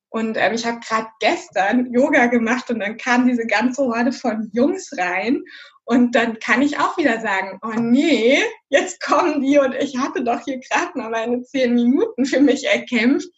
Und 0.08 0.36
ähm, 0.38 0.54
ich 0.54 0.64
habe 0.64 0.80
gerade 0.80 1.08
gestern 1.20 1.92
Yoga 1.92 2.26
gemacht 2.26 2.70
und 2.70 2.80
dann 2.80 2.96
kam 2.96 3.26
diese 3.26 3.46
ganze 3.46 3.82
Horde 3.82 4.12
von 4.12 4.50
Jungs 4.52 4.90
rein 4.96 5.42
und 5.88 6.16
dann 6.16 6.40
kann 6.40 6.62
ich 6.62 6.80
auch 6.80 6.98
wieder 6.98 7.20
sagen, 7.20 7.60
oh 7.62 7.78
nee, 7.78 8.42
jetzt 8.68 9.00
kommen 9.00 9.40
die 9.40 9.58
und 9.58 9.72
ich 9.76 9.96
hatte 9.96 10.24
doch 10.24 10.40
hier 10.40 10.58
gerade 10.58 10.98
mal 10.98 11.10
meine 11.10 11.42
zehn 11.44 11.74
Minuten 11.74 12.26
für 12.26 12.40
mich 12.40 12.66
erkämpft. 12.66 13.28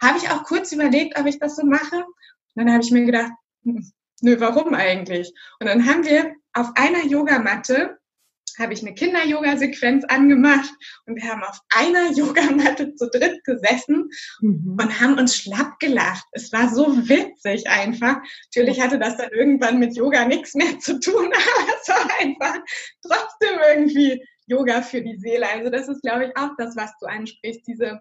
Habe 0.00 0.18
ich 0.18 0.28
auch 0.28 0.44
kurz 0.44 0.72
überlegt, 0.72 1.18
ob 1.18 1.24
ich 1.24 1.38
das 1.38 1.56
so 1.56 1.64
mache. 1.64 1.96
Und 1.96 2.04
dann 2.54 2.70
habe 2.70 2.84
ich 2.84 2.90
mir 2.90 3.06
gedacht, 3.06 3.32
hm, 3.64 3.90
nö, 4.20 4.38
warum 4.38 4.74
eigentlich? 4.74 5.32
Und 5.58 5.68
dann 5.68 5.86
haben 5.86 6.04
wir 6.04 6.34
auf 6.52 6.68
einer 6.74 7.02
Yogamatte 7.06 7.98
habe 8.58 8.72
ich 8.72 8.82
eine 8.82 8.94
Kinder-Yoga-Sequenz 8.94 10.04
angemacht 10.04 10.70
und 11.06 11.16
wir 11.16 11.30
haben 11.30 11.42
auf 11.42 11.60
einer 11.70 12.10
Yogamatte 12.16 12.94
zu 12.94 13.08
dritt 13.10 13.42
gesessen 13.44 14.10
mhm. 14.40 14.76
und 14.80 15.00
haben 15.00 15.18
uns 15.18 15.36
schlapp 15.36 15.78
gelacht. 15.78 16.24
Es 16.32 16.52
war 16.52 16.72
so 16.72 17.08
witzig 17.08 17.68
einfach. 17.68 18.16
Natürlich 18.54 18.80
hatte 18.80 18.98
das 18.98 19.16
dann 19.16 19.30
irgendwann 19.30 19.78
mit 19.78 19.96
Yoga 19.96 20.24
nichts 20.26 20.54
mehr 20.54 20.78
zu 20.78 20.98
tun, 21.00 21.26
aber 21.32 21.72
es 21.80 21.88
war 21.88 22.20
einfach 22.20 22.58
trotzdem 23.02 23.58
irgendwie 23.74 24.22
Yoga 24.46 24.82
für 24.82 25.02
die 25.02 25.18
Seele. 25.18 25.48
Also 25.48 25.70
das 25.70 25.88
ist, 25.88 26.02
glaube 26.02 26.26
ich, 26.26 26.36
auch 26.36 26.50
das, 26.56 26.76
was 26.76 26.92
du 27.00 27.06
ansprichst, 27.06 27.66
diese, 27.66 28.00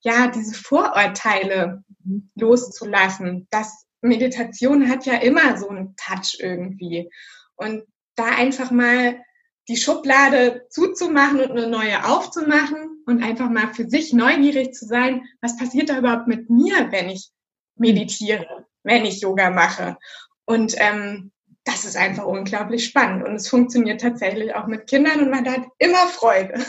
ja, 0.00 0.28
diese 0.28 0.54
Vorurteile 0.54 1.82
mhm. 2.04 2.30
loszulassen. 2.36 3.48
Das 3.50 3.86
Meditation 4.00 4.88
hat 4.88 5.06
ja 5.06 5.14
immer 5.14 5.56
so 5.56 5.68
einen 5.68 5.96
Touch 5.96 6.36
irgendwie. 6.38 7.10
Und 7.56 7.84
da 8.14 8.26
einfach 8.26 8.70
mal 8.70 9.20
die 9.68 9.76
Schublade 9.76 10.66
zuzumachen 10.70 11.40
und 11.40 11.50
eine 11.50 11.68
neue 11.68 12.04
aufzumachen 12.06 13.02
und 13.06 13.22
einfach 13.22 13.50
mal 13.50 13.72
für 13.74 13.88
sich 13.88 14.12
neugierig 14.12 14.72
zu 14.72 14.86
sein, 14.86 15.22
was 15.40 15.56
passiert 15.56 15.90
da 15.90 15.98
überhaupt 15.98 16.26
mit 16.26 16.48
mir, 16.48 16.90
wenn 16.90 17.10
ich 17.10 17.30
meditiere, 17.76 18.66
wenn 18.82 19.04
ich 19.04 19.20
Yoga 19.20 19.50
mache. 19.50 19.98
Und 20.46 20.74
ähm, 20.78 21.30
das 21.64 21.84
ist 21.84 21.96
einfach 21.96 22.24
unglaublich 22.24 22.86
spannend 22.86 23.26
und 23.26 23.34
es 23.34 23.48
funktioniert 23.48 24.00
tatsächlich 24.00 24.54
auch 24.54 24.66
mit 24.66 24.86
Kindern 24.86 25.20
und 25.20 25.30
man 25.30 25.46
hat 25.46 25.66
immer 25.78 26.06
Freude. 26.08 26.54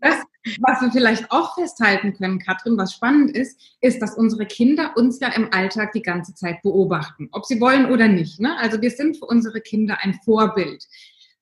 Das, 0.00 0.22
was 0.60 0.80
wir 0.80 0.92
vielleicht 0.92 1.30
auch 1.32 1.54
festhalten 1.54 2.14
können, 2.14 2.38
Katrin, 2.38 2.78
was 2.78 2.94
spannend 2.94 3.36
ist, 3.36 3.60
ist, 3.80 4.00
dass 4.00 4.16
unsere 4.16 4.46
Kinder 4.46 4.92
uns 4.96 5.18
ja 5.18 5.28
im 5.28 5.52
Alltag 5.52 5.90
die 5.92 6.02
ganze 6.02 6.34
Zeit 6.36 6.62
beobachten, 6.62 7.28
ob 7.32 7.44
sie 7.44 7.60
wollen 7.60 7.90
oder 7.90 8.06
nicht. 8.06 8.38
Ne? 8.38 8.56
Also 8.58 8.80
wir 8.80 8.92
sind 8.92 9.16
für 9.16 9.26
unsere 9.26 9.60
Kinder 9.60 9.98
ein 10.00 10.14
Vorbild. 10.24 10.86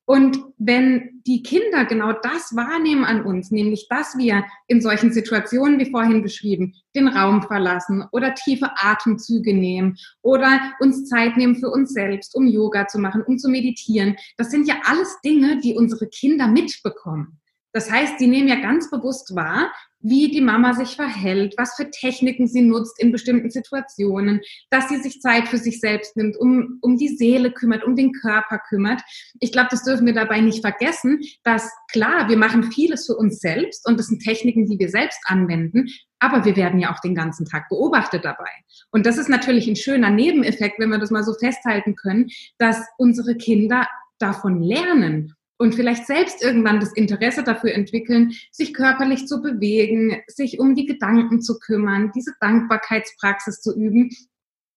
Und 0.07 0.39
wenn 0.57 1.21
die 1.27 1.43
Kinder 1.43 1.85
genau 1.85 2.13
das 2.13 2.55
wahrnehmen 2.55 3.05
an 3.05 3.25
uns, 3.25 3.51
nämlich 3.51 3.89
dass 3.91 4.17
wir 4.17 4.45
in 4.69 4.81
solchen 4.81 5.13
Situationen 5.13 5.81
wie 5.81 5.91
vorhin 5.91 6.23
beschrieben, 6.23 6.75
den 6.95 7.09
Raum 7.09 7.43
verlassen 7.43 8.05
oder 8.13 8.33
tiefe 8.35 8.71
Atemzüge 8.77 9.53
nehmen 9.53 9.99
oder 10.23 10.61
uns 10.79 11.09
Zeit 11.09 11.37
nehmen 11.37 11.57
für 11.57 11.71
uns 11.71 11.93
selbst, 11.93 12.37
um 12.37 12.47
Yoga 12.47 12.87
zu 12.87 13.01
machen, 13.01 13.23
um 13.27 13.37
zu 13.37 13.51
meditieren, 13.51 14.17
das 14.37 14.53
sind 14.53 14.69
ja 14.69 14.77
alles 14.85 15.21
Dinge, 15.25 15.61
die 15.61 15.75
unsere 15.75 16.07
Kinder 16.07 16.47
mitbekommen. 16.47 17.41
Das 17.73 17.91
heißt, 17.91 18.21
sie 18.21 18.29
nehmen 18.29 18.49
ja 18.49 18.57
ganz 18.57 18.89
bewusst 18.89 19.35
wahr, 19.35 19.73
wie 20.09 20.31
die 20.31 20.41
Mama 20.41 20.73
sich 20.75 20.95
verhält, 20.95 21.55
was 21.59 21.75
für 21.75 21.91
Techniken 21.91 22.47
sie 22.47 22.63
nutzt 22.63 23.01
in 23.01 23.11
bestimmten 23.11 23.51
Situationen, 23.51 24.41
dass 24.71 24.89
sie 24.89 24.99
sich 24.99 25.21
Zeit 25.21 25.49
für 25.49 25.59
sich 25.59 25.81
selbst 25.81 26.17
nimmt, 26.17 26.37
um, 26.37 26.79
um 26.81 26.97
die 26.97 27.09
Seele 27.09 27.51
kümmert, 27.51 27.83
um 27.85 27.97
den 27.97 28.13
Körper 28.13 28.61
kümmert. 28.69 29.03
Ich 29.41 29.51
glaube, 29.51 29.69
das 29.71 29.83
dürfen 29.83 30.07
wir 30.07 30.15
dabei 30.15 30.41
nicht 30.41 30.61
vergessen, 30.61 31.21
dass 31.43 31.69
klar, 31.91 32.29
wir 32.29 32.37
machen 32.37 32.71
vieles 32.71 33.07
für 33.07 33.17
uns 33.17 33.41
selbst 33.41 33.87
und 33.89 33.99
das 33.99 34.07
sind 34.07 34.23
Techniken, 34.23 34.67
die 34.67 34.79
wir 34.79 34.91
selbst 34.91 35.19
anwenden, 35.25 35.87
aber 36.21 36.45
wir 36.45 36.57
werden 36.57 36.79
ja 36.79 36.95
auch 36.95 37.01
den 37.01 37.15
ganzen 37.15 37.45
Tag 37.45 37.69
beobachtet 37.69 38.25
dabei. 38.25 38.51
Und 38.91 39.07
das 39.07 39.19
ist 39.19 39.29
natürlich 39.29 39.67
ein 39.67 39.77
schöner 39.77 40.11
Nebeneffekt, 40.11 40.79
wenn 40.79 40.91
wir 40.91 40.99
das 40.99 41.11
mal 41.11 41.25
so 41.25 41.35
festhalten 41.35 41.97
können, 41.97 42.29
dass 42.59 42.81
unsere 42.97 43.37
Kinder 43.37 43.87
davon 44.19 44.63
lernen 44.63 45.35
und 45.59 45.75
vielleicht 45.75 46.07
selbst 46.07 46.43
irgendwann 46.43 46.81
das 46.81 46.93
Interesse 46.93 47.43
dafür 47.43 47.73
entwickeln, 47.73 48.33
sich 48.51 48.75
körperlich 48.75 49.27
zu 49.27 49.41
bewegen, 49.41 50.21
sich 50.27 50.59
um 50.59 50.75
die 50.75 50.87
Gedanken 50.87 51.41
zu 51.41 51.59
kümmern, 51.59 52.13
diese 52.15 52.35
Dankbarkeitspraxis 52.41 53.61
zu 53.61 53.75
üben. 53.75 54.11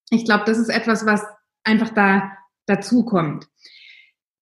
Ich 0.09 0.25
glaube, 0.25 0.45
das 0.45 0.57
ist 0.57 0.69
etwas, 0.69 1.05
was 1.05 1.23
einfach 1.63 1.89
da 1.89 2.31
dazu 2.65 3.03
kommt. 3.03 3.47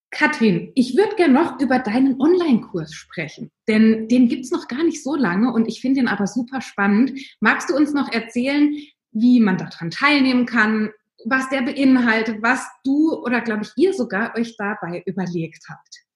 Katrin, 0.10 0.72
ich 0.76 0.96
würde 0.96 1.16
gerne 1.16 1.34
noch 1.34 1.60
über 1.60 1.80
deinen 1.80 2.20
Online-Kurs 2.20 2.94
sprechen, 2.94 3.52
denn 3.68 4.08
den 4.08 4.30
gibt's 4.30 4.52
noch 4.52 4.68
gar 4.68 4.84
nicht 4.84 5.04
so 5.04 5.16
lange 5.16 5.52
und 5.52 5.68
ich 5.68 5.82
finde 5.82 6.00
ihn 6.00 6.08
aber 6.08 6.28
super 6.28 6.62
spannend. 6.62 7.20
Magst 7.42 7.70
du 7.70 7.76
uns 7.76 7.94
noch 7.94 8.12
erzählen, 8.12 8.76
wie 9.12 9.40
man 9.40 9.58
daran 9.58 9.92
teilnehmen 9.92 10.46
kann, 10.46 10.92
was 11.26 11.50
der 11.50 11.62
beinhaltet, 11.64 12.42
was 12.42 12.66
du 12.84 13.14
oder 13.16 13.42
glaube 13.42 13.64
ich 13.64 13.72
ihr 13.76 13.94
sogar 13.94 14.36
euch 14.36 14.56
dabei 14.58 15.04
überlegt 15.06 15.66
habt? 15.70 16.07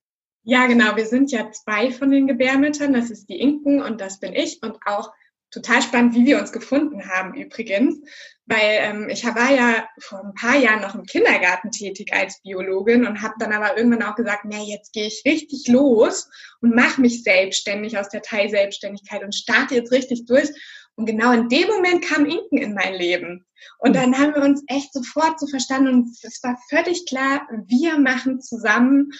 Ja, 0.43 0.65
genau. 0.65 0.95
Wir 0.95 1.05
sind 1.05 1.31
ja 1.31 1.51
zwei 1.51 1.91
von 1.91 2.09
den 2.09 2.27
Gebärmüttern. 2.27 2.93
Das 2.93 3.11
ist 3.11 3.27
die 3.29 3.39
Inken 3.39 3.81
und 3.81 4.01
das 4.01 4.19
bin 4.19 4.33
ich. 4.33 4.61
Und 4.63 4.77
auch 4.85 5.11
total 5.51 5.81
spannend, 5.81 6.15
wie 6.15 6.25
wir 6.25 6.39
uns 6.39 6.51
gefunden 6.51 7.09
haben 7.09 7.35
übrigens. 7.35 7.99
Weil 8.45 8.79
ähm, 8.81 9.09
ich 9.09 9.23
war 9.23 9.51
ja 9.53 9.87
vor 9.99 10.23
ein 10.23 10.33
paar 10.33 10.57
Jahren 10.57 10.81
noch 10.81 10.95
im 10.95 11.03
Kindergarten 11.03 11.71
tätig 11.71 12.11
als 12.13 12.41
Biologin 12.41 13.05
und 13.05 13.21
habe 13.21 13.35
dann 13.37 13.53
aber 13.53 13.77
irgendwann 13.77 14.03
auch 14.03 14.15
gesagt, 14.15 14.45
nee, 14.45 14.63
jetzt 14.63 14.93
gehe 14.93 15.07
ich 15.07 15.21
richtig 15.25 15.67
los 15.67 16.29
und 16.61 16.75
mache 16.75 17.01
mich 17.01 17.23
selbstständig 17.23 17.97
aus 17.97 18.09
der 18.09 18.21
Teilselbstständigkeit 18.21 19.23
und 19.23 19.35
starte 19.35 19.75
jetzt 19.75 19.91
richtig 19.91 20.25
durch. 20.25 20.49
Und 20.95 21.05
genau 21.05 21.31
in 21.31 21.49
dem 21.49 21.67
Moment 21.67 22.03
kam 22.03 22.25
Inken 22.25 22.57
in 22.57 22.73
mein 22.73 22.93
Leben. 22.93 23.45
Und 23.77 23.95
dann 23.95 24.17
haben 24.17 24.35
wir 24.35 24.41
uns 24.41 24.63
echt 24.67 24.91
sofort 24.91 25.39
so 25.39 25.47
verstanden 25.47 25.93
und 25.93 26.09
es 26.23 26.41
war 26.43 26.57
völlig 26.69 27.05
klar, 27.05 27.47
wir 27.67 27.97
machen 27.99 28.41
zusammen 28.41 29.11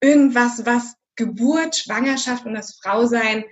irgendwas, 0.00 0.64
was 0.64 0.94
Geburt, 1.16 1.76
Schwangerschaft 1.76 2.46
und 2.46 2.54
das 2.54 2.78
Frausein 2.82 3.44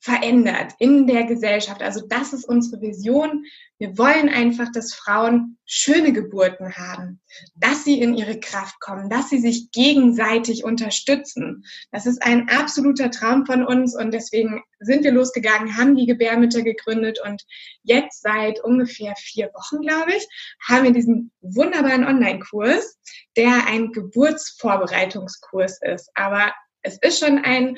verändert 0.00 0.74
in 0.78 1.06
der 1.06 1.24
Gesellschaft. 1.24 1.82
Also 1.82 2.06
das 2.06 2.32
ist 2.32 2.44
unsere 2.44 2.80
Vision. 2.80 3.44
Wir 3.78 3.98
wollen 3.98 4.28
einfach, 4.28 4.70
dass 4.72 4.94
Frauen 4.94 5.58
schöne 5.64 6.12
Geburten 6.12 6.76
haben, 6.76 7.20
dass 7.56 7.84
sie 7.84 8.00
in 8.00 8.14
ihre 8.14 8.38
Kraft 8.38 8.78
kommen, 8.80 9.10
dass 9.10 9.28
sie 9.28 9.38
sich 9.38 9.70
gegenseitig 9.72 10.64
unterstützen. 10.64 11.64
Das 11.90 12.06
ist 12.06 12.22
ein 12.22 12.48
absoluter 12.48 13.10
Traum 13.10 13.44
von 13.44 13.64
uns 13.64 13.96
und 13.96 14.12
deswegen 14.12 14.62
sind 14.78 15.02
wir 15.02 15.12
losgegangen, 15.12 15.76
haben 15.76 15.96
die 15.96 16.06
Gebärmütter 16.06 16.62
gegründet 16.62 17.18
und 17.24 17.44
jetzt 17.82 18.22
seit 18.22 18.62
ungefähr 18.62 19.14
vier 19.16 19.50
Wochen, 19.54 19.80
glaube 19.82 20.14
ich, 20.14 20.26
haben 20.68 20.84
wir 20.84 20.92
diesen 20.92 21.32
wunderbaren 21.40 22.06
Online-Kurs, 22.06 22.98
der 23.36 23.66
ein 23.66 23.90
Geburtsvorbereitungskurs 23.92 25.80
ist. 25.82 26.10
Aber 26.14 26.52
es 26.82 26.98
ist 27.02 27.18
schon 27.18 27.38
ein 27.38 27.76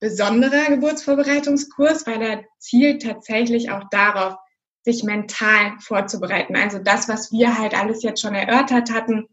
besonderer 0.00 0.66
Geburtsvorbereitungskurs, 0.68 2.06
weil 2.06 2.22
er 2.22 2.44
zielt 2.58 3.02
tatsächlich 3.02 3.70
auch 3.70 3.84
darauf, 3.90 4.36
sich 4.82 5.02
mental 5.02 5.72
vorzubereiten. 5.80 6.54
Also 6.54 6.78
das, 6.78 7.08
was 7.08 7.32
wir 7.32 7.58
halt 7.58 7.74
alles 7.74 8.02
jetzt 8.02 8.20
schon 8.20 8.34
erörtert 8.34 8.92
hatten, 8.92 9.26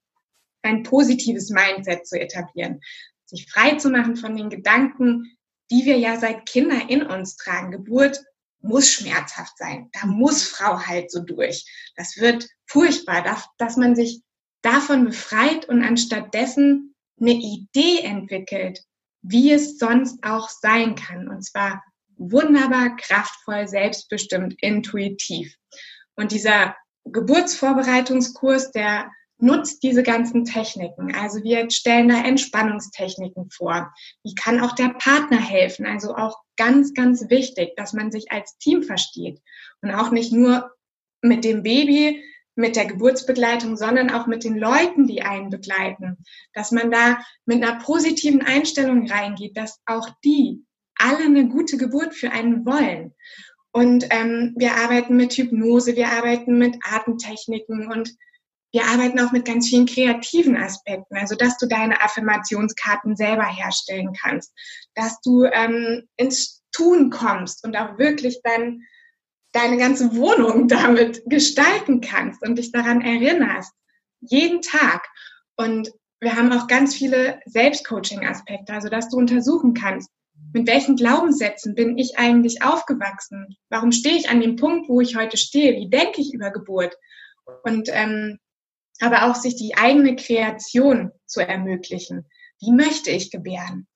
ein 0.63 0.83
positives 0.83 1.49
Mindset 1.49 2.07
zu 2.07 2.19
etablieren, 2.19 2.81
sich 3.25 3.51
frei 3.51 3.75
zu 3.75 3.89
machen 3.89 4.15
von 4.15 4.35
den 4.35 4.49
Gedanken, 4.49 5.37
die 5.69 5.85
wir 5.85 5.97
ja 5.97 6.17
seit 6.17 6.47
Kinder 6.47 6.89
in 6.89 7.03
uns 7.03 7.35
tragen. 7.35 7.71
Geburt 7.71 8.23
muss 8.61 8.89
schmerzhaft 8.89 9.57
sein. 9.57 9.89
Da 9.91 10.07
muss 10.07 10.47
Frau 10.47 10.79
halt 10.79 11.11
so 11.11 11.19
durch. 11.21 11.65
Das 11.95 12.17
wird 12.17 12.47
furchtbar, 12.65 13.23
dass 13.57 13.77
man 13.77 13.95
sich 13.95 14.21
davon 14.61 15.05
befreit 15.05 15.67
und 15.67 15.83
anstatt 15.83 16.33
dessen 16.33 16.95
eine 17.19 17.33
Idee 17.33 17.99
entwickelt, 17.99 18.83
wie 19.23 19.51
es 19.51 19.79
sonst 19.79 20.23
auch 20.23 20.49
sein 20.49 20.95
kann. 20.95 21.27
Und 21.27 21.43
zwar 21.43 21.83
wunderbar, 22.17 22.95
kraftvoll, 22.95 23.67
selbstbestimmt, 23.67 24.55
intuitiv. 24.61 25.55
Und 26.15 26.31
dieser 26.31 26.75
Geburtsvorbereitungskurs, 27.05 28.71
der 28.71 29.09
nutzt 29.39 29.83
diese 29.83 30.03
ganzen 30.03 30.45
Techniken. 30.45 31.13
Also 31.15 31.43
wir 31.43 31.69
stellen 31.69 32.07
da 32.07 32.23
Entspannungstechniken 32.23 33.49
vor. 33.49 33.93
Wie 34.23 34.35
kann 34.35 34.61
auch 34.61 34.73
der 34.73 34.89
Partner 34.89 35.39
helfen? 35.39 35.85
Also 35.85 36.15
auch 36.15 36.37
ganz, 36.55 36.93
ganz 36.93 37.29
wichtig, 37.29 37.75
dass 37.75 37.93
man 37.93 38.11
sich 38.11 38.31
als 38.31 38.57
Team 38.57 38.83
versteht 38.83 39.41
und 39.81 39.91
auch 39.91 40.11
nicht 40.11 40.31
nur 40.31 40.71
mit 41.21 41.43
dem 41.43 41.63
Baby 41.63 42.23
mit 42.55 42.75
der 42.75 42.85
Geburtsbegleitung, 42.85 43.77
sondern 43.77 44.09
auch 44.09 44.27
mit 44.27 44.43
den 44.43 44.57
Leuten, 44.57 45.07
die 45.07 45.23
einen 45.23 45.49
begleiten. 45.49 46.17
Dass 46.53 46.71
man 46.71 46.91
da 46.91 47.19
mit 47.45 47.63
einer 47.63 47.79
positiven 47.79 48.41
Einstellung 48.41 49.09
reingeht, 49.09 49.57
dass 49.57 49.79
auch 49.85 50.09
die 50.23 50.63
alle 50.97 51.25
eine 51.25 51.47
gute 51.47 51.77
Geburt 51.77 52.13
für 52.13 52.31
einen 52.31 52.65
wollen. 52.65 53.13
Und 53.71 54.05
ähm, 54.11 54.53
wir 54.55 54.75
arbeiten 54.75 55.15
mit 55.15 55.33
Hypnose, 55.33 55.95
wir 55.95 56.09
arbeiten 56.09 56.59
mit 56.59 56.77
Atemtechniken 56.83 57.91
und 57.91 58.15
wir 58.71 58.85
arbeiten 58.85 59.19
auch 59.19 59.31
mit 59.31 59.45
ganz 59.45 59.69
vielen 59.69 59.85
kreativen 59.85 60.57
Aspekten, 60.57 61.15
also 61.15 61.35
dass 61.35 61.57
du 61.57 61.67
deine 61.67 62.01
Affirmationskarten 62.01 63.15
selber 63.15 63.45
herstellen 63.45 64.13
kannst, 64.19 64.51
dass 64.95 65.21
du 65.21 65.45
ähm, 65.45 66.07
ins 66.17 66.63
Tun 66.71 67.11
kommst 67.11 67.63
und 67.63 67.77
auch 67.77 67.99
wirklich 67.99 68.41
dann 68.43 68.81
deine 69.53 69.77
ganze 69.77 70.15
Wohnung 70.15 70.67
damit 70.67 71.23
gestalten 71.25 72.01
kannst 72.01 72.45
und 72.45 72.57
dich 72.57 72.71
daran 72.71 73.01
erinnerst. 73.01 73.73
Jeden 74.19 74.61
Tag. 74.61 75.07
Und 75.55 75.91
wir 76.19 76.35
haben 76.35 76.51
auch 76.51 76.67
ganz 76.67 76.95
viele 76.95 77.39
Selbstcoaching-Aspekte, 77.45 78.73
also 78.73 78.89
dass 78.89 79.09
du 79.09 79.17
untersuchen 79.17 79.73
kannst, 79.73 80.09
mit 80.53 80.67
welchen 80.67 80.95
Glaubenssätzen 80.95 81.75
bin 81.75 81.97
ich 81.97 82.17
eigentlich 82.17 82.63
aufgewachsen? 82.63 83.57
Warum 83.69 83.91
stehe 83.91 84.17
ich 84.17 84.29
an 84.29 84.39
dem 84.39 84.55
Punkt, 84.55 84.87
wo 84.87 85.01
ich 85.01 85.15
heute 85.15 85.37
stehe? 85.37 85.75
Wie 85.75 85.89
denke 85.89 86.21
ich 86.21 86.33
über 86.33 86.51
Geburt? 86.51 86.95
Und 87.63 87.89
ähm, 87.91 88.39
aber 88.99 89.23
auch 89.23 89.35
sich 89.35 89.55
die 89.55 89.75
eigene 89.75 90.15
Kreation 90.15 91.11
zu 91.25 91.41
ermöglichen. 91.41 92.25
Wie 92.59 92.71
möchte 92.71 93.11
ich 93.11 93.31
gebären? 93.31 93.87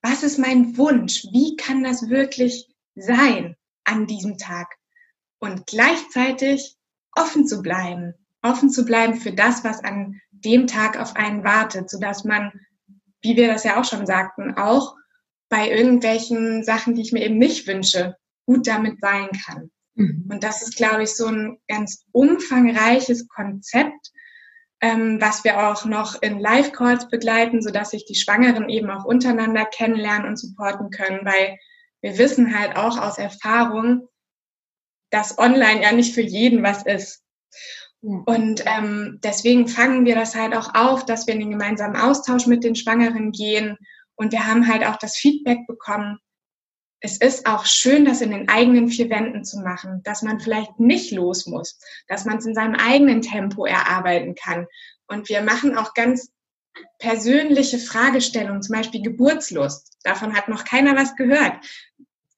Was 0.00 0.22
ist 0.22 0.38
mein 0.38 0.76
Wunsch? 0.78 1.24
Wie 1.32 1.56
kann 1.56 1.82
das 1.82 2.08
wirklich 2.08 2.68
sein 2.94 3.56
an 3.84 4.06
diesem 4.06 4.38
Tag? 4.38 4.77
Und 5.40 5.66
gleichzeitig 5.66 6.76
offen 7.14 7.46
zu 7.46 7.62
bleiben, 7.62 8.14
offen 8.42 8.70
zu 8.70 8.84
bleiben 8.84 9.14
für 9.14 9.32
das, 9.32 9.64
was 9.64 9.82
an 9.82 10.20
dem 10.30 10.66
Tag 10.66 10.98
auf 10.98 11.16
einen 11.16 11.44
wartet, 11.44 11.90
so 11.90 11.98
dass 11.98 12.24
man, 12.24 12.52
wie 13.22 13.36
wir 13.36 13.48
das 13.48 13.64
ja 13.64 13.80
auch 13.80 13.84
schon 13.84 14.06
sagten, 14.06 14.54
auch 14.56 14.94
bei 15.48 15.70
irgendwelchen 15.70 16.62
Sachen, 16.62 16.94
die 16.94 17.02
ich 17.02 17.12
mir 17.12 17.24
eben 17.24 17.38
nicht 17.38 17.66
wünsche, 17.66 18.16
gut 18.46 18.66
damit 18.66 19.00
sein 19.00 19.28
kann. 19.44 19.70
Mhm. 19.94 20.28
Und 20.30 20.44
das 20.44 20.62
ist, 20.62 20.76
glaube 20.76 21.02
ich, 21.02 21.16
so 21.16 21.26
ein 21.26 21.58
ganz 21.68 22.04
umfangreiches 22.12 23.28
Konzept, 23.28 24.12
ähm, 24.80 25.20
was 25.20 25.42
wir 25.44 25.68
auch 25.68 25.84
noch 25.84 26.22
in 26.22 26.38
Live-Calls 26.38 27.08
begleiten, 27.08 27.62
so 27.62 27.70
dass 27.70 27.90
sich 27.90 28.04
die 28.04 28.14
Schwangeren 28.14 28.68
eben 28.68 28.90
auch 28.90 29.04
untereinander 29.04 29.64
kennenlernen 29.64 30.28
und 30.28 30.38
supporten 30.38 30.90
können, 30.90 31.24
weil 31.24 31.58
wir 32.00 32.16
wissen 32.16 32.56
halt 32.56 32.76
auch 32.76 32.96
aus 32.96 33.18
Erfahrung, 33.18 34.08
dass 35.10 35.38
online 35.38 35.82
ja 35.82 35.92
nicht 35.92 36.14
für 36.14 36.22
jeden 36.22 36.62
was 36.62 36.84
ist. 36.84 37.22
Und 38.00 38.62
ähm, 38.64 39.18
deswegen 39.24 39.66
fangen 39.66 40.04
wir 40.04 40.14
das 40.14 40.36
halt 40.36 40.54
auch 40.54 40.74
auf, 40.74 41.04
dass 41.04 41.26
wir 41.26 41.34
in 41.34 41.40
den 41.40 41.50
gemeinsamen 41.50 41.96
Austausch 41.96 42.46
mit 42.46 42.62
den 42.62 42.76
Schwangeren 42.76 43.32
gehen. 43.32 43.76
Und 44.14 44.32
wir 44.32 44.46
haben 44.46 44.68
halt 44.68 44.86
auch 44.86 44.96
das 44.96 45.16
Feedback 45.16 45.66
bekommen, 45.66 46.18
es 47.00 47.16
ist 47.20 47.46
auch 47.46 47.64
schön, 47.64 48.04
das 48.04 48.20
in 48.20 48.32
den 48.32 48.48
eigenen 48.48 48.88
vier 48.88 49.08
Wänden 49.08 49.44
zu 49.44 49.60
machen, 49.60 50.00
dass 50.02 50.22
man 50.22 50.40
vielleicht 50.40 50.80
nicht 50.80 51.12
los 51.12 51.46
muss, 51.46 51.78
dass 52.08 52.24
man 52.24 52.38
es 52.38 52.46
in 52.46 52.54
seinem 52.54 52.74
eigenen 52.74 53.22
Tempo 53.22 53.66
erarbeiten 53.66 54.34
kann. 54.34 54.66
Und 55.06 55.28
wir 55.28 55.42
machen 55.42 55.76
auch 55.76 55.94
ganz 55.94 56.32
persönliche 56.98 57.78
Fragestellungen, 57.78 58.62
zum 58.62 58.76
Beispiel 58.76 59.02
Geburtslust. 59.02 59.96
Davon 60.02 60.34
hat 60.34 60.48
noch 60.48 60.64
keiner 60.64 60.96
was 60.96 61.14
gehört 61.16 61.54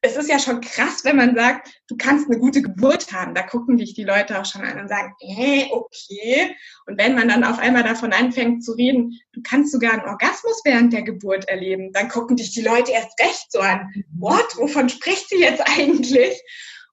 es 0.03 0.17
ist 0.17 0.31
ja 0.31 0.39
schon 0.39 0.61
krass, 0.61 1.05
wenn 1.05 1.17
man 1.17 1.35
sagt, 1.35 1.71
du 1.89 1.97
kannst 1.97 2.27
eine 2.27 2.39
gute 2.39 2.63
Geburt 2.63 3.13
haben. 3.13 3.35
Da 3.35 3.43
gucken 3.43 3.77
dich 3.77 3.95
die 3.95 4.05
Leute 4.05 4.41
auch 4.41 4.47
schon 4.47 4.63
an 4.63 4.81
und 4.81 4.89
sagen, 4.89 5.15
äh, 5.21 5.67
okay. 5.71 6.57
Und 6.87 6.99
wenn 6.99 7.15
man 7.15 7.29
dann 7.29 7.45
auf 7.45 7.59
einmal 7.59 7.83
davon 7.83 8.13
anfängt 8.13 8.65
zu 8.65 8.73
reden, 8.73 9.19
du 9.33 9.43
kannst 9.43 9.73
sogar 9.73 9.93
einen 9.93 10.09
Orgasmus 10.09 10.63
während 10.65 10.93
der 10.95 11.03
Geburt 11.03 11.49
erleben, 11.49 11.93
dann 11.93 12.09
gucken 12.09 12.37
dich 12.37 12.53
die 12.53 12.63
Leute 12.63 12.93
erst 12.93 13.19
recht 13.21 13.53
so 13.53 13.61
an. 13.61 13.93
What? 14.19 14.57
Wovon 14.57 14.89
spricht 14.89 15.29
sie 15.29 15.41
jetzt 15.41 15.63
eigentlich? 15.67 16.43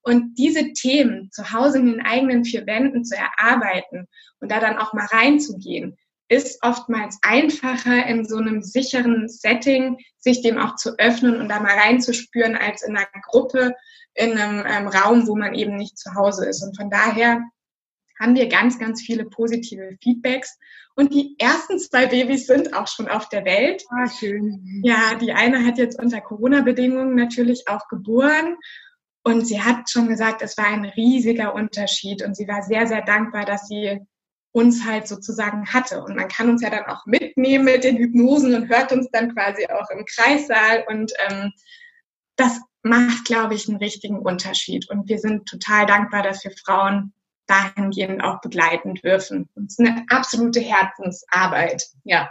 Und 0.02 0.36
diese 0.38 0.74
Themen 0.74 1.30
zu 1.32 1.52
Hause 1.52 1.80
in 1.80 1.88
den 1.88 2.02
eigenen 2.02 2.44
vier 2.44 2.66
Wänden 2.66 3.06
zu 3.06 3.16
erarbeiten 3.16 4.08
und 4.40 4.52
da 4.52 4.60
dann 4.60 4.78
auch 4.78 4.94
mal 4.94 5.06
reinzugehen, 5.06 5.98
ist 6.30 6.60
oftmals 6.62 7.18
einfacher 7.22 8.06
in 8.06 8.26
so 8.26 8.38
einem 8.38 8.62
sicheren 8.62 9.30
Setting, 9.30 9.98
sich 10.18 10.42
dem 10.42 10.58
auch 10.58 10.76
zu 10.76 10.98
öffnen 10.98 11.40
und 11.40 11.50
da 11.50 11.60
mal 11.60 11.78
reinzuspüren, 11.78 12.56
als 12.56 12.84
in 12.84 12.98
einer 12.98 13.08
Gruppe, 13.30 13.76
in 14.14 14.38
einem 14.38 14.66
ähm, 14.68 14.88
Raum, 14.88 15.28
wo 15.28 15.36
man 15.36 15.54
eben 15.54 15.76
nicht 15.76 15.98
zu 15.98 16.14
Hause 16.16 16.46
ist. 16.46 16.64
Und 16.64 16.76
von 16.76 16.90
daher 16.90 17.42
haben 18.20 18.36
wir 18.36 18.48
ganz, 18.50 18.80
ganz 18.80 19.02
viele 19.02 19.26
positive 19.26 19.98
Feedbacks. 20.02 20.58
Und 20.96 21.14
die 21.14 21.36
ersten 21.38 21.80
zwei 21.80 22.08
Babys 22.08 22.48
sind 22.48 22.74
auch 22.74 22.88
schon 22.88 23.08
auf 23.08 23.30
der 23.30 23.46
Welt. 23.46 23.84
Ah, 23.90 24.10
schön. 24.10 24.82
Ja, 24.84 25.16
die 25.22 25.32
eine 25.32 25.64
hat 25.66 25.78
jetzt 25.78 26.00
unter 26.00 26.22
Corona-Bedingungen 26.22 27.16
natürlich 27.16 27.68
auch 27.68 27.88
geboren. 27.88 28.58
Und 29.24 29.46
sie 29.46 29.62
hat 29.62 29.90
schon 29.90 30.08
gesagt, 30.08 30.42
es 30.42 30.58
war 30.58 30.68
ein 30.68 30.86
riesiger 30.86 31.54
Unterschied. 31.54 32.24
Und 32.24 32.36
sie 32.36 32.48
war 32.48 32.64
sehr, 32.64 32.88
sehr 32.88 33.04
dankbar, 33.04 33.46
dass 33.46 33.68
sie 33.68 34.00
uns 34.58 34.86
halt 34.86 35.08
sozusagen 35.08 35.68
hatte. 35.72 36.04
Und 36.04 36.16
man 36.16 36.28
kann 36.28 36.50
uns 36.50 36.64
ja 36.64 36.72
dann 36.72 36.86
auch 36.86 37.06
mitnehmen 37.06 37.66
mit 37.66 37.84
den 37.84 37.98
Hypnosen 37.98 38.56
und 38.56 38.70
hört 38.70 38.92
uns 38.92 39.08
dann 39.12 39.36
quasi 39.36 39.68
auch 39.68 39.88
im 39.92 40.04
Kreissaal. 40.06 40.84
Und 40.90 41.14
ähm, 41.28 41.54
das 42.38 42.60
macht, 42.82 43.26
glaube 43.26 43.54
ich, 43.54 43.70
einen 43.70 43.78
richtigen 43.78 44.18
Unterschied. 44.18 44.90
Und 44.90 45.08
wir 45.10 45.20
sind 45.20 45.48
total 45.48 45.86
dankbar, 45.86 46.24
dass 46.24 46.44
wir 46.44 46.52
Frauen 46.66 47.14
dahingehend 47.46 48.24
auch 48.24 48.42
begleiten 48.42 48.96
dürfen. 48.96 49.48
Es 49.56 49.78
ist 49.78 49.80
eine 49.80 50.04
absolute 50.10 50.60
Herzensarbeit, 50.60 51.84
ja. 52.04 52.28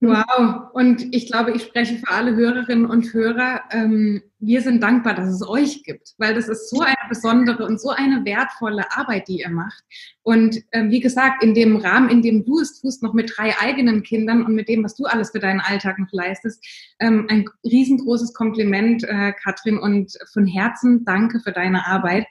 Wow, 0.00 0.70
und 0.74 1.12
ich 1.14 1.26
glaube, 1.26 1.52
ich 1.52 1.62
spreche 1.62 1.96
für 1.96 2.12
alle 2.12 2.36
Hörerinnen 2.36 2.86
und 2.86 3.12
Hörer. 3.14 3.62
Ähm, 3.72 4.22
wir 4.40 4.62
sind 4.62 4.82
dankbar, 4.82 5.14
dass 5.14 5.28
es 5.28 5.46
euch 5.46 5.82
gibt, 5.82 6.14
weil 6.18 6.34
das 6.34 6.48
ist 6.48 6.70
so 6.70 6.80
eine 6.80 6.96
besondere 7.08 7.64
und 7.64 7.80
so 7.80 7.90
eine 7.90 8.24
wertvolle 8.24 8.84
Arbeit, 8.92 9.26
die 9.26 9.40
ihr 9.40 9.50
macht. 9.50 9.82
Und 10.22 10.62
ähm, 10.72 10.90
wie 10.90 11.00
gesagt, 11.00 11.42
in 11.42 11.54
dem 11.54 11.76
Rahmen, 11.76 12.08
in 12.08 12.22
dem 12.22 12.44
du 12.44 12.60
es 12.60 12.80
tust, 12.80 13.02
noch 13.02 13.14
mit 13.14 13.32
drei 13.36 13.58
eigenen 13.58 14.02
Kindern 14.02 14.44
und 14.44 14.54
mit 14.54 14.68
dem, 14.68 14.84
was 14.84 14.94
du 14.94 15.06
alles 15.06 15.30
für 15.30 15.40
deinen 15.40 15.60
Alltag 15.60 15.98
noch 15.98 16.12
leistest, 16.12 16.64
ähm, 17.00 17.26
ein 17.28 17.46
riesengroßes 17.64 18.32
Kompliment, 18.32 19.02
äh, 19.04 19.32
Katrin, 19.42 19.78
und 19.78 20.12
von 20.32 20.46
Herzen 20.46 21.04
danke 21.04 21.40
für 21.40 21.52
deine 21.52 21.86
Arbeit. 21.86 22.26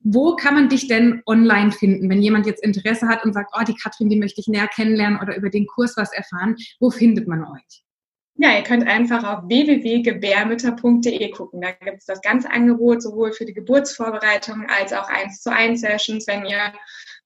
Wo 0.00 0.34
kann 0.34 0.54
man 0.54 0.68
dich 0.68 0.88
denn 0.88 1.22
online 1.26 1.70
finden, 1.70 2.10
wenn 2.10 2.22
jemand 2.22 2.46
jetzt 2.46 2.64
Interesse 2.64 3.06
hat 3.06 3.24
und 3.24 3.34
sagt, 3.34 3.54
oh, 3.56 3.62
die 3.64 3.76
Katrin, 3.76 4.08
die 4.08 4.18
möchte 4.18 4.40
ich 4.40 4.48
näher 4.48 4.66
kennenlernen 4.66 5.20
oder 5.20 5.36
über 5.36 5.48
den 5.48 5.66
Kurs 5.66 5.96
was 5.96 6.12
erfahren? 6.12 6.56
Wo 6.80 6.90
findet 6.90 7.28
man 7.28 7.44
euch? 7.44 7.84
Ja, 8.36 8.56
ihr 8.56 8.62
könnt 8.62 8.86
einfach 8.88 9.24
auf 9.24 9.48
www.gebärmütter.de 9.48 11.30
gucken. 11.30 11.60
Da 11.60 11.72
gibt 11.72 11.98
es 11.98 12.06
das 12.06 12.20
ganze 12.22 12.50
Angebot 12.50 13.02
sowohl 13.02 13.32
für 13.32 13.44
die 13.44 13.52
Geburtsvorbereitung 13.52 14.66
als 14.68 14.92
auch 14.92 15.08
1 15.08 15.42
zu 15.42 15.52
1 15.52 15.80
Sessions, 15.80 16.26
wenn 16.26 16.46
ihr 16.46 16.72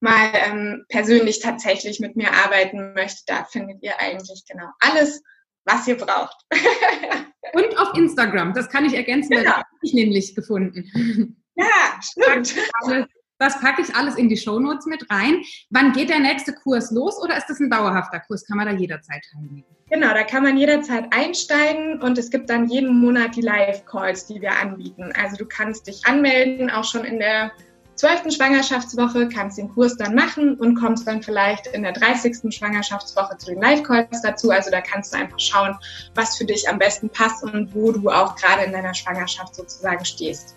mal 0.00 0.30
ähm, 0.34 0.84
persönlich 0.88 1.40
tatsächlich 1.40 2.00
mit 2.00 2.16
mir 2.16 2.32
arbeiten 2.32 2.92
möchtet. 2.94 3.28
Da 3.28 3.44
findet 3.44 3.82
ihr 3.82 3.98
eigentlich 4.00 4.44
genau 4.48 4.66
alles, 4.80 5.22
was 5.64 5.86
ihr 5.86 5.96
braucht. 5.96 6.36
Und 7.52 7.78
auf 7.78 7.96
Instagram, 7.96 8.52
das 8.52 8.68
kann 8.68 8.84
ich 8.84 8.94
ergänzen, 8.94 9.30
genau. 9.30 9.44
das 9.44 9.54
habe 9.54 9.68
ich 9.82 9.94
nämlich 9.94 10.34
gefunden. 10.34 11.42
Ja, 11.54 11.98
stimmt. 12.02 12.54
Das 13.39 13.61
packe 13.61 13.82
ich 13.82 13.95
alles 13.95 14.16
in 14.16 14.28
die 14.28 14.37
Shownotes 14.37 14.87
mit 14.87 15.11
rein. 15.11 15.43
Wann 15.70 15.93
geht 15.93 16.09
der 16.09 16.20
nächste 16.20 16.55
Kurs 16.55 16.91
los 16.91 17.22
oder 17.22 17.37
ist 17.37 17.47
das 17.49 17.61
ein 17.61 17.68
dauerhafter 17.68 18.20
Kurs? 18.20 18.47
Kann 18.47 18.57
man 18.57 18.66
da 18.66 18.72
jederzeit 18.72 19.22
teilnehmen? 19.30 19.64
Genau, 19.91 20.14
da 20.14 20.24
kann 20.24 20.43
man 20.43 20.57
jederzeit 20.57 21.12
einsteigen 21.12 22.01
und 22.03 22.18
es 22.18 22.30
gibt 22.30 22.51
dann 22.51 22.66
jeden 22.68 22.99
Monat 22.99 23.37
die 23.37 23.43
Live-Calls, 23.43 24.26
die 24.26 24.41
wir 24.41 24.53
anbieten. 24.53 25.12
Also 25.20 25.37
du 25.37 25.45
kannst 25.45 25.87
dich 25.87 26.01
anmelden, 26.07 26.70
auch 26.70 26.84
schon 26.84 27.05
in 27.05 27.18
der 27.18 27.53
zwölften 27.95 28.30
Schwangerschaftswoche, 28.30 29.28
kannst 29.28 29.59
den 29.59 29.68
Kurs 29.68 29.97
dann 29.97 30.14
machen 30.14 30.57
und 30.57 30.74
kommst 30.74 31.07
dann 31.07 31.22
vielleicht 31.22 31.66
in 31.68 31.82
der 31.82 31.93
30. 31.93 32.55
Schwangerschaftswoche 32.55 33.37
zu 33.39 33.47
den 33.47 33.61
Live-Calls 33.61 34.22
dazu. 34.22 34.51
Also 34.51 34.70
da 34.70 34.80
kannst 34.80 35.12
du 35.12 35.18
einfach 35.18 35.39
schauen, 35.39 35.76
was 36.14 36.37
für 36.37 36.45
dich 36.45 36.68
am 36.68 36.78
besten 36.78 37.09
passt 37.11 37.45
und 37.45 37.74
wo 37.74 37.93
du 37.93 38.11
auch 38.11 38.34
gerade 38.37 38.64
in 38.64 38.72
deiner 38.72 38.95
Schwangerschaft 38.95 39.55
sozusagen 39.55 40.05
stehst. 40.05 40.57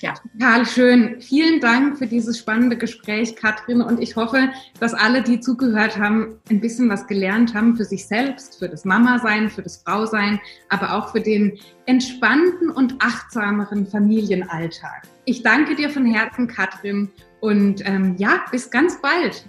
Ja. 0.00 0.14
Total 0.14 0.66
schön. 0.66 1.20
Vielen 1.20 1.60
Dank 1.60 1.98
für 1.98 2.06
dieses 2.06 2.38
spannende 2.38 2.76
Gespräch, 2.76 3.36
Katrin. 3.36 3.82
Und 3.82 4.00
ich 4.00 4.16
hoffe, 4.16 4.50
dass 4.78 4.94
alle, 4.94 5.22
die 5.22 5.40
zugehört 5.40 5.98
haben, 5.98 6.38
ein 6.50 6.60
bisschen 6.60 6.88
was 6.88 7.06
gelernt 7.06 7.54
haben 7.54 7.76
für 7.76 7.84
sich 7.84 8.06
selbst, 8.06 8.58
für 8.58 8.68
das 8.68 8.84
Mama-Sein, 8.84 9.50
für 9.50 9.62
das 9.62 9.82
Frau-Sein, 9.84 10.40
aber 10.70 10.94
auch 10.94 11.12
für 11.12 11.20
den 11.20 11.58
entspannten 11.86 12.70
und 12.70 12.94
achtsameren 13.00 13.86
Familienalltag. 13.86 15.02
Ich 15.26 15.42
danke 15.42 15.76
dir 15.76 15.90
von 15.90 16.06
Herzen, 16.06 16.46
Katrin. 16.46 17.10
Und 17.40 17.86
ähm, 17.86 18.16
ja, 18.18 18.44
bis 18.50 18.70
ganz 18.70 19.00
bald. 19.00 19.44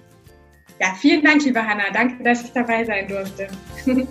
Ja, 0.79 0.93
vielen 0.99 1.23
Dank, 1.23 1.43
liebe 1.45 1.65
Hanna. 1.65 1.83
Danke, 1.93 2.23
dass 2.23 2.43
ich 2.43 2.51
dabei 2.51 2.83
sein 2.83 3.07
durfte. 3.07 3.47